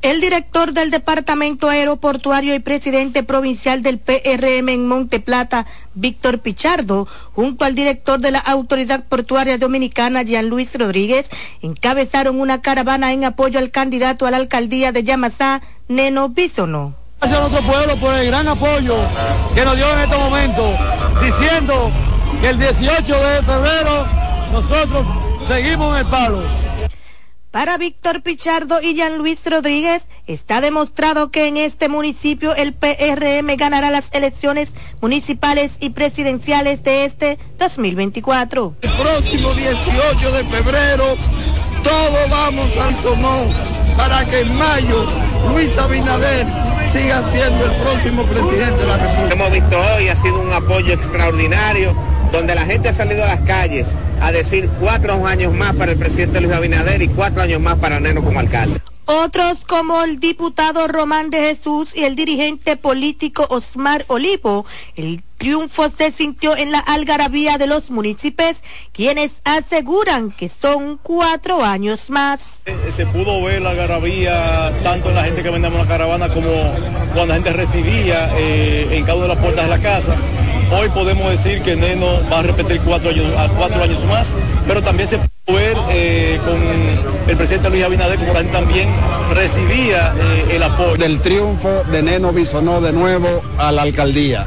El 0.00 0.20
director 0.20 0.72
del 0.72 0.92
Departamento 0.92 1.68
Aeroportuario 1.68 2.54
y 2.54 2.60
presidente 2.60 3.24
provincial 3.24 3.82
del 3.82 3.98
PRM 3.98 4.68
en 4.68 4.86
Monte 4.86 5.18
Plata, 5.18 5.66
Víctor 5.94 6.38
Pichardo, 6.38 7.08
junto 7.34 7.64
al 7.64 7.74
director 7.74 8.20
de 8.20 8.30
la 8.30 8.38
Autoridad 8.38 9.02
Portuaria 9.08 9.58
Dominicana, 9.58 10.22
Jean 10.22 10.48
Luis 10.48 10.72
Rodríguez, 10.72 11.30
encabezaron 11.62 12.40
una 12.40 12.62
caravana 12.62 13.12
en 13.12 13.24
apoyo 13.24 13.58
al 13.58 13.72
candidato 13.72 14.24
a 14.24 14.30
la 14.30 14.36
alcaldía 14.36 14.92
de 14.92 15.02
Yamasá, 15.02 15.62
Neno 15.88 16.28
Bisono. 16.28 16.94
Gracias 17.18 17.40
a 17.40 17.48
nuestro 17.48 17.68
pueblo 17.68 17.96
por 17.96 18.14
el 18.14 18.26
gran 18.28 18.46
apoyo 18.46 18.94
que 19.52 19.64
nos 19.64 19.74
dio 19.74 19.92
en 19.94 19.98
este 19.98 20.16
momento, 20.16 20.74
diciendo 21.20 21.90
que 22.40 22.50
el 22.50 22.58
18 22.60 23.02
de 23.02 23.42
febrero 23.42 24.06
nosotros 24.52 25.04
seguimos 25.48 25.98
en 25.98 26.06
el 26.06 26.10
palo. 26.10 26.67
Para 27.50 27.78
Víctor 27.78 28.22
Pichardo 28.22 28.82
y 28.82 28.94
Jean 28.94 29.16
Luis 29.16 29.40
Rodríguez, 29.46 30.04
está 30.26 30.60
demostrado 30.60 31.30
que 31.30 31.46
en 31.46 31.56
este 31.56 31.88
municipio 31.88 32.54
el 32.54 32.74
PRM 32.74 33.56
ganará 33.56 33.90
las 33.90 34.10
elecciones 34.12 34.74
municipales 35.00 35.78
y 35.80 35.90
presidenciales 35.90 36.82
de 36.82 37.06
este 37.06 37.38
2024. 37.58 38.74
El 38.82 38.90
próximo 38.90 39.54
18 39.54 40.32
de 40.32 40.44
febrero, 40.44 41.04
todos 41.82 42.30
vamos 42.30 42.76
al 42.76 42.94
Sonó 42.94 43.50
para 43.96 44.26
que 44.26 44.40
en 44.40 44.54
mayo 44.54 45.06
Luis 45.50 45.78
Abinader 45.78 46.46
siga 46.92 47.22
siendo 47.30 47.64
el 47.64 47.72
próximo 47.80 48.24
presidente 48.24 48.76
de 48.76 48.86
la 48.86 48.96
República. 48.98 49.34
Hemos 49.34 49.52
visto 49.52 49.80
hoy, 49.94 50.08
ha 50.08 50.16
sido 50.16 50.38
un 50.42 50.52
apoyo 50.52 50.92
extraordinario, 50.92 51.96
donde 52.30 52.54
la 52.54 52.66
gente 52.66 52.90
ha 52.90 52.92
salido 52.92 53.24
a 53.24 53.28
las 53.28 53.40
calles 53.40 53.96
a 54.20 54.32
decir 54.32 54.68
cuatro 54.80 55.26
años 55.26 55.54
más 55.54 55.74
para 55.74 55.92
el 55.92 55.98
presidente 55.98 56.40
Luis 56.40 56.54
Abinader 56.54 57.02
y 57.02 57.08
cuatro 57.08 57.42
años 57.42 57.60
más 57.60 57.76
para 57.76 58.00
Neno 58.00 58.22
como 58.22 58.40
alcalde. 58.40 58.80
Otros 59.10 59.60
como 59.66 60.02
el 60.02 60.20
diputado 60.20 60.86
Román 60.86 61.30
de 61.30 61.38
Jesús 61.38 61.92
y 61.94 62.04
el 62.04 62.14
dirigente 62.14 62.76
político 62.76 63.46
Osmar 63.48 64.04
Olivo, 64.08 64.66
el 64.96 65.22
triunfo 65.38 65.88
se 65.88 66.10
sintió 66.10 66.54
en 66.54 66.72
la 66.72 66.80
algarabía 66.80 67.56
de 67.56 67.66
los 67.66 67.90
municipios, 67.90 68.62
quienes 68.92 69.40
aseguran 69.44 70.30
que 70.30 70.50
son 70.50 70.98
cuatro 71.02 71.64
años 71.64 72.10
más. 72.10 72.58
Se 72.90 73.06
pudo 73.06 73.42
ver 73.42 73.62
la 73.62 73.70
algarabía 73.70 74.78
tanto 74.82 75.08
en 75.08 75.14
la 75.14 75.24
gente 75.24 75.42
que 75.42 75.48
vendemos 75.48 75.78
la 75.78 75.86
caravana 75.86 76.28
como 76.28 76.50
cuando 77.14 77.28
la 77.28 77.34
gente 77.36 77.54
recibía 77.54 78.30
eh, 78.36 78.88
en 78.90 79.04
cada 79.04 79.14
una 79.14 79.28
de 79.28 79.34
las 79.34 79.42
puertas 79.42 79.64
de 79.64 79.70
la 79.70 79.78
casa. 79.78 80.16
Hoy 80.70 80.88
podemos 80.90 81.30
decir 81.30 81.62
que 81.62 81.76
Neno 81.76 82.06
va 82.30 82.40
a 82.40 82.42
repetir 82.42 82.80
cuatro 82.82 83.10
años, 83.10 84.04
más, 84.04 84.34
pero 84.66 84.82
también 84.82 85.08
se 85.08 85.18
pudo 85.18 85.56
ver 85.56 85.76
eh, 85.90 86.38
con 86.44 86.60
el 87.28 87.36
presidente 87.36 87.70
Luis 87.70 87.84
Abinader 87.84 88.18
como 88.18 88.32
también 88.50 88.90
recibía 89.34 90.12
eh, 90.14 90.56
el 90.56 90.62
apoyo. 90.62 90.96
Del 90.96 91.20
triunfo 91.20 91.84
de 91.90 92.02
Neno 92.02 92.32
Bisonó 92.32 92.80
de 92.82 92.92
nuevo 92.92 93.42
a 93.56 93.72
la 93.72 93.82
alcaldía 93.82 94.46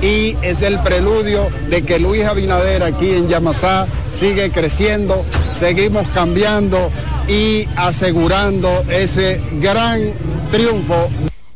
y 0.00 0.36
es 0.42 0.62
el 0.62 0.78
preludio 0.80 1.48
de 1.68 1.82
que 1.82 1.98
Luis 1.98 2.24
Abinader 2.24 2.82
aquí 2.82 3.10
en 3.10 3.28
Yamasá 3.28 3.86
sigue 4.10 4.50
creciendo, 4.50 5.24
seguimos 5.54 6.08
cambiando 6.08 6.90
y 7.28 7.68
asegurando 7.76 8.84
ese 8.88 9.40
gran 9.60 10.00
triunfo. 10.50 11.08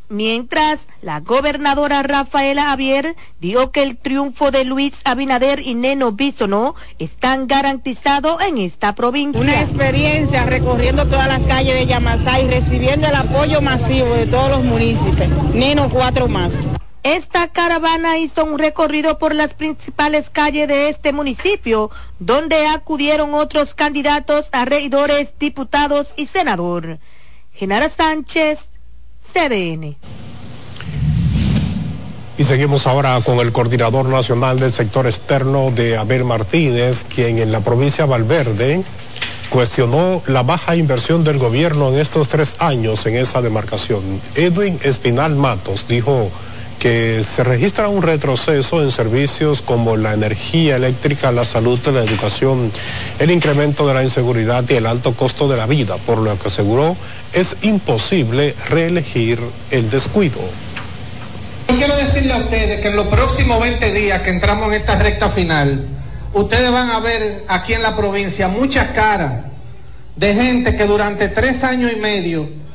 Mientras, 0.08 0.86
la 1.02 1.18
gobernadora 1.18 2.02
Rafaela 2.04 2.66
Javier 2.66 3.16
dijo 3.40 3.72
que 3.72 3.82
el 3.82 3.96
triunfo 3.96 4.52
de 4.52 4.64
Luis 4.64 4.94
Abinader 5.04 5.60
y 5.60 5.74
Neno 5.74 6.12
Bisono 6.12 6.76
están 7.00 7.48
garantizados 7.48 8.40
en 8.42 8.58
esta 8.58 8.94
provincia. 8.94 9.40
Una 9.40 9.60
experiencia 9.60 10.44
recorriendo 10.44 11.06
todas 11.06 11.26
las 11.26 11.42
calles 11.42 11.74
de 11.74 11.86
Yamasá 11.86 12.40
y 12.40 12.46
recibiendo 12.46 13.08
el 13.08 13.16
apoyo 13.16 13.60
masivo 13.60 14.14
de 14.14 14.26
todos 14.26 14.50
los 14.50 14.64
municipios. 14.64 15.28
Neno 15.54 15.88
cuatro 15.88 16.28
más. 16.28 16.54
Esta 17.02 17.48
caravana 17.48 18.18
hizo 18.18 18.44
un 18.44 18.58
recorrido 18.58 19.18
por 19.18 19.34
las 19.34 19.54
principales 19.54 20.30
calles 20.30 20.66
de 20.68 20.88
este 20.88 21.12
municipio, 21.12 21.90
donde 22.18 22.66
acudieron 22.66 23.34
otros 23.34 23.74
candidatos 23.74 24.48
a 24.52 24.64
regidores, 24.64 25.36
diputados 25.38 26.14
y 26.16 26.26
senador. 26.26 26.98
Genara 27.52 27.88
Sánchez, 27.90 28.68
CDN. 29.32 29.96
Y 32.38 32.44
seguimos 32.44 32.86
ahora 32.86 33.18
con 33.24 33.38
el 33.38 33.50
coordinador 33.50 34.06
nacional 34.06 34.58
del 34.58 34.72
sector 34.72 35.06
externo 35.06 35.70
de 35.70 35.96
Abel 35.96 36.24
Martínez, 36.24 37.04
quien 37.04 37.38
en 37.38 37.50
la 37.50 37.60
provincia 37.60 38.04
de 38.04 38.10
Valverde 38.10 38.82
cuestionó 39.48 40.22
la 40.26 40.42
baja 40.42 40.76
inversión 40.76 41.24
del 41.24 41.38
gobierno 41.38 41.88
en 41.88 41.98
estos 41.98 42.28
tres 42.28 42.56
años 42.58 43.06
en 43.06 43.16
esa 43.16 43.40
demarcación. 43.40 44.02
Edwin 44.34 44.78
Espinal 44.82 45.34
Matos 45.34 45.86
dijo 45.88 46.30
que 46.78 47.22
se 47.24 47.42
registra 47.44 47.88
un 47.88 48.02
retroceso 48.02 48.82
en 48.82 48.90
servicios 48.90 49.62
como 49.62 49.96
la 49.96 50.14
energía 50.14 50.76
eléctrica, 50.76 51.32
la 51.32 51.44
salud, 51.44 51.78
la 51.86 52.02
educación, 52.02 52.70
el 53.18 53.30
incremento 53.30 53.86
de 53.86 53.94
la 53.94 54.02
inseguridad 54.02 54.64
y 54.68 54.74
el 54.74 54.86
alto 54.86 55.12
costo 55.12 55.48
de 55.48 55.56
la 55.56 55.66
vida, 55.66 55.96
por 55.96 56.18
lo 56.18 56.38
que 56.38 56.48
aseguró 56.48 56.96
es 57.32 57.56
imposible 57.62 58.54
reelegir 58.68 59.40
el 59.70 59.90
descuido. 59.90 60.40
Yo 61.68 61.76
quiero 61.76 61.96
decirle 61.96 62.32
a 62.32 62.38
ustedes 62.38 62.80
que 62.80 62.88
en 62.88 62.96
los 62.96 63.08
próximos 63.08 63.60
20 63.60 63.92
días 63.92 64.22
que 64.22 64.30
entramos 64.30 64.68
en 64.68 64.74
esta 64.74 64.96
recta 64.96 65.30
final, 65.30 65.86
ustedes 66.32 66.70
van 66.70 66.90
a 66.90 67.00
ver 67.00 67.44
aquí 67.48 67.72
en 67.72 67.82
la 67.82 67.96
provincia 67.96 68.48
muchas 68.48 68.88
caras 68.90 69.44
de 70.14 70.34
gente 70.34 70.76
que 70.76 70.84
durante 70.84 71.28
tres 71.28 71.64
años 71.64 71.92
y 71.92 71.96
medio 71.96 72.65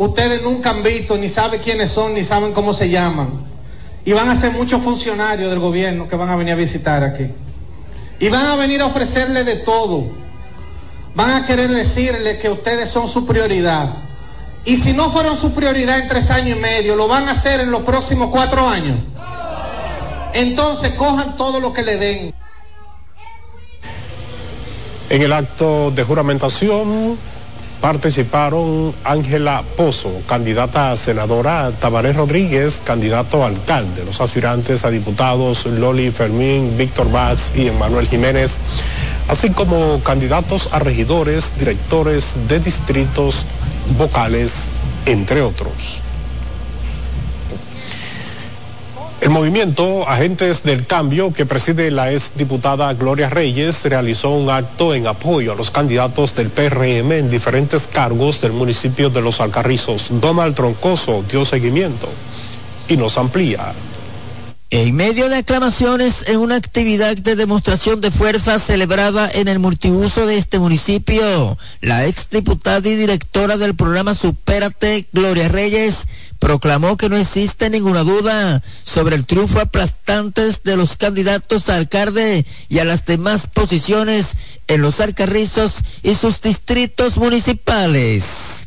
ustedes 0.00 0.42
nunca 0.42 0.70
han 0.70 0.82
visto, 0.82 1.18
ni 1.18 1.28
saben 1.28 1.60
quiénes 1.60 1.90
son, 1.90 2.14
ni 2.14 2.24
saben 2.24 2.54
cómo 2.54 2.72
se 2.72 2.88
llaman. 2.88 3.28
Y 4.02 4.12
van 4.12 4.30
a 4.30 4.34
ser 4.34 4.52
muchos 4.52 4.82
funcionarios 4.82 5.50
del 5.50 5.58
gobierno 5.58 6.08
que 6.08 6.16
van 6.16 6.30
a 6.30 6.36
venir 6.36 6.54
a 6.54 6.56
visitar 6.56 7.04
aquí. 7.04 7.26
Y 8.18 8.30
van 8.30 8.46
a 8.46 8.56
venir 8.56 8.80
a 8.80 8.86
ofrecerle 8.86 9.44
de 9.44 9.56
todo. 9.56 10.06
Van 11.14 11.30
a 11.30 11.46
querer 11.46 11.68
decirle 11.70 12.38
que 12.38 12.48
ustedes 12.48 12.88
son 12.88 13.08
su 13.08 13.26
prioridad. 13.26 13.90
Y 14.64 14.78
si 14.78 14.94
no 14.94 15.10
fueron 15.10 15.36
su 15.36 15.52
prioridad 15.52 15.98
en 15.98 16.08
tres 16.08 16.30
años 16.30 16.56
y 16.56 16.60
medio, 16.60 16.96
lo 16.96 17.06
van 17.06 17.28
a 17.28 17.32
hacer 17.32 17.60
en 17.60 17.70
los 17.70 17.82
próximos 17.82 18.30
cuatro 18.30 18.66
años. 18.66 18.98
Entonces 20.32 20.94
cojan 20.94 21.36
todo 21.36 21.60
lo 21.60 21.74
que 21.74 21.82
le 21.82 21.96
den. 21.98 22.34
En 25.10 25.20
el 25.20 25.32
acto 25.34 25.90
de 25.90 26.02
juramentación 26.04 27.18
participaron 27.80 28.94
Ángela 29.04 29.62
Pozo, 29.76 30.22
candidata 30.26 30.92
a 30.92 30.96
senadora, 30.96 31.72
Tabaré 31.80 32.12
Rodríguez, 32.12 32.82
candidato 32.84 33.42
a 33.42 33.48
alcalde, 33.48 34.04
los 34.04 34.20
aspirantes 34.20 34.84
a 34.84 34.90
diputados 34.90 35.66
Loli 35.66 36.10
Fermín, 36.10 36.76
Víctor 36.76 37.10
Batz 37.10 37.56
y 37.56 37.68
Emanuel 37.68 38.06
Jiménez, 38.06 38.58
así 39.28 39.50
como 39.50 40.00
candidatos 40.02 40.72
a 40.72 40.78
regidores, 40.78 41.58
directores 41.58 42.48
de 42.48 42.60
distritos, 42.60 43.46
vocales, 43.96 44.52
entre 45.06 45.42
otros. 45.42 46.09
El 49.20 49.28
movimiento 49.28 50.08
Agentes 50.08 50.62
del 50.62 50.86
Cambio, 50.86 51.30
que 51.30 51.44
preside 51.44 51.90
la 51.90 52.10
ex 52.10 52.38
diputada 52.38 52.94
Gloria 52.94 53.28
Reyes, 53.28 53.84
realizó 53.84 54.30
un 54.30 54.48
acto 54.48 54.94
en 54.94 55.06
apoyo 55.06 55.52
a 55.52 55.54
los 55.54 55.70
candidatos 55.70 56.34
del 56.34 56.48
PRM 56.48 57.12
en 57.12 57.28
diferentes 57.28 57.86
cargos 57.86 58.40
del 58.40 58.52
municipio 58.52 59.10
de 59.10 59.20
Los 59.20 59.42
Alcarrizos. 59.42 60.08
Donald 60.22 60.54
Troncoso 60.54 61.22
dio 61.30 61.44
seguimiento 61.44 62.08
y 62.88 62.96
nos 62.96 63.18
amplía. 63.18 63.74
En 64.72 64.94
medio 64.94 65.28
de 65.28 65.34
aclamaciones 65.34 66.24
en 66.28 66.36
una 66.36 66.54
actividad 66.54 67.16
de 67.16 67.34
demostración 67.34 68.00
de 68.00 68.12
fuerza 68.12 68.60
celebrada 68.60 69.28
en 69.28 69.48
el 69.48 69.58
multiuso 69.58 70.26
de 70.26 70.36
este 70.36 70.60
municipio, 70.60 71.58
la 71.80 72.06
exdiputada 72.06 72.88
y 72.88 72.94
directora 72.94 73.56
del 73.56 73.74
programa 73.74 74.14
Supérate, 74.14 75.08
Gloria 75.12 75.48
Reyes, 75.48 76.06
proclamó 76.38 76.96
que 76.96 77.08
no 77.08 77.16
existe 77.16 77.68
ninguna 77.68 78.04
duda 78.04 78.62
sobre 78.84 79.16
el 79.16 79.26
triunfo 79.26 79.58
aplastante 79.58 80.48
de 80.62 80.76
los 80.76 80.96
candidatos 80.96 81.68
a 81.68 81.74
alcalde 81.74 82.46
y 82.68 82.78
a 82.78 82.84
las 82.84 83.04
demás 83.06 83.48
posiciones 83.48 84.36
en 84.68 84.82
los 84.82 85.00
Alcarrizos 85.00 85.78
y 86.04 86.14
sus 86.14 86.40
distritos 86.40 87.16
municipales. 87.16 88.66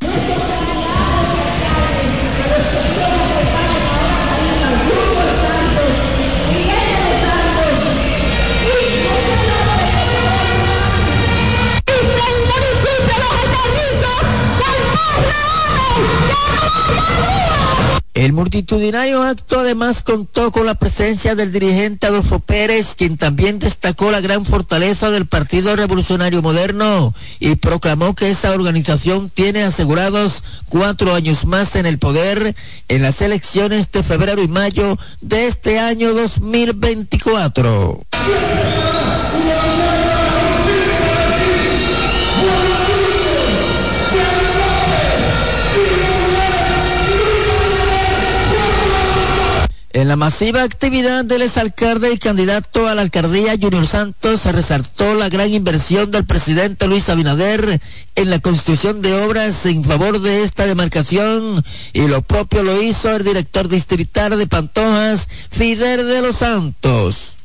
El 18.14 18.32
multitudinario 18.32 19.24
acto 19.24 19.62
además 19.62 20.04
contó 20.04 20.52
con 20.52 20.68
la 20.68 20.76
presencia 20.76 21.34
del 21.34 21.52
dirigente 21.52 22.06
Adolfo 22.06 22.38
Pérez, 22.40 22.94
quien 22.96 23.18
también 23.18 23.58
destacó 23.58 24.12
la 24.12 24.22
gran 24.22 24.46
fortaleza 24.46 25.10
del 25.10 25.26
Partido 25.26 25.76
Revolucionario 25.76 26.44
Moderno 26.44 27.16
y 27.40 27.56
proclamó 27.56 28.14
que 28.14 28.30
esa 28.30 28.52
organización 28.52 29.32
tiene 29.32 29.64
asegurados 29.64 30.44
cuatro 30.70 31.16
años 31.16 31.46
más 31.46 31.76
en 31.76 31.88
el 31.88 31.98
poder 31.98 32.56
en 32.88 33.02
las 33.02 33.20
elecciones 33.22 33.92
de 33.92 34.04
febrero 34.04 34.44
y 34.44 34.48
mayo 34.48 35.00
de 35.22 35.48
este 35.48 35.80
año 35.80 36.14
2024. 36.14 38.04
En 49.94 50.08
la 50.08 50.16
masiva 50.16 50.64
actividad 50.64 51.24
del 51.24 51.44
exalcalde 51.44 52.12
y 52.12 52.18
candidato 52.18 52.88
a 52.88 52.96
la 52.96 53.04
alcaldía 53.04 53.56
Junior 53.62 53.86
Santos 53.86 54.42
se 54.42 54.52
resaltó 54.52 55.14
la 55.14 55.30
gran 55.30 55.54
inversión 55.54 56.10
del 56.10 56.26
presidente 56.26 56.88
Luis 56.88 57.10
Abinader 57.10 57.80
en 58.16 58.30
la 58.32 58.40
construcción 58.40 59.02
de 59.02 59.14
obras 59.14 59.68
en 59.68 59.84
favor 59.84 60.20
de 60.20 60.42
esta 60.42 60.66
demarcación 60.66 61.64
y 61.94 62.08
lo 62.08 62.24
propio 62.24 62.64
lo 62.64 62.82
hizo 62.82 63.16
el 63.16 63.24
director 63.24 63.68
distrital 63.68 64.36
de 64.36 64.48
Pantojas, 64.48 65.30
Fidel 65.52 66.08
de 66.08 66.22
los 66.24 66.38
Santos. 66.38 67.36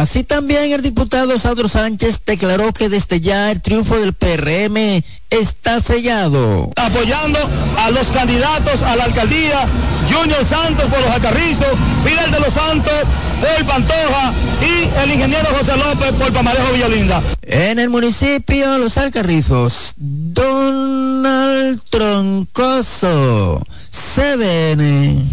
Así 0.00 0.24
también 0.24 0.72
el 0.72 0.80
diputado 0.80 1.38
Sandro 1.38 1.68
Sánchez 1.68 2.22
declaró 2.24 2.72
que 2.72 2.88
desde 2.88 3.20
ya 3.20 3.50
el 3.50 3.60
triunfo 3.60 3.98
del 3.98 4.14
PRM 4.14 5.04
está 5.28 5.78
sellado. 5.78 6.70
Apoyando 6.76 7.38
a 7.76 7.90
los 7.90 8.06
candidatos 8.06 8.80
a 8.80 8.96
la 8.96 9.04
alcaldía, 9.04 9.66
Junior 10.10 10.42
Santos 10.46 10.86
por 10.86 11.02
los 11.02 11.10
Acarrizos, 11.10 11.76
Fidel 12.02 12.30
de 12.30 12.40
los 12.40 12.50
Santos 12.50 12.94
por 13.42 13.66
Pantoja 13.66 14.32
y 14.62 14.88
el 15.02 15.10
ingeniero 15.10 15.48
José 15.58 15.76
López 15.76 16.12
por 16.12 16.32
Pamarejo 16.32 16.72
Villalinda. 16.72 17.22
En 17.42 17.78
el 17.78 17.90
municipio 17.90 18.78
Los 18.78 18.96
Alcarrizos, 18.96 19.92
Donald 19.98 21.82
Troncoso, 21.90 23.62
CDN. 23.90 25.28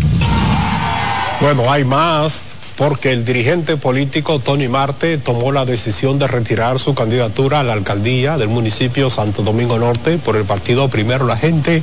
Bueno, 1.40 1.72
hay 1.72 1.86
más 1.86 2.57
porque 2.78 3.12
el 3.12 3.26
dirigente 3.26 3.76
político 3.76 4.40
Tony 4.40 4.68
Marte 4.68 5.18
tomó 5.18 5.52
la 5.52 5.66
decisión 5.66 6.20
de 6.20 6.28
retirar 6.28 6.80
su 6.80 6.94
candidatura 6.94 7.60
a 7.60 7.64
la 7.64 7.74
alcaldía 7.74 8.38
del 8.38 8.50
municipio 8.50 9.10
Santo 9.10 9.42
Domingo 9.42 9.80
Norte 9.80 10.20
por 10.20 10.36
el 10.36 10.46
partido 10.46 10.88
Primero 10.88 11.26
la 11.26 11.38
Gente 11.38 11.82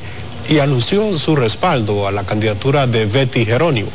y 0.49 0.61
anunció 0.61 1.18
su 1.18 1.34
respaldo 1.34 2.07
a 2.07 2.12
la 2.12 2.22
candidatura 2.22 2.86
de 2.86 3.07
Betty 3.07 3.45
Jerónimo. 3.45 3.90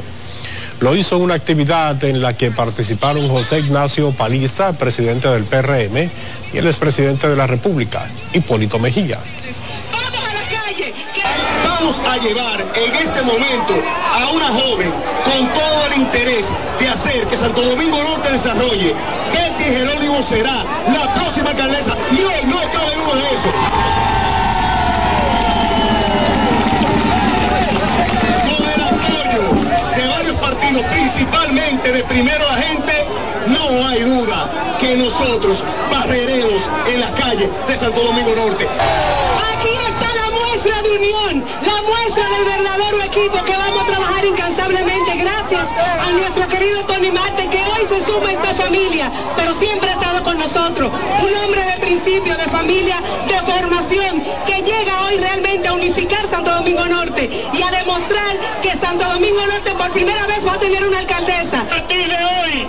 Lo 0.82 0.96
hizo 0.96 1.16
en 1.16 1.24
una 1.24 1.36
actividad 1.36 2.04
en 2.04 2.22
la 2.22 2.36
que 2.36 2.52
participaron 2.52 3.30
José 3.30 3.60
Ignacio 3.60 4.12
Paliza, 4.12 4.74
presidente 4.74 5.30
del 5.30 5.44
PRM, 5.44 6.10
y 6.54 6.58
el 6.58 6.68
expresidente 6.68 7.30
de 7.30 7.36
la 7.36 7.48
República, 7.48 8.06
Hipólito 8.34 8.78
Mejía 8.80 9.20
llevar 12.22 12.60
en 12.60 12.96
este 12.96 13.22
momento 13.22 13.74
a 14.14 14.32
una 14.32 14.48
joven 14.48 14.92
con 15.24 15.48
todo 15.48 15.86
el 15.88 16.02
interés 16.02 16.48
de 16.80 16.90
hacer 16.90 17.26
que 17.28 17.38
Santo 17.38 17.62
Domingo 17.62 17.98
Norte 18.04 18.32
desarrolle. 18.32 18.94
Betty 19.32 19.64
Jerónimo 19.64 20.22
será 20.22 20.64
la 20.88 21.14
próxima 21.14 21.52
alcaldesa 21.52 21.96
y 22.12 22.22
hoy 22.22 22.46
no 22.46 22.58
cabe 22.58 22.96
duda 22.96 23.16
de 23.16 23.36
eso. 23.36 23.50
Con 28.50 28.70
el 28.70 28.82
apoyo 28.84 29.44
de 29.96 30.08
varios 30.10 30.36
partidos, 30.38 30.84
principalmente 30.92 31.92
de 31.92 32.04
Primero 32.04 32.46
la 32.50 32.62
Gente, 32.62 33.06
no 33.48 33.88
hay 33.88 34.02
duda 34.02 34.78
que 34.80 34.98
nosotros 34.98 35.64
barreremos 35.90 36.70
en 36.94 37.00
las 37.00 37.12
calles 37.12 37.50
de 37.68 37.78
Santo 37.78 38.02
Domingo 38.02 38.36
Norte. 38.36 38.68
Verdadero 42.46 43.02
equipo 43.04 43.44
que 43.44 43.56
vamos 43.56 43.84
a 43.84 43.88
trabajar 43.88 44.26
incansablemente 44.26 45.16
gracias 45.18 45.68
a 46.08 46.12
nuestro 46.12 46.48
querido 46.48 46.84
Tony 46.86 47.12
Marte 47.12 47.50
que 47.50 47.58
hoy 47.58 47.88
se 47.88 48.04
suma 48.06 48.30
a 48.30 48.32
esta 48.32 48.54
familia, 48.56 49.12
pero 49.36 49.54
siempre 49.54 49.90
ha 49.90 49.94
estado 49.94 50.24
con 50.24 50.38
nosotros. 50.38 50.92
Un 51.22 51.34
hombre 51.44 51.64
de 51.64 51.78
principio, 51.82 52.36
de 52.38 52.46
familia, 52.46 52.96
de 53.28 53.40
formación, 53.52 54.24
que 54.46 54.62
llega 54.62 55.06
hoy 55.06 55.18
realmente 55.18 55.68
a 55.68 55.74
unificar 55.74 56.28
Santo 56.28 56.52
Domingo 56.52 56.86
Norte 56.88 57.30
y 57.54 57.62
a 57.62 57.72
demostrar 57.72 58.38
que 58.62 58.78
Santo 58.78 59.06
Domingo 59.06 59.42
Norte 59.48 59.72
por 59.72 59.92
primera 59.92 60.26
vez 60.28 60.46
va 60.46 60.54
a 60.54 60.60
tener 60.60 60.86
una 60.86 61.00
alcaldesa. 61.00 61.62
A 61.62 61.68
partir 61.68 62.08
de 62.08 62.16
hoy, 62.16 62.68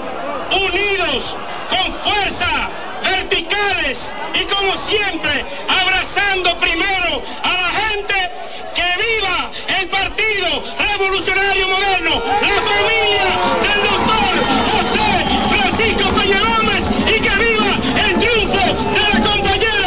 unidos, 0.68 1.36
con 1.68 1.92
fuerza, 1.92 2.70
verticales 3.02 4.12
y 4.34 4.44
como 4.44 4.76
siempre, 4.78 5.44
abrazando 5.68 6.56
primero 6.58 7.22
a 7.42 7.52
la 7.52 7.70
gente 7.82 8.14
que 8.74 8.88
viva 9.02 9.50
el 9.80 9.88
Partido 9.88 10.62
La 12.10 12.16
familia 12.66 13.28
del 13.62 13.80
doctor 13.88 14.32
José 14.72 15.10
Francisco 15.48 16.06
Peña 16.18 16.40
Gómez 16.40 16.84
y 17.06 17.20
que 17.20 17.34
viva 17.38 17.70
el 18.08 18.12
triunfo 18.18 18.64
de 18.94 19.02
la 19.12 19.20
compañera. 19.30 19.80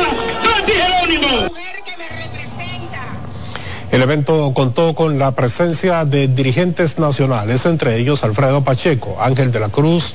El 3.91 4.01
evento 4.01 4.53
contó 4.55 4.95
con 4.95 5.19
la 5.19 5.31
presencia 5.31 6.05
de 6.05 6.29
dirigentes 6.29 6.97
nacionales, 6.97 7.65
entre 7.65 7.97
ellos 7.97 8.23
Alfredo 8.23 8.63
Pacheco, 8.63 9.17
Ángel 9.19 9.51
de 9.51 9.59
la 9.59 9.67
Cruz, 9.67 10.13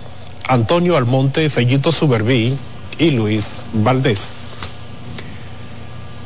Antonio 0.48 0.96
Almonte, 0.96 1.50
Fellito 1.50 1.92
Suberví 1.92 2.56
y 2.98 3.10
Luis 3.10 3.66
Valdés. 3.74 4.37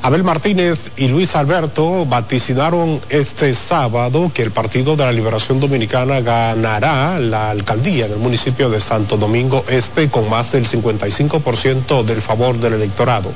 Abel 0.05 0.24
Martínez 0.24 0.90
y 0.96 1.07
Luis 1.07 1.36
Alberto 1.36 2.05
vaticinaron 2.05 3.00
este 3.09 3.55
sábado 3.55 4.32
que 4.34 4.42
el 4.42 4.50
Partido 4.50 4.96
de 4.96 5.05
la 5.05 5.12
Liberación 5.12 5.61
Dominicana 5.61 6.20
ganará 6.20 7.20
la 7.20 7.50
alcaldía 7.50 8.07
en 8.07 8.12
el 8.12 8.18
municipio 8.18 8.68
de 8.68 8.80
Santo 8.80 9.16
Domingo 9.16 9.64
Este 9.68 10.09
con 10.09 10.28
más 10.28 10.50
del 10.50 10.66
55% 10.66 12.03
del 12.03 12.20
favor 12.20 12.59
del 12.59 12.72
electorado. 12.72 13.30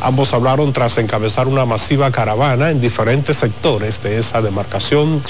Ambos 0.00 0.32
hablaron 0.34 0.72
tras 0.72 0.98
encabezar 0.98 1.46
una 1.46 1.66
masiva 1.66 2.10
caravana 2.10 2.70
en 2.70 2.80
diferentes 2.80 3.36
sectores 3.36 4.02
de 4.02 4.18
esa 4.18 4.42
demarcación. 4.42 5.22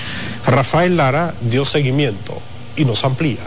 Rafael 0.47 0.97
Lara 0.97 1.35
dio 1.43 1.67
seguimiento 1.67 2.33
y 2.77 2.87
nos 2.87 3.05
amplía. 3.05 3.43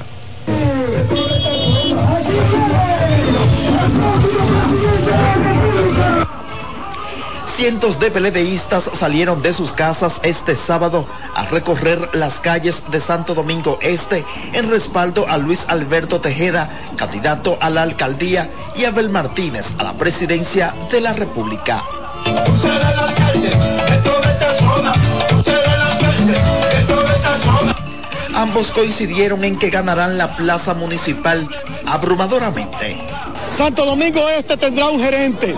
Cientos 7.55 8.01
de 8.01 8.11
peledeístas 8.11 8.83
salieron 8.91 9.41
de 9.41 9.53
sus 9.53 9.71
casas 9.71 10.19
este 10.23 10.57
sábado 10.57 11.07
a 11.35 11.45
recorrer 11.45 12.09
las 12.11 12.41
calles 12.41 12.91
de 12.91 12.99
Santo 12.99 13.33
Domingo 13.33 13.79
Este 13.81 14.25
en 14.51 14.69
respaldo 14.69 15.25
a 15.29 15.37
Luis 15.37 15.63
Alberto 15.69 16.19
Tejeda, 16.19 16.69
candidato 16.97 17.57
a 17.61 17.69
la 17.69 17.83
alcaldía, 17.83 18.49
y 18.75 18.83
a 18.83 18.89
Abel 18.89 19.09
Martínez 19.09 19.67
a 19.77 19.83
la 19.83 19.93
presidencia 19.93 20.73
de 20.91 20.99
la 20.99 21.13
República. 21.13 21.81
Ambos 28.33 28.67
coincidieron 28.71 29.45
en 29.45 29.57
que 29.57 29.69
ganarán 29.69 30.17
la 30.17 30.35
plaza 30.35 30.73
municipal 30.73 31.47
abrumadoramente. 31.85 32.97
Santo 33.49 33.85
Domingo 33.85 34.27
Este 34.27 34.57
tendrá 34.57 34.89
un 34.89 34.99
gerente. 34.99 35.55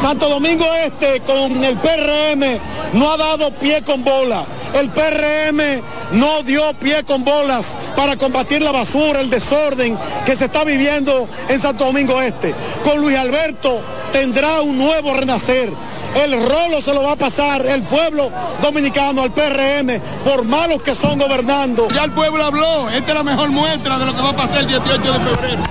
Santo 0.00 0.30
Domingo 0.30 0.64
Este 0.82 1.20
con 1.20 1.62
el 1.62 1.76
PRM 1.76 2.58
no 2.94 3.12
ha 3.12 3.16
dado 3.18 3.50
pie 3.52 3.82
con 3.82 4.02
bola. 4.02 4.44
El 4.72 4.88
PRM 4.88 5.82
no 6.12 6.42
dio 6.42 6.72
pie 6.74 7.04
con 7.04 7.22
bolas 7.22 7.76
para 7.96 8.16
combatir 8.16 8.62
la 8.62 8.72
basura, 8.72 9.20
el 9.20 9.28
desorden 9.28 9.98
que 10.24 10.36
se 10.36 10.46
está 10.46 10.64
viviendo 10.64 11.28
en 11.48 11.60
Santo 11.60 11.84
Domingo 11.84 12.20
Este. 12.22 12.54
Con 12.82 12.98
Luis 13.02 13.18
Alberto 13.18 13.82
tendrá 14.10 14.62
un 14.62 14.78
nuevo 14.78 15.12
renacer. 15.12 15.70
El 16.16 16.32
rolo 16.48 16.80
se 16.80 16.94
lo 16.94 17.02
va 17.02 17.12
a 17.12 17.16
pasar 17.16 17.66
el 17.66 17.82
pueblo 17.82 18.30
dominicano 18.62 19.22
al 19.22 19.32
PRM 19.32 20.00
por 20.24 20.44
malos 20.44 20.82
que 20.82 20.94
son 20.94 21.18
gobernando. 21.18 21.88
Ya 21.90 22.04
el 22.04 22.12
pueblo 22.12 22.42
habló, 22.42 22.88
esta 22.88 23.08
es 23.08 23.14
la 23.14 23.22
mejor 23.22 23.50
muestra 23.50 23.98
de 23.98 24.06
lo 24.06 24.16
que 24.16 24.22
va 24.22 24.30
a 24.30 24.36
pasar 24.36 24.60
el 24.60 24.66
18 24.66 24.98
de 24.98 25.20
febrero. 25.20 25.62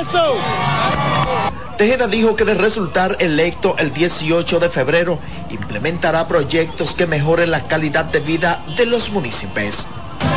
Eso. 0.00 1.05
Tejeda 1.76 2.08
dijo 2.08 2.36
que 2.36 2.46
de 2.46 2.54
resultar 2.54 3.16
electo 3.20 3.76
el 3.78 3.92
18 3.92 4.60
de 4.60 4.70
febrero, 4.70 5.20
implementará 5.50 6.26
proyectos 6.26 6.94
que 6.96 7.06
mejoren 7.06 7.50
la 7.50 7.68
calidad 7.68 8.06
de 8.06 8.20
vida 8.20 8.64
de 8.78 8.86
los 8.86 9.10
municipios. 9.10 9.86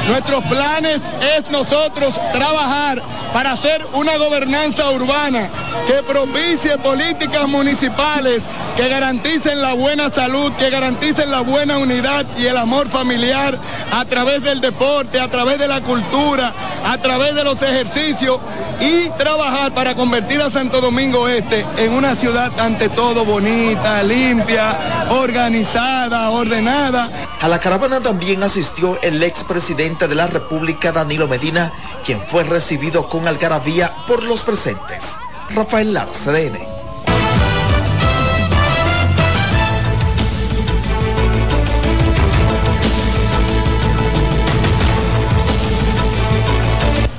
Nuestros 0.09 0.43
planes 0.45 1.01
es 1.37 1.51
nosotros 1.51 2.19
trabajar 2.33 2.99
para 3.31 3.51
hacer 3.51 3.85
una 3.93 4.17
gobernanza 4.17 4.89
urbana 4.89 5.47
que 5.85 6.01
propicie 6.01 6.79
políticas 6.79 7.47
municipales 7.47 8.43
que 8.75 8.89
garanticen 8.89 9.61
la 9.61 9.73
buena 9.73 10.11
salud, 10.11 10.51
que 10.53 10.71
garanticen 10.71 11.29
la 11.29 11.41
buena 11.41 11.77
unidad 11.77 12.25
y 12.39 12.47
el 12.47 12.57
amor 12.57 12.89
familiar 12.89 13.55
a 13.91 14.03
través 14.05 14.41
del 14.43 14.61
deporte, 14.61 15.19
a 15.19 15.27
través 15.27 15.59
de 15.59 15.67
la 15.67 15.81
cultura, 15.81 16.51
a 16.85 16.97
través 16.97 17.35
de 17.35 17.43
los 17.43 17.61
ejercicios 17.61 18.39
y 18.79 19.09
trabajar 19.17 19.73
para 19.73 19.93
convertir 19.95 20.41
a 20.41 20.49
Santo 20.49 20.81
Domingo 20.81 21.27
Este 21.27 21.65
en 21.77 21.93
una 21.93 22.15
ciudad 22.15 22.51
ante 22.59 22.89
todo 22.89 23.25
bonita, 23.25 24.01
limpia, 24.03 24.71
organizada, 25.09 26.29
ordenada. 26.29 27.09
A 27.41 27.47
la 27.47 27.59
caravana 27.59 28.01
también 28.01 28.43
asistió 28.43 29.01
el 29.01 29.23
expresidente 29.23 30.09
de 30.09 30.15
la 30.15 30.27
República, 30.27 30.91
Danilo 30.91 31.25
Medina, 31.25 31.71
quien 32.05 32.19
fue 32.21 32.43
recibido 32.43 33.07
con 33.07 33.29
algarabía 33.29 33.95
por 34.07 34.23
los 34.23 34.43
presentes. 34.43 35.15
Rafael 35.51 35.93
Lara, 35.93 36.11
CDN. 36.11 36.59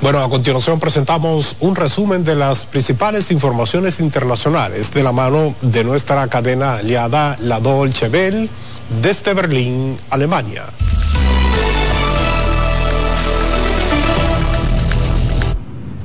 Bueno, 0.01 0.19
a 0.19 0.29
continuación 0.29 0.79
presentamos 0.79 1.55
un 1.59 1.75
resumen 1.75 2.23
de 2.23 2.35
las 2.35 2.65
principales 2.65 3.31
informaciones 3.31 3.99
internacionales 3.99 4.91
de 4.91 5.01
la 5.01 5.11
mano 5.11 5.55
de 5.61 5.83
nuestra 5.83 6.27
cadena 6.27 6.75
aliada 6.75 7.35
La 7.39 7.59
Dolce 7.59 8.09
Bell 8.09 8.49
desde 9.01 9.33
Berlín, 9.33 9.97
Alemania. 10.09 10.63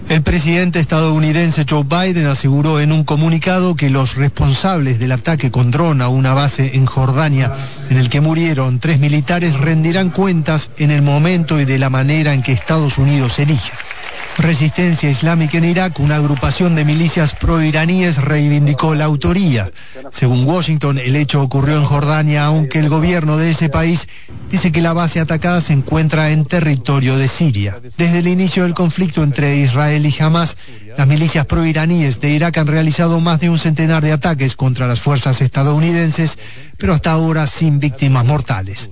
El 0.08 0.22
presidente 0.22 0.78
estadounidense 0.78 1.66
Joe 1.68 1.82
Biden 1.82 2.26
aseguró 2.26 2.78
en 2.78 2.92
un 2.92 3.02
comunicado 3.02 3.74
que 3.74 3.90
los 3.90 4.14
responsables 4.14 5.00
del 5.00 5.10
ataque 5.10 5.50
con 5.50 5.72
dron 5.72 6.00
a 6.00 6.08
una 6.08 6.32
base 6.32 6.76
en 6.76 6.86
Jordania, 6.86 7.52
en 7.90 7.96
el 7.98 8.08
que 8.08 8.20
murieron 8.20 8.78
tres 8.78 9.00
militares, 9.00 9.54
rendirán 9.54 10.10
cuentas 10.10 10.70
en 10.78 10.92
el 10.92 11.02
momento 11.02 11.60
y 11.60 11.64
de 11.64 11.80
la 11.80 11.90
manera 11.90 12.34
en 12.34 12.42
que 12.42 12.52
Estados 12.52 12.98
Unidos 12.98 13.40
elija. 13.40 13.85
Resistencia 14.38 15.08
Islámica 15.08 15.56
en 15.56 15.64
Irak, 15.64 15.98
una 15.98 16.16
agrupación 16.16 16.74
de 16.74 16.84
milicias 16.84 17.34
proiraníes 17.34 18.18
reivindicó 18.18 18.94
la 18.94 19.04
autoría. 19.04 19.72
Según 20.12 20.44
Washington, 20.44 20.98
el 20.98 21.16
hecho 21.16 21.40
ocurrió 21.40 21.78
en 21.78 21.84
Jordania, 21.84 22.44
aunque 22.44 22.78
el 22.78 22.90
gobierno 22.90 23.38
de 23.38 23.50
ese 23.50 23.70
país 23.70 24.08
dice 24.50 24.72
que 24.72 24.82
la 24.82 24.92
base 24.92 25.20
atacada 25.20 25.60
se 25.62 25.72
encuentra 25.72 26.30
en 26.30 26.44
territorio 26.44 27.16
de 27.16 27.28
Siria. 27.28 27.80
Desde 27.96 28.18
el 28.18 28.28
inicio 28.28 28.64
del 28.64 28.74
conflicto 28.74 29.22
entre 29.22 29.56
Israel 29.56 30.04
y 30.04 30.14
Hamas, 30.22 30.56
las 30.98 31.08
milicias 31.08 31.46
proiraníes 31.46 32.20
de 32.20 32.30
Irak 32.30 32.58
han 32.58 32.66
realizado 32.66 33.20
más 33.20 33.40
de 33.40 33.48
un 33.48 33.58
centenar 33.58 34.04
de 34.04 34.12
ataques 34.12 34.54
contra 34.54 34.86
las 34.86 35.00
fuerzas 35.00 35.40
estadounidenses, 35.40 36.38
pero 36.76 36.92
hasta 36.92 37.12
ahora 37.12 37.46
sin 37.46 37.80
víctimas 37.80 38.26
mortales. 38.26 38.90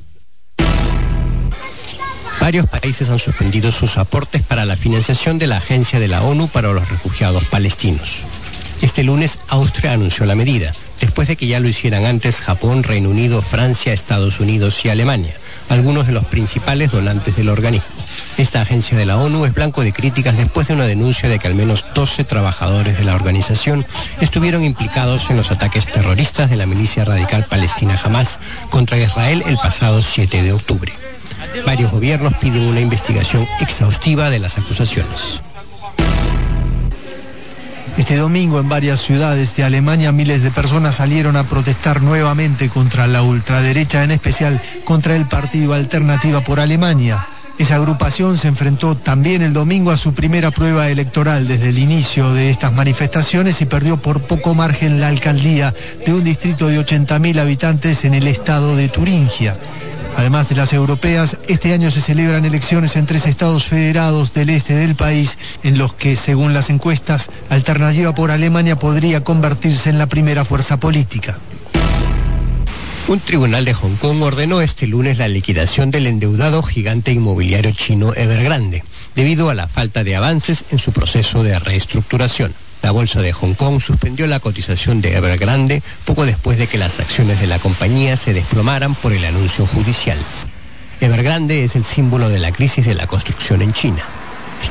Varios 2.44 2.66
países 2.66 3.08
han 3.08 3.18
suspendido 3.18 3.72
sus 3.72 3.96
aportes 3.96 4.42
para 4.42 4.66
la 4.66 4.76
financiación 4.76 5.38
de 5.38 5.46
la 5.46 5.56
Agencia 5.56 5.98
de 5.98 6.08
la 6.08 6.20
ONU 6.20 6.48
para 6.48 6.74
los 6.74 6.86
Refugiados 6.90 7.46
Palestinos. 7.46 8.18
Este 8.82 9.02
lunes 9.02 9.38
Austria 9.48 9.92
anunció 9.92 10.26
la 10.26 10.34
medida, 10.34 10.74
después 11.00 11.26
de 11.26 11.36
que 11.36 11.46
ya 11.46 11.58
lo 11.58 11.70
hicieran 11.70 12.04
antes 12.04 12.42
Japón, 12.42 12.82
Reino 12.82 13.08
Unido, 13.08 13.40
Francia, 13.40 13.94
Estados 13.94 14.40
Unidos 14.40 14.84
y 14.84 14.90
Alemania, 14.90 15.32
algunos 15.70 16.06
de 16.06 16.12
los 16.12 16.26
principales 16.26 16.90
donantes 16.90 17.34
del 17.34 17.48
organismo. 17.48 17.86
Esta 18.36 18.60
agencia 18.60 18.98
de 18.98 19.06
la 19.06 19.16
ONU 19.16 19.46
es 19.46 19.54
blanco 19.54 19.82
de 19.82 19.94
críticas 19.94 20.36
después 20.36 20.68
de 20.68 20.74
una 20.74 20.84
denuncia 20.84 21.30
de 21.30 21.38
que 21.38 21.48
al 21.48 21.54
menos 21.54 21.86
12 21.94 22.24
trabajadores 22.24 22.98
de 22.98 23.04
la 23.04 23.14
organización 23.14 23.86
estuvieron 24.20 24.62
implicados 24.64 25.30
en 25.30 25.38
los 25.38 25.50
ataques 25.50 25.86
terroristas 25.86 26.50
de 26.50 26.56
la 26.56 26.66
milicia 26.66 27.06
radical 27.06 27.46
palestina 27.48 27.98
Hamas 28.04 28.38
contra 28.68 28.98
Israel 28.98 29.42
el 29.46 29.56
pasado 29.56 30.02
7 30.02 30.42
de 30.42 30.52
octubre. 30.52 30.92
Varios 31.66 31.92
gobiernos 31.92 32.34
piden 32.34 32.62
una 32.62 32.80
investigación 32.80 33.46
exhaustiva 33.60 34.30
de 34.30 34.38
las 34.38 34.58
acusaciones. 34.58 35.40
Este 37.96 38.16
domingo 38.16 38.58
en 38.58 38.68
varias 38.68 39.00
ciudades 39.00 39.54
de 39.54 39.62
Alemania 39.62 40.10
miles 40.10 40.42
de 40.42 40.50
personas 40.50 40.96
salieron 40.96 41.36
a 41.36 41.48
protestar 41.48 42.02
nuevamente 42.02 42.68
contra 42.68 43.06
la 43.06 43.22
ultraderecha, 43.22 44.02
en 44.02 44.10
especial 44.10 44.60
contra 44.84 45.14
el 45.14 45.28
Partido 45.28 45.74
Alternativa 45.74 46.40
por 46.40 46.58
Alemania. 46.58 47.28
Esa 47.56 47.76
agrupación 47.76 48.36
se 48.36 48.48
enfrentó 48.48 48.96
también 48.96 49.42
el 49.42 49.52
domingo 49.52 49.92
a 49.92 49.96
su 49.96 50.12
primera 50.12 50.50
prueba 50.50 50.88
electoral 50.88 51.46
desde 51.46 51.68
el 51.68 51.78
inicio 51.78 52.32
de 52.34 52.50
estas 52.50 52.72
manifestaciones 52.72 53.60
y 53.60 53.66
perdió 53.66 53.96
por 53.96 54.22
poco 54.22 54.54
margen 54.54 55.00
la 55.00 55.06
alcaldía 55.06 55.72
de 56.04 56.12
un 56.12 56.24
distrito 56.24 56.66
de 56.66 56.84
80.000 56.84 57.38
habitantes 57.38 58.04
en 58.04 58.14
el 58.14 58.26
estado 58.26 58.74
de 58.74 58.88
Turingia. 58.88 59.56
Además 60.16 60.48
de 60.48 60.56
las 60.56 60.72
europeas, 60.72 61.38
este 61.48 61.72
año 61.72 61.90
se 61.90 62.00
celebran 62.00 62.44
elecciones 62.44 62.96
en 62.96 63.06
tres 63.06 63.26
estados 63.26 63.64
federados 63.64 64.32
del 64.32 64.50
este 64.50 64.74
del 64.74 64.94
país, 64.94 65.36
en 65.62 65.76
los 65.76 65.94
que, 65.94 66.16
según 66.16 66.54
las 66.54 66.70
encuestas, 66.70 67.30
Alternativa 67.48 68.14
por 68.14 68.30
Alemania 68.30 68.78
podría 68.78 69.22
convertirse 69.24 69.90
en 69.90 69.98
la 69.98 70.06
primera 70.06 70.44
fuerza 70.44 70.78
política. 70.78 71.38
Un 73.06 73.20
tribunal 73.20 73.66
de 73.66 73.74
Hong 73.74 73.96
Kong 73.96 74.22
ordenó 74.22 74.62
este 74.62 74.86
lunes 74.86 75.18
la 75.18 75.28
liquidación 75.28 75.90
del 75.90 76.06
endeudado 76.06 76.62
gigante 76.62 77.12
inmobiliario 77.12 77.72
chino 77.72 78.14
Evergrande, 78.14 78.82
debido 79.14 79.50
a 79.50 79.54
la 79.54 79.68
falta 79.68 80.04
de 80.04 80.16
avances 80.16 80.64
en 80.70 80.78
su 80.78 80.92
proceso 80.92 81.42
de 81.42 81.58
reestructuración. 81.58 82.54
La 82.84 82.90
bolsa 82.90 83.22
de 83.22 83.32
Hong 83.32 83.54
Kong 83.54 83.80
suspendió 83.80 84.26
la 84.26 84.40
cotización 84.40 85.00
de 85.00 85.16
Evergrande 85.16 85.82
poco 86.04 86.26
después 86.26 86.58
de 86.58 86.66
que 86.66 86.76
las 86.76 87.00
acciones 87.00 87.40
de 87.40 87.46
la 87.46 87.58
compañía 87.58 88.14
se 88.18 88.34
desplomaran 88.34 88.94
por 88.94 89.14
el 89.14 89.24
anuncio 89.24 89.64
judicial. 89.64 90.18
Evergrande 91.00 91.64
es 91.64 91.76
el 91.76 91.84
símbolo 91.84 92.28
de 92.28 92.38
la 92.38 92.52
crisis 92.52 92.84
de 92.84 92.94
la 92.94 93.06
construcción 93.06 93.62
en 93.62 93.72
China. 93.72 94.02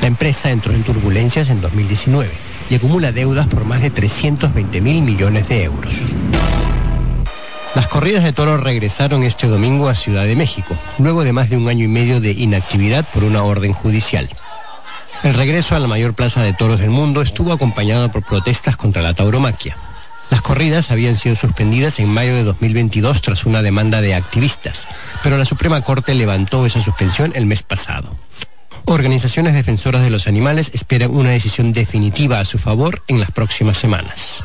La 0.00 0.06
empresa 0.06 0.52
entró 0.52 0.72
en 0.72 0.84
turbulencias 0.84 1.48
en 1.48 1.60
2019 1.60 2.30
y 2.70 2.76
acumula 2.76 3.10
deudas 3.10 3.48
por 3.48 3.64
más 3.64 3.82
de 3.82 3.90
320 3.90 4.80
mil 4.80 5.02
millones 5.02 5.48
de 5.48 5.64
euros. 5.64 6.14
Las 7.74 7.88
corridas 7.88 8.22
de 8.22 8.32
toros 8.32 8.60
regresaron 8.60 9.24
este 9.24 9.48
domingo 9.48 9.88
a 9.88 9.96
Ciudad 9.96 10.24
de 10.24 10.36
México, 10.36 10.76
luego 10.98 11.24
de 11.24 11.32
más 11.32 11.50
de 11.50 11.56
un 11.56 11.68
año 11.68 11.84
y 11.84 11.88
medio 11.88 12.20
de 12.20 12.30
inactividad 12.30 13.10
por 13.12 13.24
una 13.24 13.42
orden 13.42 13.72
judicial. 13.72 14.30
El 15.24 15.32
regreso 15.32 15.74
a 15.74 15.78
la 15.78 15.88
mayor 15.88 16.12
plaza 16.12 16.42
de 16.42 16.52
toros 16.52 16.80
del 16.80 16.90
mundo 16.90 17.22
estuvo 17.22 17.50
acompañado 17.50 18.12
por 18.12 18.22
protestas 18.22 18.76
contra 18.76 19.00
la 19.00 19.14
tauromaquia. 19.14 19.74
Las 20.28 20.42
corridas 20.42 20.90
habían 20.90 21.16
sido 21.16 21.34
suspendidas 21.34 21.98
en 21.98 22.08
mayo 22.08 22.34
de 22.34 22.44
2022 22.44 23.22
tras 23.22 23.46
una 23.46 23.62
demanda 23.62 24.02
de 24.02 24.14
activistas, 24.14 24.86
pero 25.22 25.38
la 25.38 25.46
Suprema 25.46 25.80
Corte 25.80 26.14
levantó 26.14 26.66
esa 26.66 26.82
suspensión 26.82 27.32
el 27.34 27.46
mes 27.46 27.62
pasado. 27.62 28.14
Organizaciones 28.84 29.54
defensoras 29.54 30.02
de 30.02 30.10
los 30.10 30.26
animales 30.26 30.70
esperan 30.74 31.10
una 31.10 31.30
decisión 31.30 31.72
definitiva 31.72 32.38
a 32.38 32.44
su 32.44 32.58
favor 32.58 33.02
en 33.08 33.18
las 33.18 33.30
próximas 33.30 33.78
semanas. 33.78 34.44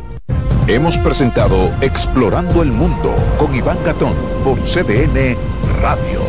Hemos 0.71 0.97
presentado 0.99 1.69
Explorando 1.81 2.63
el 2.63 2.71
Mundo 2.71 3.13
con 3.37 3.53
Iván 3.53 3.77
Gatón 3.83 4.15
por 4.41 4.57
CDN 4.59 5.35
Radio. 5.81 6.21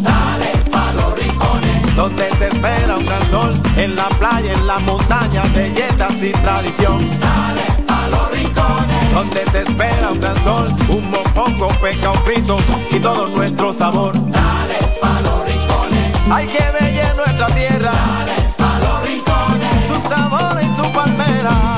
Dale 0.00 0.52
pa 0.70 0.92
los 0.92 1.18
rincones, 1.18 1.96
donde 1.96 2.22
te 2.38 2.46
espera 2.46 2.96
un 2.96 3.04
gran 3.04 3.30
sol, 3.32 3.52
en 3.76 3.96
la 3.96 4.08
playa, 4.10 4.52
en 4.52 4.66
la 4.68 4.78
montaña, 4.78 5.42
belletas 5.52 6.22
y 6.22 6.30
tradición. 6.30 6.98
Dale 7.18 7.84
pa 7.84 8.06
los 8.10 8.30
rincones, 8.30 9.12
donde 9.12 9.40
te 9.40 9.62
espera 9.62 10.12
un 10.12 10.20
gran 10.20 10.36
sol, 10.44 10.72
un 10.88 11.10
mopongo, 11.10 11.66
peca, 11.82 12.12
un 12.12 12.20
pito 12.20 12.58
y 12.92 13.00
todo 13.00 13.26
nuestro 13.26 13.72
sabor. 13.72 14.12
Dale 14.30 14.78
pa 15.00 15.20
los 15.20 15.46
rincones, 15.46 16.12
hay 16.30 16.46
que 16.46 16.62
ver 16.78 17.16
nuestra 17.16 17.46
tierra. 17.48 18.13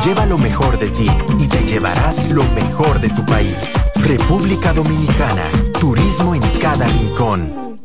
Lleva 0.07 0.25
lo 0.25 0.39
mejor 0.39 0.79
de 0.79 0.89
ti 0.91 1.09
y 1.37 1.49
te 1.49 1.65
llevarás 1.65 2.31
lo 2.31 2.45
mejor 2.53 3.01
de 3.01 3.09
tu 3.09 3.27
país. 3.27 3.57
República 3.97 4.73
Dominicana, 4.73 5.51
turismo 5.81 6.33
en 6.33 6.43
cada 6.61 6.87
rincón. 6.87 7.81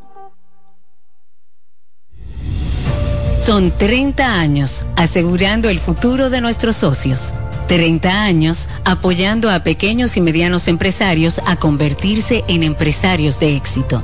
Son 3.43 3.72
30 3.72 4.39
años 4.39 4.86
asegurando 4.95 5.67
el 5.67 5.80
futuro 5.80 6.30
de 6.30 6.41
nuestros 6.41 6.76
socios. 6.76 7.34
30 7.67 8.22
años 8.22 8.69
apoyando 8.86 9.49
a 9.49 9.63
pequeños 9.63 10.15
y 10.15 10.22
medianos 10.22 10.67
empresarios 10.67 11.41
a 11.47 11.55
convertirse 11.55 12.43
en 12.47 12.61
empresarios 12.61 13.39
de 13.39 13.55
éxito. 13.55 14.03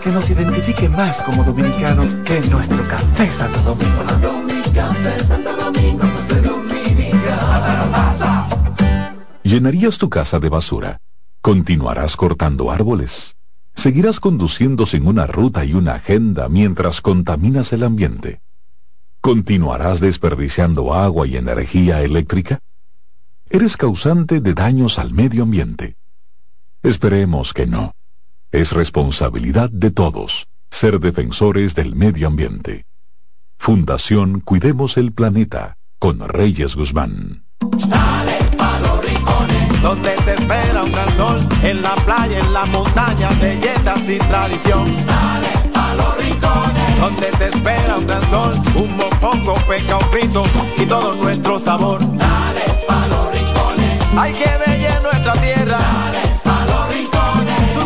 que 0.00 0.10
nos 0.10 0.28
identifique 0.30 0.88
más 0.88 1.22
como 1.22 1.44
dominicanos 1.44 2.16
que 2.24 2.40
nuestro 2.48 2.82
café 2.88 3.30
Santo 3.30 3.60
Domingo. 3.60 4.02
¿Llenarías 9.42 9.98
tu 9.98 10.08
casa 10.08 10.40
de 10.40 10.48
basura? 10.48 11.00
¿Continuarás 11.40 12.16
cortando 12.16 12.70
árboles? 12.70 13.36
¿Seguirás 13.74 14.18
conduciendo 14.18 14.86
sin 14.86 15.06
una 15.06 15.26
ruta 15.26 15.64
y 15.64 15.74
una 15.74 15.94
agenda 15.94 16.48
mientras 16.48 17.00
contaminas 17.00 17.72
el 17.72 17.84
ambiente? 17.84 18.40
¿Continuarás 19.20 20.00
desperdiciando 20.00 20.94
agua 20.94 21.26
y 21.26 21.36
energía 21.36 22.02
eléctrica? 22.02 22.58
Eres 23.48 23.76
causante 23.76 24.40
de 24.40 24.54
daños 24.54 24.98
al 24.98 25.12
medio 25.12 25.44
ambiente. 25.44 25.96
Esperemos 26.82 27.52
que 27.52 27.66
no. 27.66 27.94
Es 28.54 28.70
responsabilidad 28.70 29.68
de 29.68 29.90
todos 29.90 30.46
ser 30.70 31.00
defensores 31.00 31.74
del 31.74 31.96
medio 31.96 32.28
ambiente. 32.28 32.84
Fundación 33.58 34.38
Cuidemos 34.38 34.96
el 34.96 35.12
Planeta 35.12 35.76
con 35.98 36.20
Reyes 36.20 36.76
Guzmán. 36.76 37.46
Dale 37.88 38.36
pa' 38.56 38.78
los 38.78 39.04
rincones, 39.04 39.82
donde 39.82 40.10
te 40.24 40.34
espera 40.34 40.84
un 40.84 40.92
gran 40.92 41.16
sol, 41.16 41.40
en 41.64 41.82
la 41.82 41.96
playa, 41.96 42.38
en 42.38 42.52
la 42.52 42.64
montaña, 42.66 43.30
belletas 43.40 44.08
y 44.08 44.18
tradición. 44.18 44.84
Dale 45.04 45.70
pa' 45.72 45.94
los 45.94 46.16
rincones, 46.16 47.00
donde 47.00 47.26
te 47.36 47.48
espera 47.48 47.96
un 47.96 48.06
gran 48.06 48.22
sol, 48.30 48.54
un 48.76 48.96
mopongo, 48.96 49.54
peca, 49.66 49.98
un 49.98 50.10
pito 50.12 50.44
y 50.76 50.86
todo 50.86 51.16
nuestro 51.16 51.58
sabor. 51.58 51.98
Dale 52.16 52.66
pa' 52.86 53.08
los 53.08 53.32
rincones, 53.32 53.98
hay 54.16 54.32
que 54.32 54.50
ver 54.64 55.02
nuestra 55.02 55.32
tierra. 55.42 55.76
Dale 55.76 56.13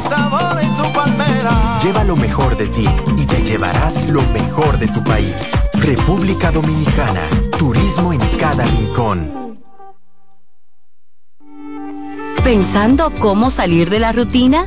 sabor 0.08 0.58
y 0.62 0.66
su 0.76 0.92
palmera. 0.92 1.80
Lleva 1.82 2.04
lo 2.04 2.16
mejor 2.16 2.56
de 2.56 2.68
ti 2.68 2.86
y 3.16 3.26
te 3.26 3.42
llevarás 3.42 4.08
lo 4.08 4.22
mejor 4.32 4.78
de 4.78 4.88
tu 4.88 5.02
país. 5.04 5.34
República 5.74 6.50
Dominicana, 6.50 7.28
turismo 7.58 8.12
en 8.12 8.20
cada 8.38 8.64
rincón. 8.64 9.58
¿Pensando 12.42 13.12
cómo 13.18 13.50
salir 13.50 13.90
de 13.90 13.98
la 13.98 14.12
rutina? 14.12 14.66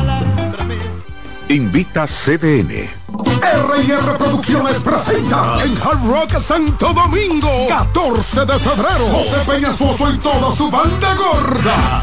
Invita 1.48 2.06
CDN. 2.06 3.04
R&R 3.44 4.18
Producciones 4.18 4.78
presenta 4.78 5.62
en 5.62 5.76
Hard 5.76 6.04
Rock 6.04 6.40
Santo 6.40 6.92
Domingo 6.92 7.68
14 7.68 8.46
de 8.46 8.58
febrero 8.58 9.06
José 9.06 9.36
Peñasoso 9.46 10.10
y 10.10 10.18
toda 10.18 10.52
su 10.56 10.68
banda 10.70 11.14
gorda 11.14 12.02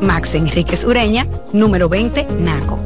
Max 0.00 0.34
Enríquez 0.34 0.84
Ureña, 0.84 1.26
número 1.52 1.88
20, 1.88 2.26
Naco. 2.38 2.78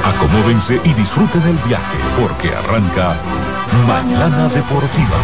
Acomódense 0.04 0.80
y 0.84 0.94
disfruten 0.94 1.42
el 1.42 1.58
viaje 1.68 1.98
porque 2.20 2.48
arranca 2.54 3.14
Mañana 3.86 4.48
Deportiva. 4.48 5.16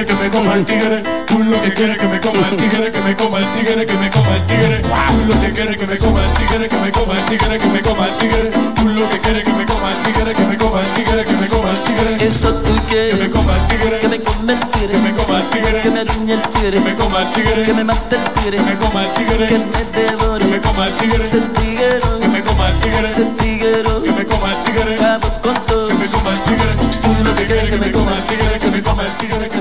Tigre, 0.00 0.06
que 0.06 0.14
me 0.14 0.30
coma 0.30 0.54
el 0.54 0.64
tigre. 0.64 1.02
Culo 1.28 1.62
que 1.62 1.74
quiere 1.74 1.96
que 1.96 2.06
me 2.06 2.20
coma 2.20 2.48
el 2.50 2.56
tigre, 2.56 2.92
que 2.92 3.00
me 3.00 3.16
coma 3.16 3.38
el 3.38 3.46
tigre, 3.54 3.86
que 3.86 3.94
me 3.94 4.10
coma 4.10 4.36
el 4.36 4.46
tigre. 4.46 4.82
Culo 5.10 5.40
que 5.40 5.52
quiere 5.52 5.78
que 5.78 5.86
me 5.86 5.98
coma 5.98 6.20
el 6.24 6.34
tigre, 6.34 6.68
que 6.68 6.76
me 6.76 6.90
coma 6.92 7.18
el 7.18 7.24
tigre, 7.26 7.58
que 7.58 7.66
me 7.66 7.82
coma 7.82 8.06
el 8.06 8.18
tigre. 8.18 8.50
Culo 8.80 9.10
que 9.10 9.18
quiere 9.18 9.44
que 9.44 9.52
me 9.52 9.66
coma 9.66 9.90
el 9.90 10.02
tigre, 10.02 10.34
que 10.34 10.44
me 10.44 10.56
coma 10.56 10.80
el 10.80 10.94
tigre, 10.94 11.24
que 11.24 11.32
me 11.32 11.48
coma 11.48 11.70
el 11.70 11.78
tigre. 11.84 12.26
Eso 12.26 12.54
tú 12.54 12.72
quieres. 12.88 13.10
Que 13.10 13.22
me 13.24 13.30
coma 13.30 13.56
el 13.56 13.68
tigre, 13.68 13.98
que 14.00 14.08
me 14.08 14.20
coma 14.20 14.52
el 14.52 14.60
tigre, 14.70 14.92
que 14.92 14.98
me 14.98 15.12
coma 15.14 15.38
el 15.38 15.50
tigre, 15.50 15.80
que 15.82 15.90
me 15.90 16.04
ruñe 16.04 16.34
el 16.34 16.42
tigre, 16.42 16.70
que 16.70 16.80
me 16.80 16.94
coma 16.96 17.22
el 17.22 17.32
tigre, 17.32 17.62
que 17.64 17.74
me 17.74 17.84
mate 17.84 18.16
el 18.16 18.24
tigre, 18.32 18.56
que 18.56 18.62
me 18.62 18.76
coma 18.78 19.04
el 19.04 19.14
tigre, 19.14 19.46
que 19.48 19.58
me 19.58 19.82
devore, 19.92 20.44
que 20.44 20.50
me 20.50 20.60
coma 20.60 20.86
el 20.86 20.92
tigre, 20.94 21.24
ese 21.26 21.40
tiguero, 21.60 22.20
que 22.20 22.28
me 22.28 22.42
coma 22.42 22.68
el 22.68 22.80
tigre, 22.80 23.10
ese 23.10 23.24
tiguero, 23.38 24.02
que 24.02 24.12
me 24.12 24.26
coma 24.26 24.48
el 24.52 24.64
tigre, 24.64 24.96
vamos 25.00 25.32
con 25.42 25.54
todo, 25.66 25.88
que 25.88 25.94
me 25.94 26.06
coma 26.06 26.30
el 26.30 26.40
tigre. 26.40 26.66
Tú 27.02 27.24
lo 27.24 27.34
que 27.34 27.44
quieres 27.46 27.70
que 27.70 27.76
me 27.76 27.92
coma 27.92 28.16
el 28.16 28.22
tigre, 28.24 28.58
que 28.58 28.70
me 28.70 28.82
coma 28.82 29.02
el 29.04 29.16
tigre, 29.18 29.48
que 29.48 29.59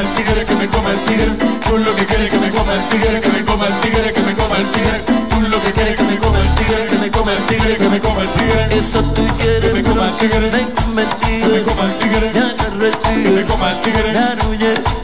coma 0.00 0.08
el 0.08 0.14
tigre, 0.16 0.46
que 0.46 0.54
me 0.54 0.68
coma 0.68 0.90
el 0.92 0.98
tigre. 1.00 1.32
Tú 1.66 1.78
lo 1.78 1.94
que 1.94 2.06
quieres 2.06 2.30
que 2.30 2.38
me 2.38 2.50
coma 2.50 2.74
el 2.74 2.88
tigre, 2.88 3.20
que 3.20 3.28
me 3.28 3.44
coma 3.44 3.66
el 3.66 3.80
tigre, 3.80 4.12
que 4.12 4.20
me 4.20 4.34
coma 4.34 4.56
el 4.56 4.66
tigre. 4.72 5.02
Tú 5.28 5.40
lo 5.42 5.62
que 5.62 5.72
quieres 5.72 5.96
que 5.96 6.02
me 6.04 6.18
coma 6.18 6.38
el 6.40 6.54
tigre, 6.54 6.86
que 6.86 6.98
me 6.98 7.10
coma 7.10 7.32
el 7.32 7.46
tigre, 7.46 7.76
que 7.76 7.88
me 7.88 8.00
coma 8.00 8.22
el 8.22 8.28
tigre. 8.30 8.78
Eso 8.78 9.02
tú 9.14 9.26
quieres 9.38 9.60
que 9.60 9.72
me 9.72 9.82
coma 9.82 10.08
el 10.08 10.16
tigre, 10.16 10.50
me 10.50 10.70
coma 10.72 11.02
el 11.02 11.08
tigre, 11.20 11.40
que 11.40 11.48
me 11.48 11.62
coma 11.64 11.84
el 11.84 11.98
tigre. 11.98 12.32
Ya 12.34 12.46
agarré 12.48 12.88
el 12.88 12.96
tigre, 12.96 13.22
que 13.22 13.30
me 13.30 13.46
coma 13.46 13.70
el 13.70 13.80
tigre, 13.82 14.12
ya 14.14 14.36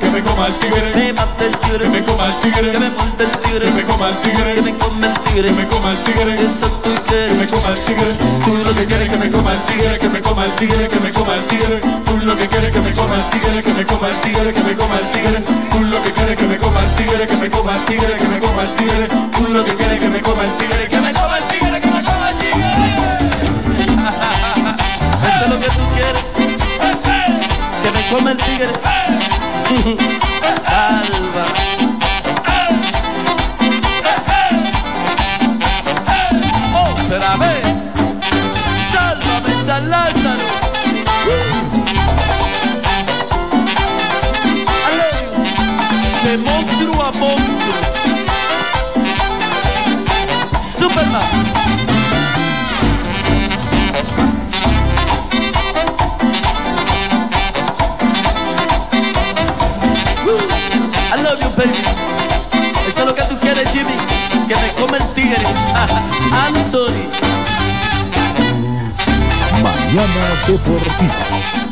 que 0.01 0.11
me 0.11 0.23
coma 0.23 0.47
el 0.47 0.55
tigre, 0.61 0.93
me 0.95 1.13
mate 1.13 1.47
el 1.47 1.57
tigre, 1.59 1.85
que 1.85 1.91
me 1.91 2.05
coma 2.05 2.27
el 2.27 2.41
tigre, 2.41 2.73
que 2.73 2.79
me 2.79 2.91
muerde 2.91 3.25
el 3.25 3.31
tigre, 3.43 3.67
que 3.67 3.73
me 3.77 3.85
coma 3.85 4.09
el 4.09 4.17
tigre, 4.23 4.55
que 4.55 4.63
me 4.63 4.75
come 4.79 5.07
el 5.09 5.19
tigre, 5.25 5.49
que 5.49 5.53
me 5.53 5.67
coma 5.67 5.91
el 5.93 5.99
tigre. 6.05 6.35
Eso 6.35 6.86
que 7.17 7.35
me 7.35 7.47
coma 7.47 7.69
el 7.71 7.79
tigre. 7.79 8.13
Tú 8.45 8.57
lo 8.63 8.75
que 8.75 8.85
quieres 8.85 9.09
que 9.09 9.17
me 9.17 9.31
coma 9.31 9.53
el 9.53 9.63
tigre, 9.65 9.99
que 9.99 10.09
me 10.09 10.21
coma 10.21 10.45
el 10.45 10.53
tigre, 10.57 10.89
que 10.89 11.01
me 11.01 11.11
coma 11.13 11.35
el 11.35 11.43
tigre. 11.47 11.81
Tú 12.05 12.19
lo 12.19 12.37
que 12.37 12.47
quieres 12.49 12.73
que 12.73 12.81
me 12.81 12.93
coma 12.93 13.17
el 13.17 13.31
tigre, 13.31 13.63
que 13.63 13.73
me 13.73 13.87
coma 13.87 14.09
el 14.09 14.21
tigre, 14.21 14.53
que 14.53 14.61
me 14.61 14.77
coma 14.77 14.99
el 14.99 15.13
tigre. 15.13 15.43
Tú 15.71 15.81
lo 15.85 16.03
que 16.03 16.13
quieres 16.13 16.37
que 16.37 16.47
me 16.47 16.59
coma 16.59 16.81
el 16.85 16.95
tigre, 16.97 17.27
que 17.27 17.37
me 17.37 17.51
coma 17.51 17.73
el 17.73 17.85
tigre, 17.87 18.17
que 18.19 18.29
me 18.29 18.39
coma 18.41 18.63
el 18.63 18.75
tigre. 18.77 19.09
Tú 19.33 19.45
lo 19.49 19.65
que 19.65 19.75
quieres 19.75 20.01
que 20.01 20.09
me 20.09 20.21
coma 20.21 20.45
el 20.45 20.57
tigre, 20.59 20.89
que 20.89 21.01
me 21.01 21.13
coma 21.13 21.39
el 21.39 21.45
tigre, 21.49 21.81
que 21.81 21.87
me 21.87 22.03
coma 22.05 22.31
el 22.31 22.39
tigre. 22.39 22.67
Eso 25.27 25.45
es 25.45 25.51
lo 25.51 25.59
que 25.59 25.69
tú 25.69 25.83
quieres. 25.97 26.25
Que 27.83 27.91
me 27.93 28.03
coma 28.11 28.31
el 28.33 28.37
tigre. 28.37 28.73
Alba. 30.67 31.66
I 61.13 61.23
love 61.23 61.41
you, 61.41 61.49
baby. 61.57 61.73
Eso 62.89 63.01
es 63.01 63.07
lo 63.07 63.15
que 63.15 63.23
tú 63.23 63.39
quieres, 63.41 63.69
Jimmy. 63.71 63.97
Que 64.47 64.57
me 64.57 64.73
come 64.79 64.99
el 64.99 65.07
tigre. 65.15 65.43
I'm 66.33 66.55
sorry. 66.71 67.09
Mañana 69.63 70.37
Deportiva. 70.47 71.66